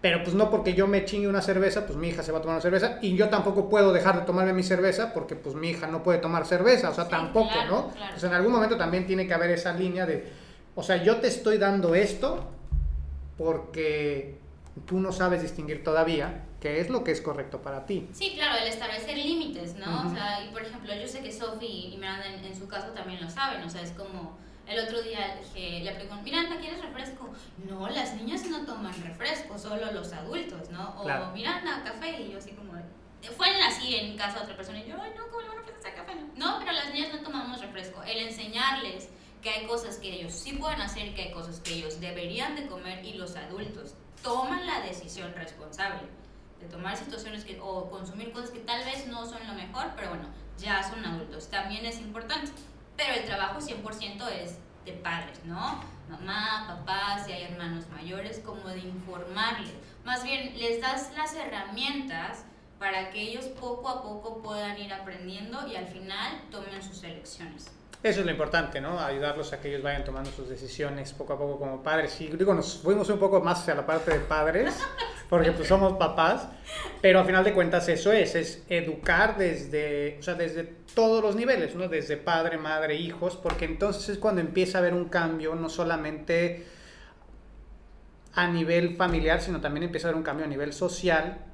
[0.00, 2.40] pero pues no porque yo me chingue una cerveza, pues mi hija se va a
[2.42, 5.70] tomar una cerveza y yo tampoco puedo dejar de tomarme mi cerveza porque pues mi
[5.70, 7.88] hija no puede tomar cerveza, o sea, Sí, tampoco, claro, ¿no?
[7.90, 8.12] claro.
[8.12, 10.30] Pues en algún momento también tiene que haber esa línea de,
[10.74, 12.46] o sea, yo te estoy dando esto
[13.36, 14.38] porque
[14.86, 18.08] tú no sabes distinguir todavía qué es lo que es correcto para ti.
[18.12, 20.06] Sí, claro, el establecer límites, ¿no?
[20.06, 22.88] O sea, y por ejemplo, yo sé que Sophie y Miranda en, en su caso
[22.88, 24.36] también lo saben, o sea, es como
[24.66, 27.30] el otro día dije, le pregunté, Miranda, ¿quieres refresco?
[27.68, 30.94] No, las niñas no toman refresco, solo los adultos, ¿no?
[31.00, 31.30] O Claro.
[31.32, 32.72] Miranda, café, y yo así como,
[33.36, 35.60] fue así en casa de otra persona, y yo, ay, no, ¿cómo le van a
[35.62, 36.14] ofrecer café?
[36.36, 38.02] No, no, pero las niñas no tomamos refresco.
[38.02, 39.08] El enseñarles
[39.42, 42.66] que hay cosas que ellos sí pueden hacer, que hay cosas que ellos deberían de
[42.66, 46.00] comer, y los adultos toman la decisión responsable
[46.60, 50.08] de tomar situaciones que, o consumir cosas que tal vez no son lo mejor, pero
[50.08, 50.24] bueno,
[50.58, 51.48] ya son adultos.
[51.48, 52.50] También es importante.
[52.96, 55.80] Pero el trabajo 100% es de padres, ¿no?
[56.08, 59.72] Mamá, papá, si hay hermanos mayores, como de informarles.
[60.04, 62.44] Más bien, les das las herramientas
[62.78, 67.70] para que ellos poco a poco puedan ir aprendiendo y al final tomen sus elecciones.
[68.02, 69.00] Eso es lo importante, ¿no?
[69.00, 72.20] Ayudarlos a que ellos vayan tomando sus decisiones poco a poco como padres.
[72.20, 74.76] Y digo, nos fuimos un poco más hacia la parte de padres,
[75.28, 76.46] porque pues somos papás,
[77.00, 81.36] pero a final de cuentas eso es, es educar desde, o sea, desde todos los
[81.36, 81.88] niveles, ¿no?
[81.88, 86.66] Desde padre, madre, hijos, porque entonces es cuando empieza a haber un cambio, no solamente
[88.32, 91.44] a nivel familiar, sino también empieza a haber un cambio a nivel social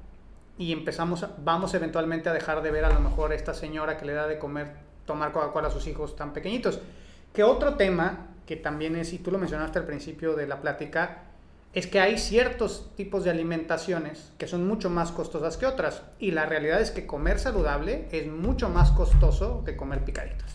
[0.57, 4.05] y empezamos, vamos eventualmente a dejar de ver a lo mejor a esta señora que
[4.05, 4.75] le da de comer,
[5.05, 6.79] tomar Coca-Cola a sus hijos tan pequeñitos.
[7.33, 11.23] Que otro tema que también es, y tú lo mencionaste al principio de la plática,
[11.73, 16.03] es que hay ciertos tipos de alimentaciones que son mucho más costosas que otras.
[16.19, 20.51] Y la realidad es que comer saludable es mucho más costoso que comer picaditas.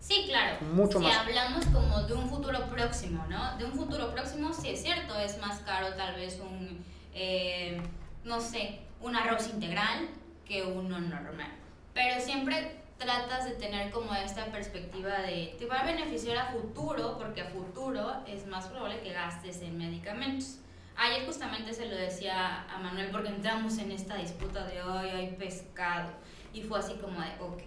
[0.00, 0.56] Sí, claro.
[0.74, 1.16] Mucho si más.
[1.18, 3.56] hablamos como de un futuro próximo, ¿no?
[3.58, 6.84] De un futuro próximo, sí es cierto, es más caro tal vez un,
[7.14, 7.80] eh,
[8.24, 10.08] no sé, un arroz integral
[10.46, 11.52] que uno normal.
[11.92, 17.18] Pero siempre tratas de tener como esta perspectiva de te va a beneficiar a futuro,
[17.18, 20.58] porque a futuro es más probable que gastes en medicamentos.
[20.96, 25.36] Ayer justamente se lo decía a Manuel porque entramos en esta disputa de hoy hay
[25.36, 26.12] pescado
[26.52, 27.62] y fue así como de, ok,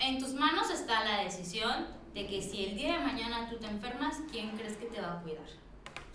[0.00, 3.66] en tus manos está la decisión de que si el día de mañana tú te
[3.66, 5.46] enfermas, ¿quién crees que te va a cuidar?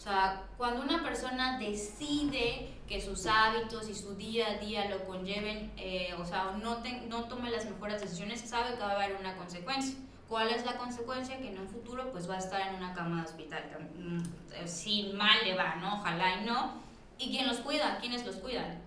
[0.02, 5.06] O sea, cuando una persona decide que sus hábitos y su día a día lo
[5.06, 8.96] conlleven, eh, o sea, no, te, no tome las mejores decisiones, sabe que va a
[8.96, 9.96] haber una consecuencia.
[10.28, 11.38] ¿Cuál es la consecuencia?
[11.38, 13.64] Que en un futuro pues va a estar en una cama de hospital.
[13.96, 14.24] Mm,
[14.66, 16.00] si mal le va, ¿no?
[16.00, 16.82] Ojalá y no.
[17.20, 18.00] ¿Y quién los cuida?
[18.00, 18.82] ¿Quiénes los cuidan?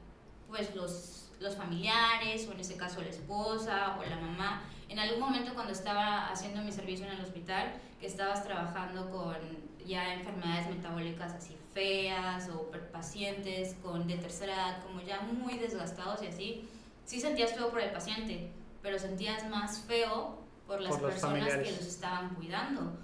[0.49, 4.63] Pues los, los familiares, o en ese caso la esposa o la mamá.
[4.89, 9.64] En algún momento cuando estaba haciendo mi servicio en el hospital, que estabas trabajando con
[9.85, 16.23] ya enfermedades metabólicas así feas o pacientes con de tercera edad como ya muy desgastados
[16.23, 16.69] y así,
[17.05, 21.87] sí sentías feo por el paciente, pero sentías más feo por las personas que los
[21.87, 22.97] estaban cuidando.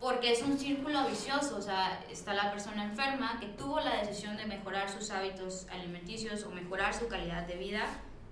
[0.00, 4.36] Porque es un círculo vicioso, o sea, está la persona enferma que tuvo la decisión
[4.36, 7.86] de mejorar sus hábitos alimenticios o mejorar su calidad de vida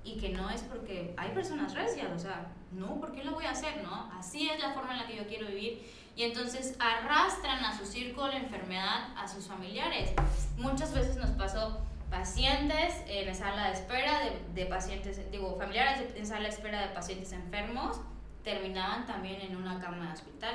[0.04, 3.44] y que no es porque hay personas recias, o sea, no, ¿por qué lo voy
[3.44, 3.82] a hacer?
[3.82, 5.82] No, así es la forma en la que yo quiero vivir
[6.14, 10.12] y entonces arrastran a su círculo la enfermedad a sus familiares.
[10.56, 11.80] Muchas veces nos pasó
[12.10, 16.88] pacientes en sala de espera de, de pacientes, digo, familiares en sala de espera de
[16.94, 18.00] pacientes enfermos,
[18.44, 20.54] terminaban también en una cama de hospital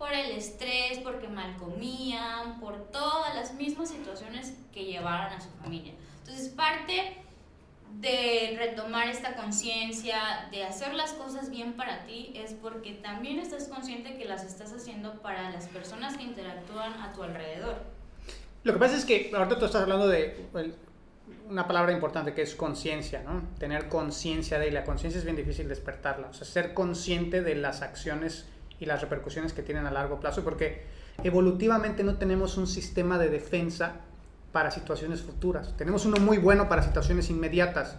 [0.00, 5.50] por el estrés, porque mal comían, por todas las mismas situaciones que llevaron a su
[5.62, 5.92] familia.
[6.20, 7.22] Entonces, parte
[7.94, 13.68] de retomar esta conciencia, de hacer las cosas bien para ti, es porque también estás
[13.68, 17.76] consciente que las estás haciendo para las personas que interactúan a tu alrededor.
[18.62, 20.46] Lo que pasa es que ahorita tú estás hablando de
[21.48, 23.42] una palabra importante que es conciencia, ¿no?
[23.58, 27.54] Tener conciencia de, y la conciencia es bien difícil despertarla, o sea, ser consciente de
[27.56, 28.46] las acciones
[28.78, 30.84] y las repercusiones que tienen a largo plazo, porque
[31.22, 34.00] evolutivamente no tenemos un sistema de defensa
[34.52, 35.74] para situaciones futuras.
[35.76, 37.96] Tenemos uno muy bueno para situaciones inmediatas.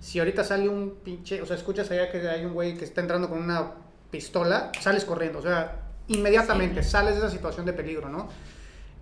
[0.00, 3.00] Si ahorita sale un pinche, o sea, escuchas allá que hay un güey que está
[3.00, 3.72] entrando con una
[4.10, 8.28] pistola, sales corriendo, o sea, inmediatamente sales de esa situación de peligro, ¿no?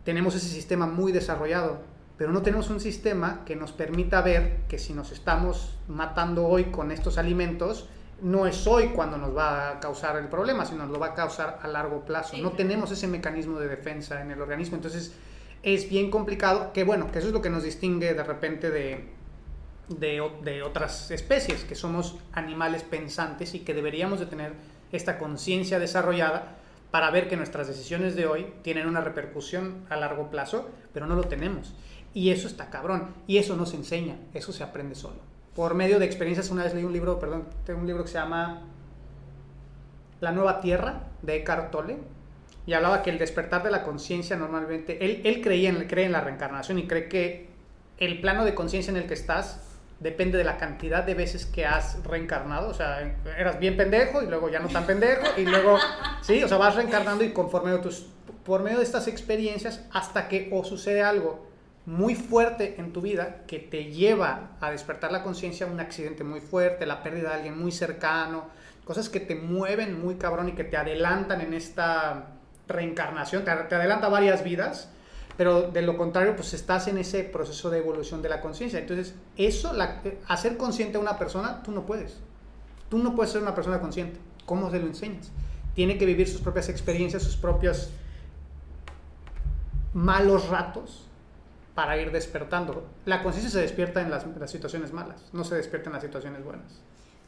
[0.05, 1.81] Tenemos ese sistema muy desarrollado,
[2.17, 6.67] pero no tenemos un sistema que nos permita ver que si nos estamos matando hoy
[6.67, 7.89] con estos alimentos,
[8.21, 11.15] no es hoy cuando nos va a causar el problema, sino nos lo va a
[11.15, 12.37] causar a largo plazo.
[12.39, 15.13] No tenemos ese mecanismo de defensa en el organismo, entonces
[15.63, 19.05] es bien complicado, que bueno, que eso es lo que nos distingue de repente de,
[19.89, 24.53] de, otras especies, que somos animales pensantes y que deberíamos de tener
[24.91, 26.57] esta conciencia desarrollada
[26.91, 31.15] para ver que nuestras decisiones de hoy tienen una repercusión a largo plazo, pero no
[31.15, 31.75] lo tenemos.
[32.13, 33.15] Y eso está cabrón.
[33.27, 35.21] Y eso no se enseña, eso se aprende solo.
[35.55, 38.19] Por medio de experiencias, una vez leí un libro, perdón, tengo un libro que se
[38.19, 38.63] llama
[40.21, 41.99] La Nueva Tierra, de Eckhart Tolle,
[42.67, 46.13] y hablaba que el despertar de la conciencia normalmente, él, él creía en, cree en
[46.13, 47.49] la reencarnación y cree que
[47.99, 49.61] el plano de conciencia en el que estás
[50.01, 54.27] depende de la cantidad de veces que has reencarnado, o sea, eras bien pendejo y
[54.27, 55.79] luego ya no tan pendejo y luego,
[56.23, 58.07] sí, o sea, vas reencarnando y conforme tus,
[58.45, 61.47] por medio de estas experiencias hasta que o sucede algo
[61.87, 66.41] muy fuerte en tu vida que te lleva a despertar la conciencia, un accidente muy
[66.41, 68.47] fuerte, la pérdida de alguien muy cercano,
[68.85, 72.27] cosas que te mueven muy cabrón y que te adelantan en esta
[72.73, 74.89] reencarnación, te, adelanta varias vidas,
[75.37, 78.79] pero de lo contrario, pues estás en ese proceso de evolución de la conciencia.
[78.79, 82.19] Entonces, eso, la, hacer consciente a una persona, tú no puedes.
[82.89, 84.19] Tú no puedes ser una persona consciente.
[84.45, 85.31] ¿Cómo se lo enseñas?
[85.75, 87.91] Tiene que vivir sus propias experiencias, sus propios
[89.95, 91.07] malos ratos
[91.75, 92.87] para ir despertando.
[93.05, 96.45] La conciencia se despierta en las, las situaciones malas, no se despierta en las situaciones
[96.45, 96.81] buenas.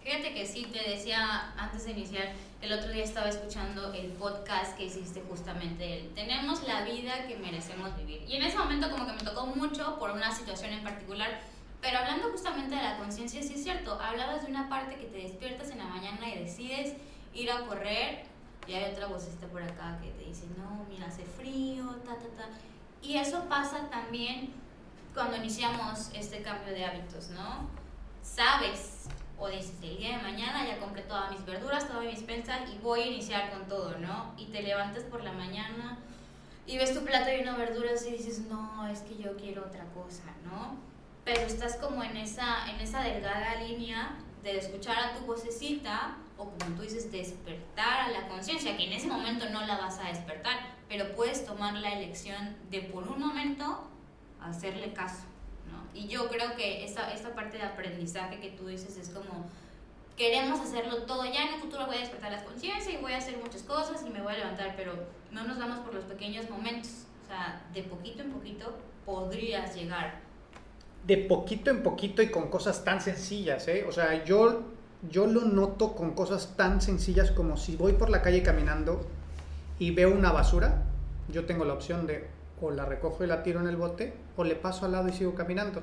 [0.04, 2.28] Fíjate que sí, te decía antes de iniciar,
[2.60, 7.38] el otro día estaba escuchando el podcast que hiciste justamente el Tenemos la vida que
[7.38, 8.22] merecemos vivir.
[8.28, 11.40] Y en ese momento como que me tocó mucho por una situación en particular,
[11.80, 15.22] pero hablando justamente de la conciencia, sí es cierto, hablabas de una parte que te
[15.22, 16.96] despiertas en la mañana y decides
[17.32, 18.26] ir a correr
[18.68, 22.28] y hay otra vocesta por acá que te dice, no, mira, hace frío, ta, ta,
[22.36, 22.48] ta.
[23.00, 24.52] Y eso pasa también
[25.14, 27.70] cuando iniciamos este cambio de hábitos, ¿no?
[28.22, 29.08] Sabes
[29.38, 32.78] o dices, el día de mañana ya compré todas mis verduras, toda mi despensa y
[32.78, 34.34] voy a iniciar con todo, ¿no?
[34.36, 35.98] Y te levantas por la mañana
[36.66, 39.84] y ves tu plato lleno de verduras y dices, no, es que yo quiero otra
[39.92, 40.76] cosa, ¿no?
[41.24, 46.50] Pero estás como en esa, en esa delgada línea de escuchar a tu vocecita o
[46.50, 50.08] como tú dices, despertar a la conciencia, que en ese momento no la vas a
[50.08, 53.84] despertar, pero puedes tomar la elección de por un momento
[54.40, 55.24] hacerle caso.
[55.94, 59.46] Y yo creo que esta, esta parte de aprendizaje que tú dices es como,
[60.16, 63.18] queremos hacerlo todo ya, en el futuro voy a despertar la conciencia y voy a
[63.18, 64.92] hacer muchas cosas y me voy a levantar, pero
[65.30, 66.90] no nos vamos por los pequeños momentos.
[67.24, 68.76] O sea, de poquito en poquito
[69.06, 70.20] podrías llegar.
[71.06, 73.84] De poquito en poquito y con cosas tan sencillas, ¿eh?
[73.88, 74.64] O sea, yo
[75.10, 79.06] yo lo noto con cosas tan sencillas como si voy por la calle caminando
[79.78, 80.82] y veo una basura,
[81.28, 82.26] yo tengo la opción de
[82.64, 85.12] o la recojo y la tiro en el bote o le paso al lado y
[85.12, 85.82] sigo caminando.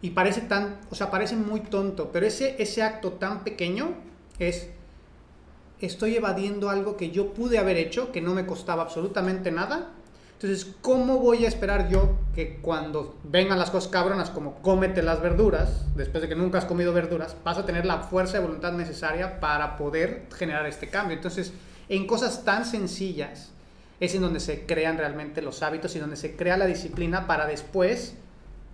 [0.00, 3.94] Y parece tan, o sea, parece muy tonto, pero ese, ese acto tan pequeño
[4.38, 4.70] es,
[5.80, 9.92] estoy evadiendo algo que yo pude haber hecho, que no me costaba absolutamente nada,
[10.40, 15.20] entonces, ¿cómo voy a esperar yo que cuando vengan las cosas cabronas como cómete las
[15.20, 18.72] verduras, después de que nunca has comido verduras, vas a tener la fuerza de voluntad
[18.72, 21.16] necesaria para poder generar este cambio?
[21.16, 21.52] Entonces,
[21.88, 23.50] en cosas tan sencillas
[24.00, 27.46] es en donde se crean realmente los hábitos y donde se crea la disciplina para
[27.46, 28.14] después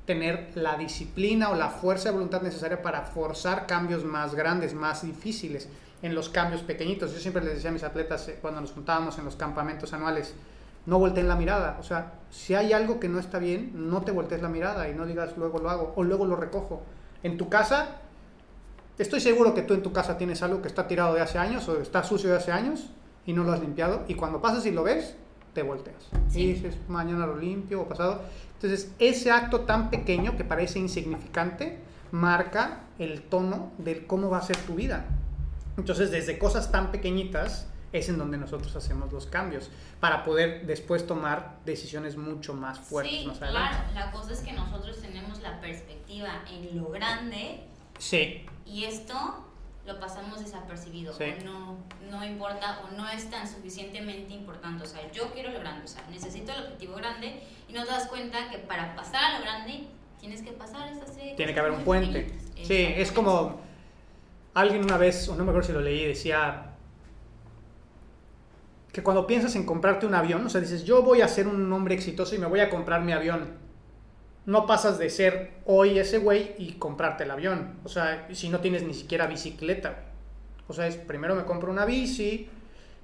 [0.07, 5.03] tener la disciplina o la fuerza de voluntad necesaria para forzar cambios más grandes, más
[5.03, 5.69] difíciles
[6.03, 7.15] en los cambios pequeñitos.
[7.15, 10.35] Yo siempre les decía a mis atletas eh, cuando nos juntábamos en los campamentos anuales,
[10.85, 11.79] no volteen la mirada.
[11.81, 14.95] O sea, si hay algo que no está bien, no te voltees la mirada y
[14.95, 16.83] no digas luego lo hago o luego lo recojo.
[17.23, 18.03] En tu casa,
[18.99, 21.67] estoy seguro que tú en tu casa tienes algo que está tirado de hace años
[21.71, 22.91] o está sucio de hace años
[23.27, 25.17] y no lo has limpiado y cuando pasas y lo ves,
[25.53, 26.09] te volteas.
[26.35, 28.23] Y dices, mañana lo limpio o pasado.
[28.55, 31.79] Entonces, ese acto tan pequeño que parece insignificante
[32.11, 35.07] marca el tono de cómo va a ser tu vida.
[35.77, 39.71] Entonces, desde cosas tan pequeñitas, es en donde nosotros hacemos los cambios
[40.01, 43.39] para poder después tomar decisiones mucho más fuertes sí, más.
[43.39, 47.61] Claro, la cosa es que nosotros tenemos la perspectiva en lo grande.
[47.99, 48.45] Sí.
[48.67, 49.47] Y esto
[49.87, 51.25] lo pasamos desapercibido sí.
[51.25, 51.77] o no,
[52.11, 54.85] no importa o no es tan suficientemente importante.
[54.85, 57.91] O sea, yo quiero lo grande, o sea, necesito el objetivo grande y no te
[57.91, 59.87] das cuenta que para pasar a lo grande
[60.19, 61.35] tienes que pasar esta serie.
[61.35, 62.35] Tiene que haber un puente.
[62.63, 63.61] Sí, es como
[64.55, 66.71] alguien una vez, o no me acuerdo si lo leí, decía
[68.93, 71.71] que cuando piensas en comprarte un avión, o sea, dices, yo voy a ser un
[71.73, 73.64] hombre exitoso y me voy a comprar mi avión.
[74.47, 77.79] No pasas de ser hoy ese güey y comprarte el avión.
[77.85, 80.05] O sea, si no tienes ni siquiera bicicleta.
[80.69, 82.49] O sea, es primero me compro una bici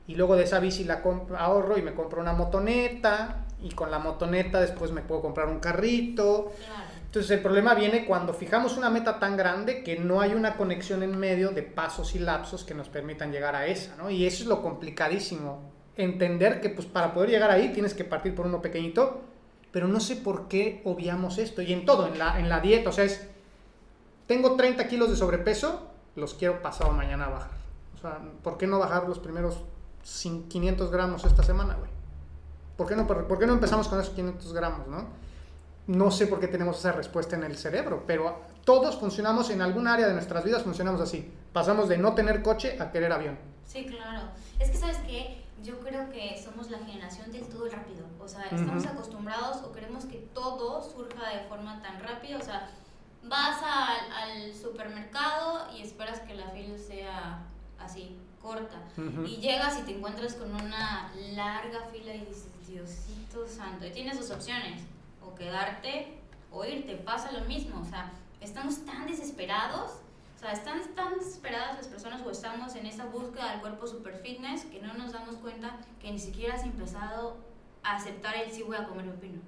[0.06, 1.02] y luego de esa bici la
[1.38, 5.60] ahorro y me compro una motoneta y con la motoneta después me puedo comprar un
[5.60, 6.52] carrito.
[7.04, 11.02] Entonces el problema viene cuando fijamos una meta tan grande que no hay una conexión
[11.02, 14.10] en medio de pasos y lapsos que nos permitan llegar a esa, ¿no?
[14.10, 18.34] Y eso es lo complicadísimo entender que pues para poder llegar ahí tienes que partir
[18.34, 19.22] por uno pequeñito,
[19.72, 21.62] pero no sé por qué obviamos esto.
[21.62, 23.26] Y en todo, en la, en la dieta, o sea, es,
[24.26, 27.50] tengo 30 kilos de sobrepeso, los quiero pasado mañana a bajar.
[27.96, 29.62] O sea, ¿por qué no bajar los primeros
[30.02, 31.90] 500 gramos esta semana, güey?
[32.76, 35.08] ¿Por qué, no, ¿Por qué no empezamos con esos 500 gramos, no?
[35.86, 39.86] No sé por qué tenemos esa respuesta en el cerebro, pero todos funcionamos en algún
[39.86, 41.30] área de nuestras vidas, funcionamos así.
[41.52, 43.36] Pasamos de no tener coche a querer avión.
[43.66, 44.28] Sí, claro.
[44.58, 45.42] Es que, ¿sabes qué?
[45.62, 48.06] Yo creo que somos la generación del todo rápido.
[48.18, 52.38] O sea, estamos acostumbrados o queremos que todo surja de forma tan rápida.
[52.38, 52.70] O sea,
[53.24, 57.42] vas al, al supermercado y esperas que la fila sea
[57.78, 58.82] así, corta.
[59.26, 63.84] Y llegas y te encuentras con una larga fila y dices, Diosito santo.
[63.84, 64.82] Y tienes dos opciones,
[65.24, 66.18] o quedarte
[66.52, 66.94] o irte.
[66.96, 67.80] Pasa lo mismo.
[67.80, 69.92] O sea, estamos tan desesperados
[70.40, 74.16] o sea, están tan desesperadas las personas o estamos en esa búsqueda del cuerpo super
[74.20, 77.36] fitness que no nos damos cuenta que ni siquiera has empezado
[77.82, 79.42] a aceptar el sí voy a comer pepino.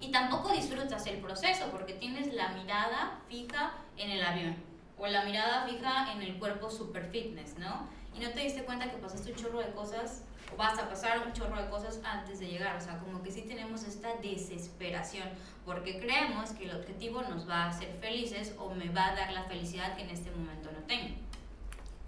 [0.00, 4.56] Y tampoco disfrutas el proceso porque tienes la mirada fija en el avión
[4.96, 7.86] o la mirada fija en el cuerpo super fitness, ¿no?
[8.14, 10.22] Y no te diste cuenta que pasaste un chorro de cosas
[10.56, 12.76] vas a pasar un chorro de cosas antes de llegar.
[12.76, 15.28] O sea, como que sí tenemos esta desesperación
[15.64, 19.32] porque creemos que el objetivo nos va a hacer felices o me va a dar
[19.32, 21.14] la felicidad que en este momento no tengo.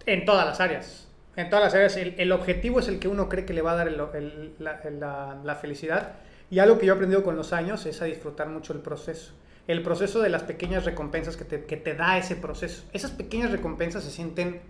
[0.07, 1.09] En todas las áreas.
[1.37, 1.97] En todas las áreas.
[1.97, 6.17] El, objetivo es el que uno cree que le va a dar la, felicidad.
[6.51, 9.35] Y algo que yo he aprendido con los años es a disfrutar mucho el proceso.
[9.67, 12.85] El proceso de las pequeñas recompensas que te da ese proceso.
[12.93, 14.63] Esas pequeñas recompensas se sienten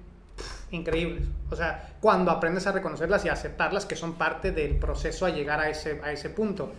[0.71, 1.25] increíbles.
[1.51, 5.31] O sea, cuando aprendes a reconocerlas y a aceptarlas que son parte del proceso a
[5.31, 6.73] llegar a ese, a ese punto.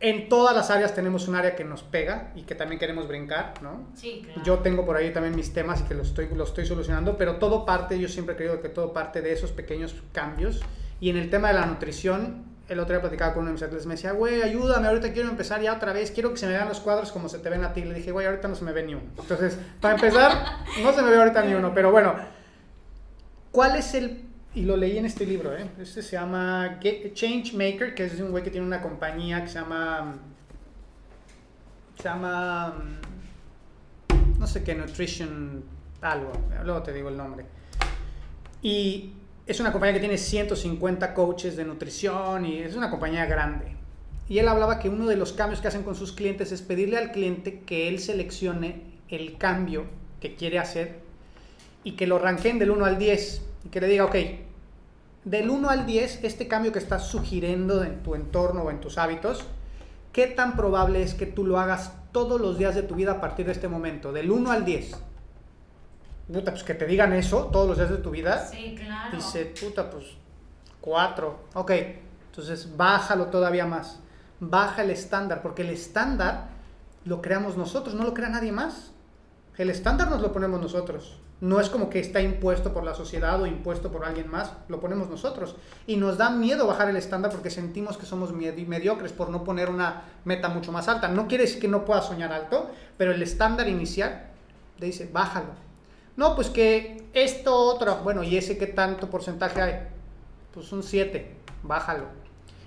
[0.00, 3.54] En todas las áreas tenemos un área que nos pega y que también queremos brincar,
[3.62, 3.86] ¿no?
[3.94, 4.42] Sí, claro.
[4.44, 7.36] Yo tengo por ahí también mis temas y que los estoy, los estoy solucionando, pero
[7.36, 10.60] todo parte, yo siempre he creído que todo parte de esos pequeños cambios.
[11.00, 13.62] Y en el tema de la nutrición, el otro día platicaba con uno de mis
[13.62, 16.52] atletas, me decía, güey, ayúdame, ahorita quiero empezar ya otra vez, quiero que se me
[16.52, 17.84] vean los cuadros como se te ven a ti.
[17.84, 19.04] Le dije, güey, ahorita no se me ve ni uno.
[19.18, 20.32] Entonces, para empezar,
[20.82, 22.14] no se me ve ahorita ni uno, pero bueno,
[23.54, 24.20] ¿cuál es el
[24.54, 25.68] y lo leí en este libro, ¿eh?
[25.80, 29.54] Este se llama Change Maker, que es un güey que tiene una compañía que se
[29.54, 30.14] llama.
[31.96, 32.74] Se llama.
[34.38, 35.64] No sé qué, Nutrition.
[36.02, 36.30] Algo.
[36.64, 37.46] Luego te digo el nombre.
[38.62, 39.14] Y
[39.44, 43.74] es una compañía que tiene 150 coaches de nutrición y es una compañía grande.
[44.28, 46.96] Y él hablaba que uno de los cambios que hacen con sus clientes es pedirle
[46.96, 49.86] al cliente que él seleccione el cambio
[50.20, 51.03] que quiere hacer
[51.84, 54.16] y que lo ranqueen del 1 al 10 y que le diga, ok,
[55.24, 58.98] del 1 al 10, este cambio que estás sugiriendo en tu entorno o en tus
[58.98, 59.44] hábitos,
[60.12, 63.20] ¿qué tan probable es que tú lo hagas todos los días de tu vida a
[63.20, 64.12] partir de este momento?
[64.12, 64.92] Del 1 al 10.
[66.32, 68.46] Puta, pues que te digan eso todos los días de tu vida.
[68.46, 69.16] Sí, claro.
[69.16, 70.06] Dice, puta, pues
[70.80, 71.38] 4.
[71.54, 71.70] Ok,
[72.26, 74.00] entonces bájalo todavía más.
[74.40, 76.48] Baja el estándar, porque el estándar
[77.04, 78.92] lo creamos nosotros, no lo crea nadie más.
[79.56, 81.20] El estándar nos lo ponemos nosotros.
[81.44, 84.80] No es como que está impuesto por la sociedad o impuesto por alguien más, lo
[84.80, 85.56] ponemos nosotros.
[85.86, 89.68] Y nos da miedo bajar el estándar porque sentimos que somos mediocres por no poner
[89.68, 91.08] una meta mucho más alta.
[91.08, 94.28] No quiere decir que no pueda soñar alto, pero el estándar inicial
[94.80, 95.50] te dice, bájalo.
[96.16, 99.80] No, pues que esto otro, bueno, ¿y ese qué tanto porcentaje hay?
[100.54, 101.30] Pues un 7,
[101.62, 102.04] bájalo.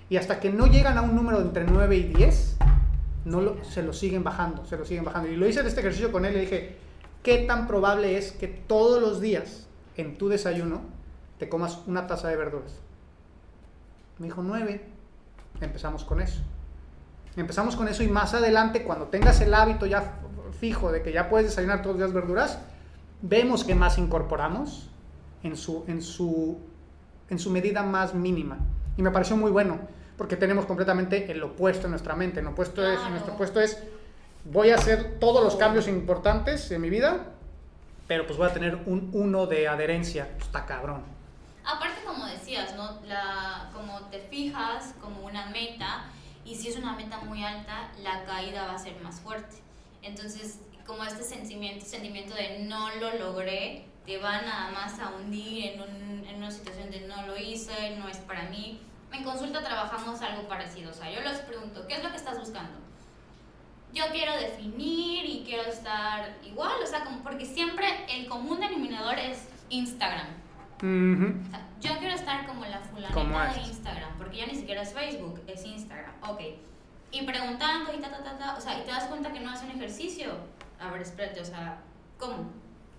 [0.08, 2.58] Y hasta que no llegan a un número entre 9 y 10,
[3.24, 5.28] no se lo siguen bajando, se lo siguen bajando.
[5.28, 6.87] Y lo hice en este ejercicio con él y dije,
[7.22, 9.66] ¿qué tan probable es que todos los días
[9.96, 10.80] en tu desayuno
[11.38, 12.72] te comas una taza de verduras?
[14.18, 14.84] Me dijo nueve.
[15.60, 16.40] Empezamos con eso.
[17.36, 20.20] Empezamos con eso y más adelante, cuando tengas el hábito ya
[20.58, 22.58] fijo de que ya puedes desayunar todos los días verduras,
[23.22, 24.90] vemos que más incorporamos
[25.42, 26.58] en su, en su,
[27.30, 28.58] en su medida más mínima.
[28.96, 29.78] Y me pareció muy bueno,
[30.16, 32.40] porque tenemos completamente el opuesto en nuestra mente.
[32.40, 33.80] El opuesto es, nuestro opuesto es
[34.44, 37.26] voy a hacer todos los cambios importantes en mi vida,
[38.06, 40.28] pero pues voy a tener un uno de adherencia.
[40.38, 41.02] Está cabrón.
[41.64, 43.00] Aparte, como decías, ¿no?
[43.06, 46.06] La, como te fijas como una meta,
[46.44, 49.56] y si es una meta muy alta, la caída va a ser más fuerte.
[50.02, 55.66] Entonces, como este sentimiento, sentimiento de no lo logré, te va nada más a hundir
[55.66, 58.80] en, un, en una situación de no lo hice, no es para mí.
[59.12, 60.90] En consulta trabajamos algo parecido.
[60.90, 62.87] O sea, yo les pregunto, ¿qué es lo que estás buscando?
[63.98, 69.18] Yo quiero definir y quiero estar igual, o sea, como porque siempre el común denominador
[69.18, 70.28] es Instagram.
[70.78, 74.92] o sea, yo quiero estar como la fulanita de Instagram, porque ya ni siquiera es
[74.92, 76.12] Facebook, es Instagram.
[76.28, 76.40] Ok.
[77.10, 79.50] Y preguntando y ta, ta, ta, ta, o sea, y te das cuenta que no
[79.50, 80.32] hacen ejercicio.
[80.78, 81.78] A ver, espérate, o sea,
[82.18, 82.50] ¿cómo?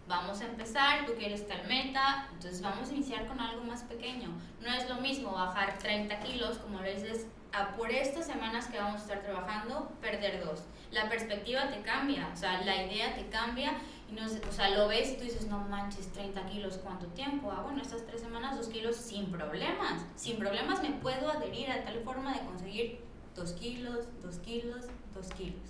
[0.09, 4.29] Vamos a empezar, tú quieres tal meta, entonces vamos a iniciar con algo más pequeño.
[4.59, 8.77] No es lo mismo bajar 30 kilos, como lo dices, a por estas semanas que
[8.77, 13.27] vamos a estar trabajando, perder dos la perspectiva te cambia, o sea, la idea te
[13.29, 13.73] cambia
[14.09, 17.51] y no, o sea, lo ves y tú dices, no manches, 30 kilos, ¿cuánto tiempo?
[17.51, 20.03] Ah, bueno, estas tres semanas, dos kilos sin problemas.
[20.15, 23.01] Sin problemas me puedo adherir a tal forma de conseguir
[23.35, 25.61] dos kilos, dos kilos, dos kilos.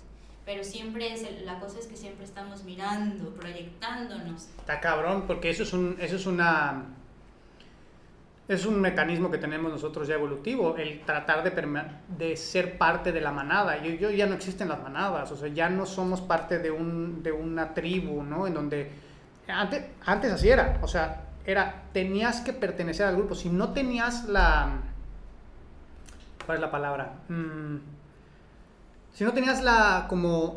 [0.50, 4.48] Pero siempre es, la cosa es que siempre estamos mirando, proyectándonos.
[4.58, 6.86] Está cabrón, porque eso es, un, eso es una
[8.48, 11.84] es un mecanismo que tenemos nosotros ya evolutivo, el tratar de,
[12.18, 13.80] de ser parte de la manada.
[13.80, 17.22] Yo, yo, ya no existen las manadas, o sea, ya no somos parte de, un,
[17.22, 18.48] de una tribu, ¿no?
[18.48, 18.90] En donde
[19.46, 23.36] antes, antes así era, o sea, era, tenías que pertenecer al grupo.
[23.36, 24.80] Si no tenías la...
[26.44, 27.12] ¿Cuál es la palabra?
[27.28, 27.99] Mm,
[29.14, 30.54] si no tenías la como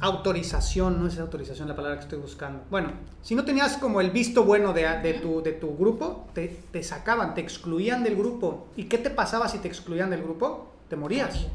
[0.00, 2.62] autorización, no es autorización la palabra que estoy buscando.
[2.70, 2.90] Bueno,
[3.22, 6.82] si no tenías como el visto bueno de, de, tu, de tu grupo, te, te,
[6.82, 8.66] sacaban, te excluían del grupo.
[8.76, 10.72] ¿Y qué te pasaba si te excluían del grupo?
[10.88, 11.46] Te morías.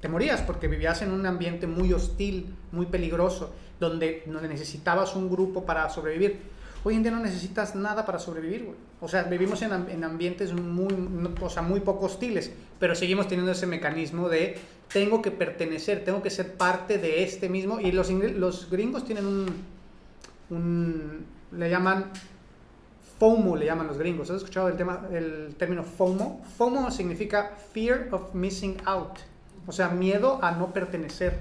[0.00, 5.30] Te morías porque vivías en un ambiente muy hostil, muy peligroso, donde, donde necesitabas un
[5.30, 6.40] grupo para sobrevivir.
[6.84, 8.76] Hoy en día no necesitas nada para sobrevivir, güey.
[9.00, 10.92] O sea, vivimos en, en ambientes muy,
[11.40, 12.50] o sea, muy poco hostiles,
[12.80, 14.58] pero seguimos teniendo ese mecanismo de
[14.92, 17.78] tengo que pertenecer, tengo que ser parte de este mismo.
[17.78, 19.46] Y los, los gringos tienen un,
[20.50, 22.10] un, le llaman
[23.20, 24.30] FOMO, le llaman los gringos.
[24.30, 26.42] ¿Has escuchado el, tema, el término FOMO?
[26.56, 29.20] FOMO significa Fear of Missing Out,
[29.68, 31.38] o sea, miedo a no pertenecer.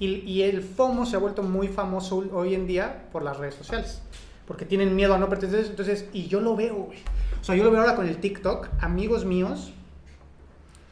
[0.00, 3.54] Y, y el FOMO se ha vuelto muy famoso hoy en día por las redes
[3.54, 4.02] sociales
[4.46, 5.66] porque tienen miedo a no pertenecer.
[5.66, 6.98] Entonces, y yo lo veo, güey.
[7.40, 9.72] O sea, yo lo veo ahora con el TikTok, amigos míos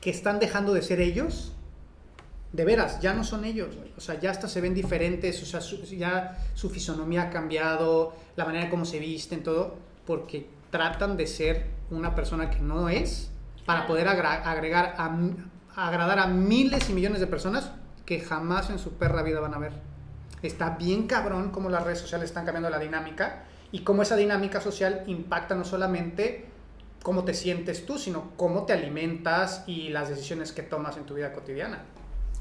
[0.00, 1.52] que están dejando de ser ellos.
[2.52, 3.92] De veras, ya no son ellos, güey.
[3.96, 8.44] O sea, ya hasta se ven diferentes, o sea, ya su fisonomía ha cambiado, la
[8.44, 9.76] manera en cómo se visten, todo,
[10.06, 13.30] porque tratan de ser una persona que no es
[13.66, 15.16] para poder agregar a,
[15.74, 17.72] agradar a miles y millones de personas
[18.04, 19.72] que jamás en su perra vida van a ver.
[20.44, 24.60] Está bien cabrón cómo las redes sociales están cambiando la dinámica y cómo esa dinámica
[24.60, 26.44] social impacta no solamente
[27.02, 31.14] cómo te sientes tú, sino cómo te alimentas y las decisiones que tomas en tu
[31.14, 31.82] vida cotidiana.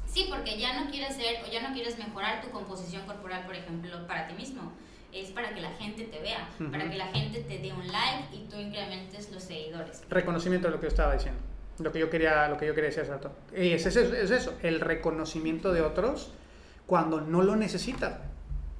[0.06, 3.54] Sí, porque ya no quieres ser o ya no quieres mejorar tu composición corporal, por
[3.54, 4.70] ejemplo, para ti mismo.
[5.10, 8.36] Es para que la gente te vea, para que la gente te dé un like
[8.36, 10.02] y tú incrementes los seguidores.
[10.10, 11.40] Reconocimiento de lo que yo estaba diciendo.
[11.78, 13.32] Lo que yo quería, lo que yo quería decir, Sato.
[13.50, 16.34] Es, es, es eso, el reconocimiento de otros
[16.86, 18.18] cuando no lo necesitan.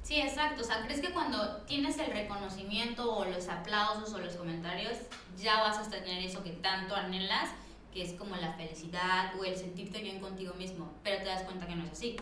[0.03, 0.61] Sí, exacto.
[0.61, 4.97] O sea, ¿crees que cuando tienes el reconocimiento o los aplausos o los comentarios,
[5.35, 7.49] ya vas a tener eso que tanto anhelas,
[7.91, 10.91] que es como la felicidad o el sentirte bien contigo mismo?
[11.03, 12.17] Pero te das cuenta que no es así.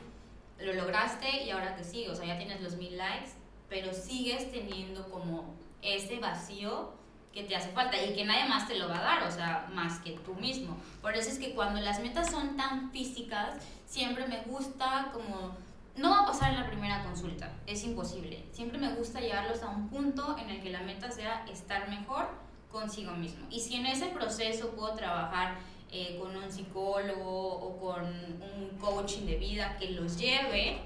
[0.59, 2.09] Lo lograste y ahora te sigue.
[2.09, 3.31] O sea, ya tienes los mil likes,
[3.67, 6.93] pero sigues teniendo como ese vacío
[7.33, 9.67] que te hace falta y que nadie más te lo va a dar, o sea,
[9.73, 10.77] más que tú mismo.
[11.01, 13.55] Por eso es que cuando las metas son tan físicas,
[13.87, 15.57] siempre me gusta como...
[15.95, 18.43] No va a pasar en la primera consulta, es imposible.
[18.51, 22.29] Siempre me gusta llevarlos a un punto en el que la meta sea estar mejor
[22.71, 23.45] consigo mismo.
[23.51, 25.57] Y si en ese proceso puedo trabajar
[25.91, 30.81] eh, con un psicólogo o con un coaching de vida que los lleve,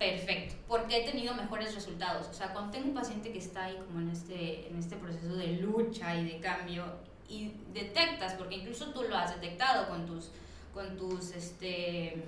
[0.00, 2.26] perfecto, porque he tenido mejores resultados.
[2.28, 5.36] O sea, cuando tengo un paciente que está ahí como en este, en este proceso
[5.36, 6.84] de lucha y de cambio
[7.28, 10.30] y detectas, porque incluso tú lo has detectado con tus,
[10.74, 12.24] con tus, este,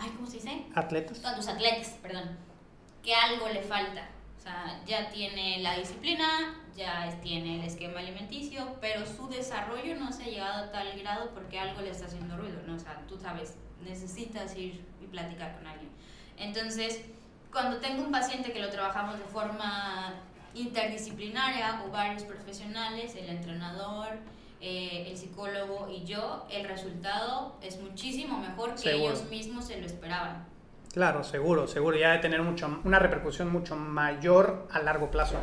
[0.00, 0.66] ay, ¿cómo se dice?
[0.74, 1.18] Atletas.
[1.20, 2.36] Con tus atletas, perdón,
[3.02, 4.08] que algo le falta.
[4.38, 10.12] O sea, ya tiene la disciplina, ya tiene el esquema alimenticio, pero su desarrollo no
[10.12, 12.76] se ha llegado a tal grado porque algo le está haciendo ruido, ¿no?
[12.76, 15.90] O sea, tú sabes, necesitas ir y platicar con alguien.
[16.38, 17.02] Entonces,
[17.52, 20.14] cuando tengo un paciente que lo trabajamos de forma
[20.54, 24.18] interdisciplinaria o varios profesionales, el entrenador,
[24.60, 29.86] eh, el psicólogo y yo, el resultado es muchísimo mejor que ellos mismos se lo
[29.86, 30.46] esperaban.
[30.92, 31.96] Claro, seguro, seguro.
[31.96, 35.36] Ya de tener mucho, una repercusión mucho mayor a largo plazo.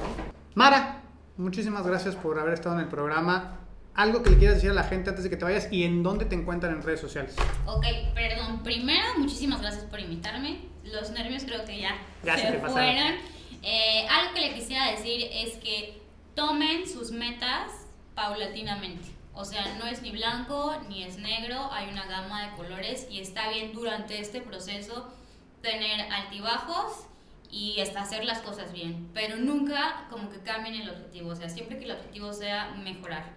[0.56, 1.02] Mara,
[1.38, 3.58] muchísimas gracias por haber estado en el programa
[3.96, 6.04] algo que le quieras decir a la gente antes de que te vayas y en
[6.04, 7.36] dónde te encuentran en redes sociales.
[7.66, 8.62] Ok, perdón.
[8.64, 10.60] Primero, muchísimas gracias por invitarme.
[10.84, 13.16] Los nervios creo que ya, se, fueron.
[13.64, 16.00] Eh, algo que le quisiera decir es que
[16.36, 17.87] tomen sus metas
[18.18, 19.10] paulatinamente.
[19.36, 23.20] O sea, no es ni blanco ni es negro, hay una gama de colores y
[23.20, 25.08] está bien durante este proceso
[25.62, 27.06] tener altibajos
[27.52, 31.48] y hasta hacer las cosas bien, pero nunca como que cambien el objetivo, o sea,
[31.48, 33.34] siempre que el objetivo sea mejorar.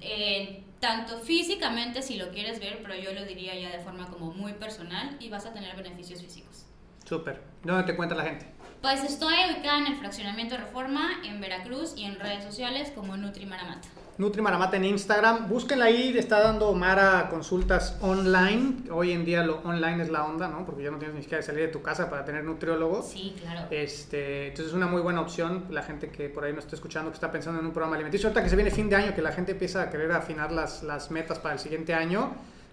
[0.00, 4.32] Eh, tanto físicamente si lo quieres ver, pero yo lo diría ya de forma como
[4.32, 6.66] muy personal y vas a tener beneficios físicos.
[7.04, 7.42] Súper.
[7.64, 8.46] ¿Dónde te cuenta la gente?
[8.80, 13.46] Pues estoy ubicada en el fraccionamiento Reforma, en Veracruz y en redes sociales como Nutri
[13.46, 13.88] Maramata.
[14.18, 15.48] Nutri Maramata en Instagram.
[15.48, 18.90] Búsquenla ahí, está dando Mara consultas online.
[18.90, 20.66] Hoy en día lo online es la onda, ¿no?
[20.66, 23.08] Porque ya no tienes ni siquiera que salir de tu casa para tener nutriólogos.
[23.08, 23.68] Sí, claro.
[23.70, 25.64] Este, entonces es una muy buena opción.
[25.70, 28.28] La gente que por ahí nos está escuchando, que está pensando en un programa alimenticio.
[28.28, 30.82] Ahorita que se viene fin de año, que la gente empieza a querer afinar las,
[30.82, 32.32] las metas para el siguiente año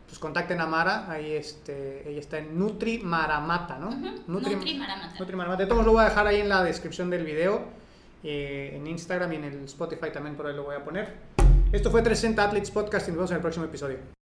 [0.10, 3.92] pues contacten a Mara, ahí este, ella está en Nutri Maramata, ¿no?
[4.26, 5.20] Nutri, Maramata.
[5.20, 5.64] Nutri Maramata.
[5.64, 7.64] De todos lo voy a dejar ahí en la descripción del video,
[8.24, 11.14] eh, en Instagram y en el Spotify también por ahí lo voy a poner.
[11.72, 14.19] Esto fue 360 Athletes Podcast nos vemos en el próximo episodio.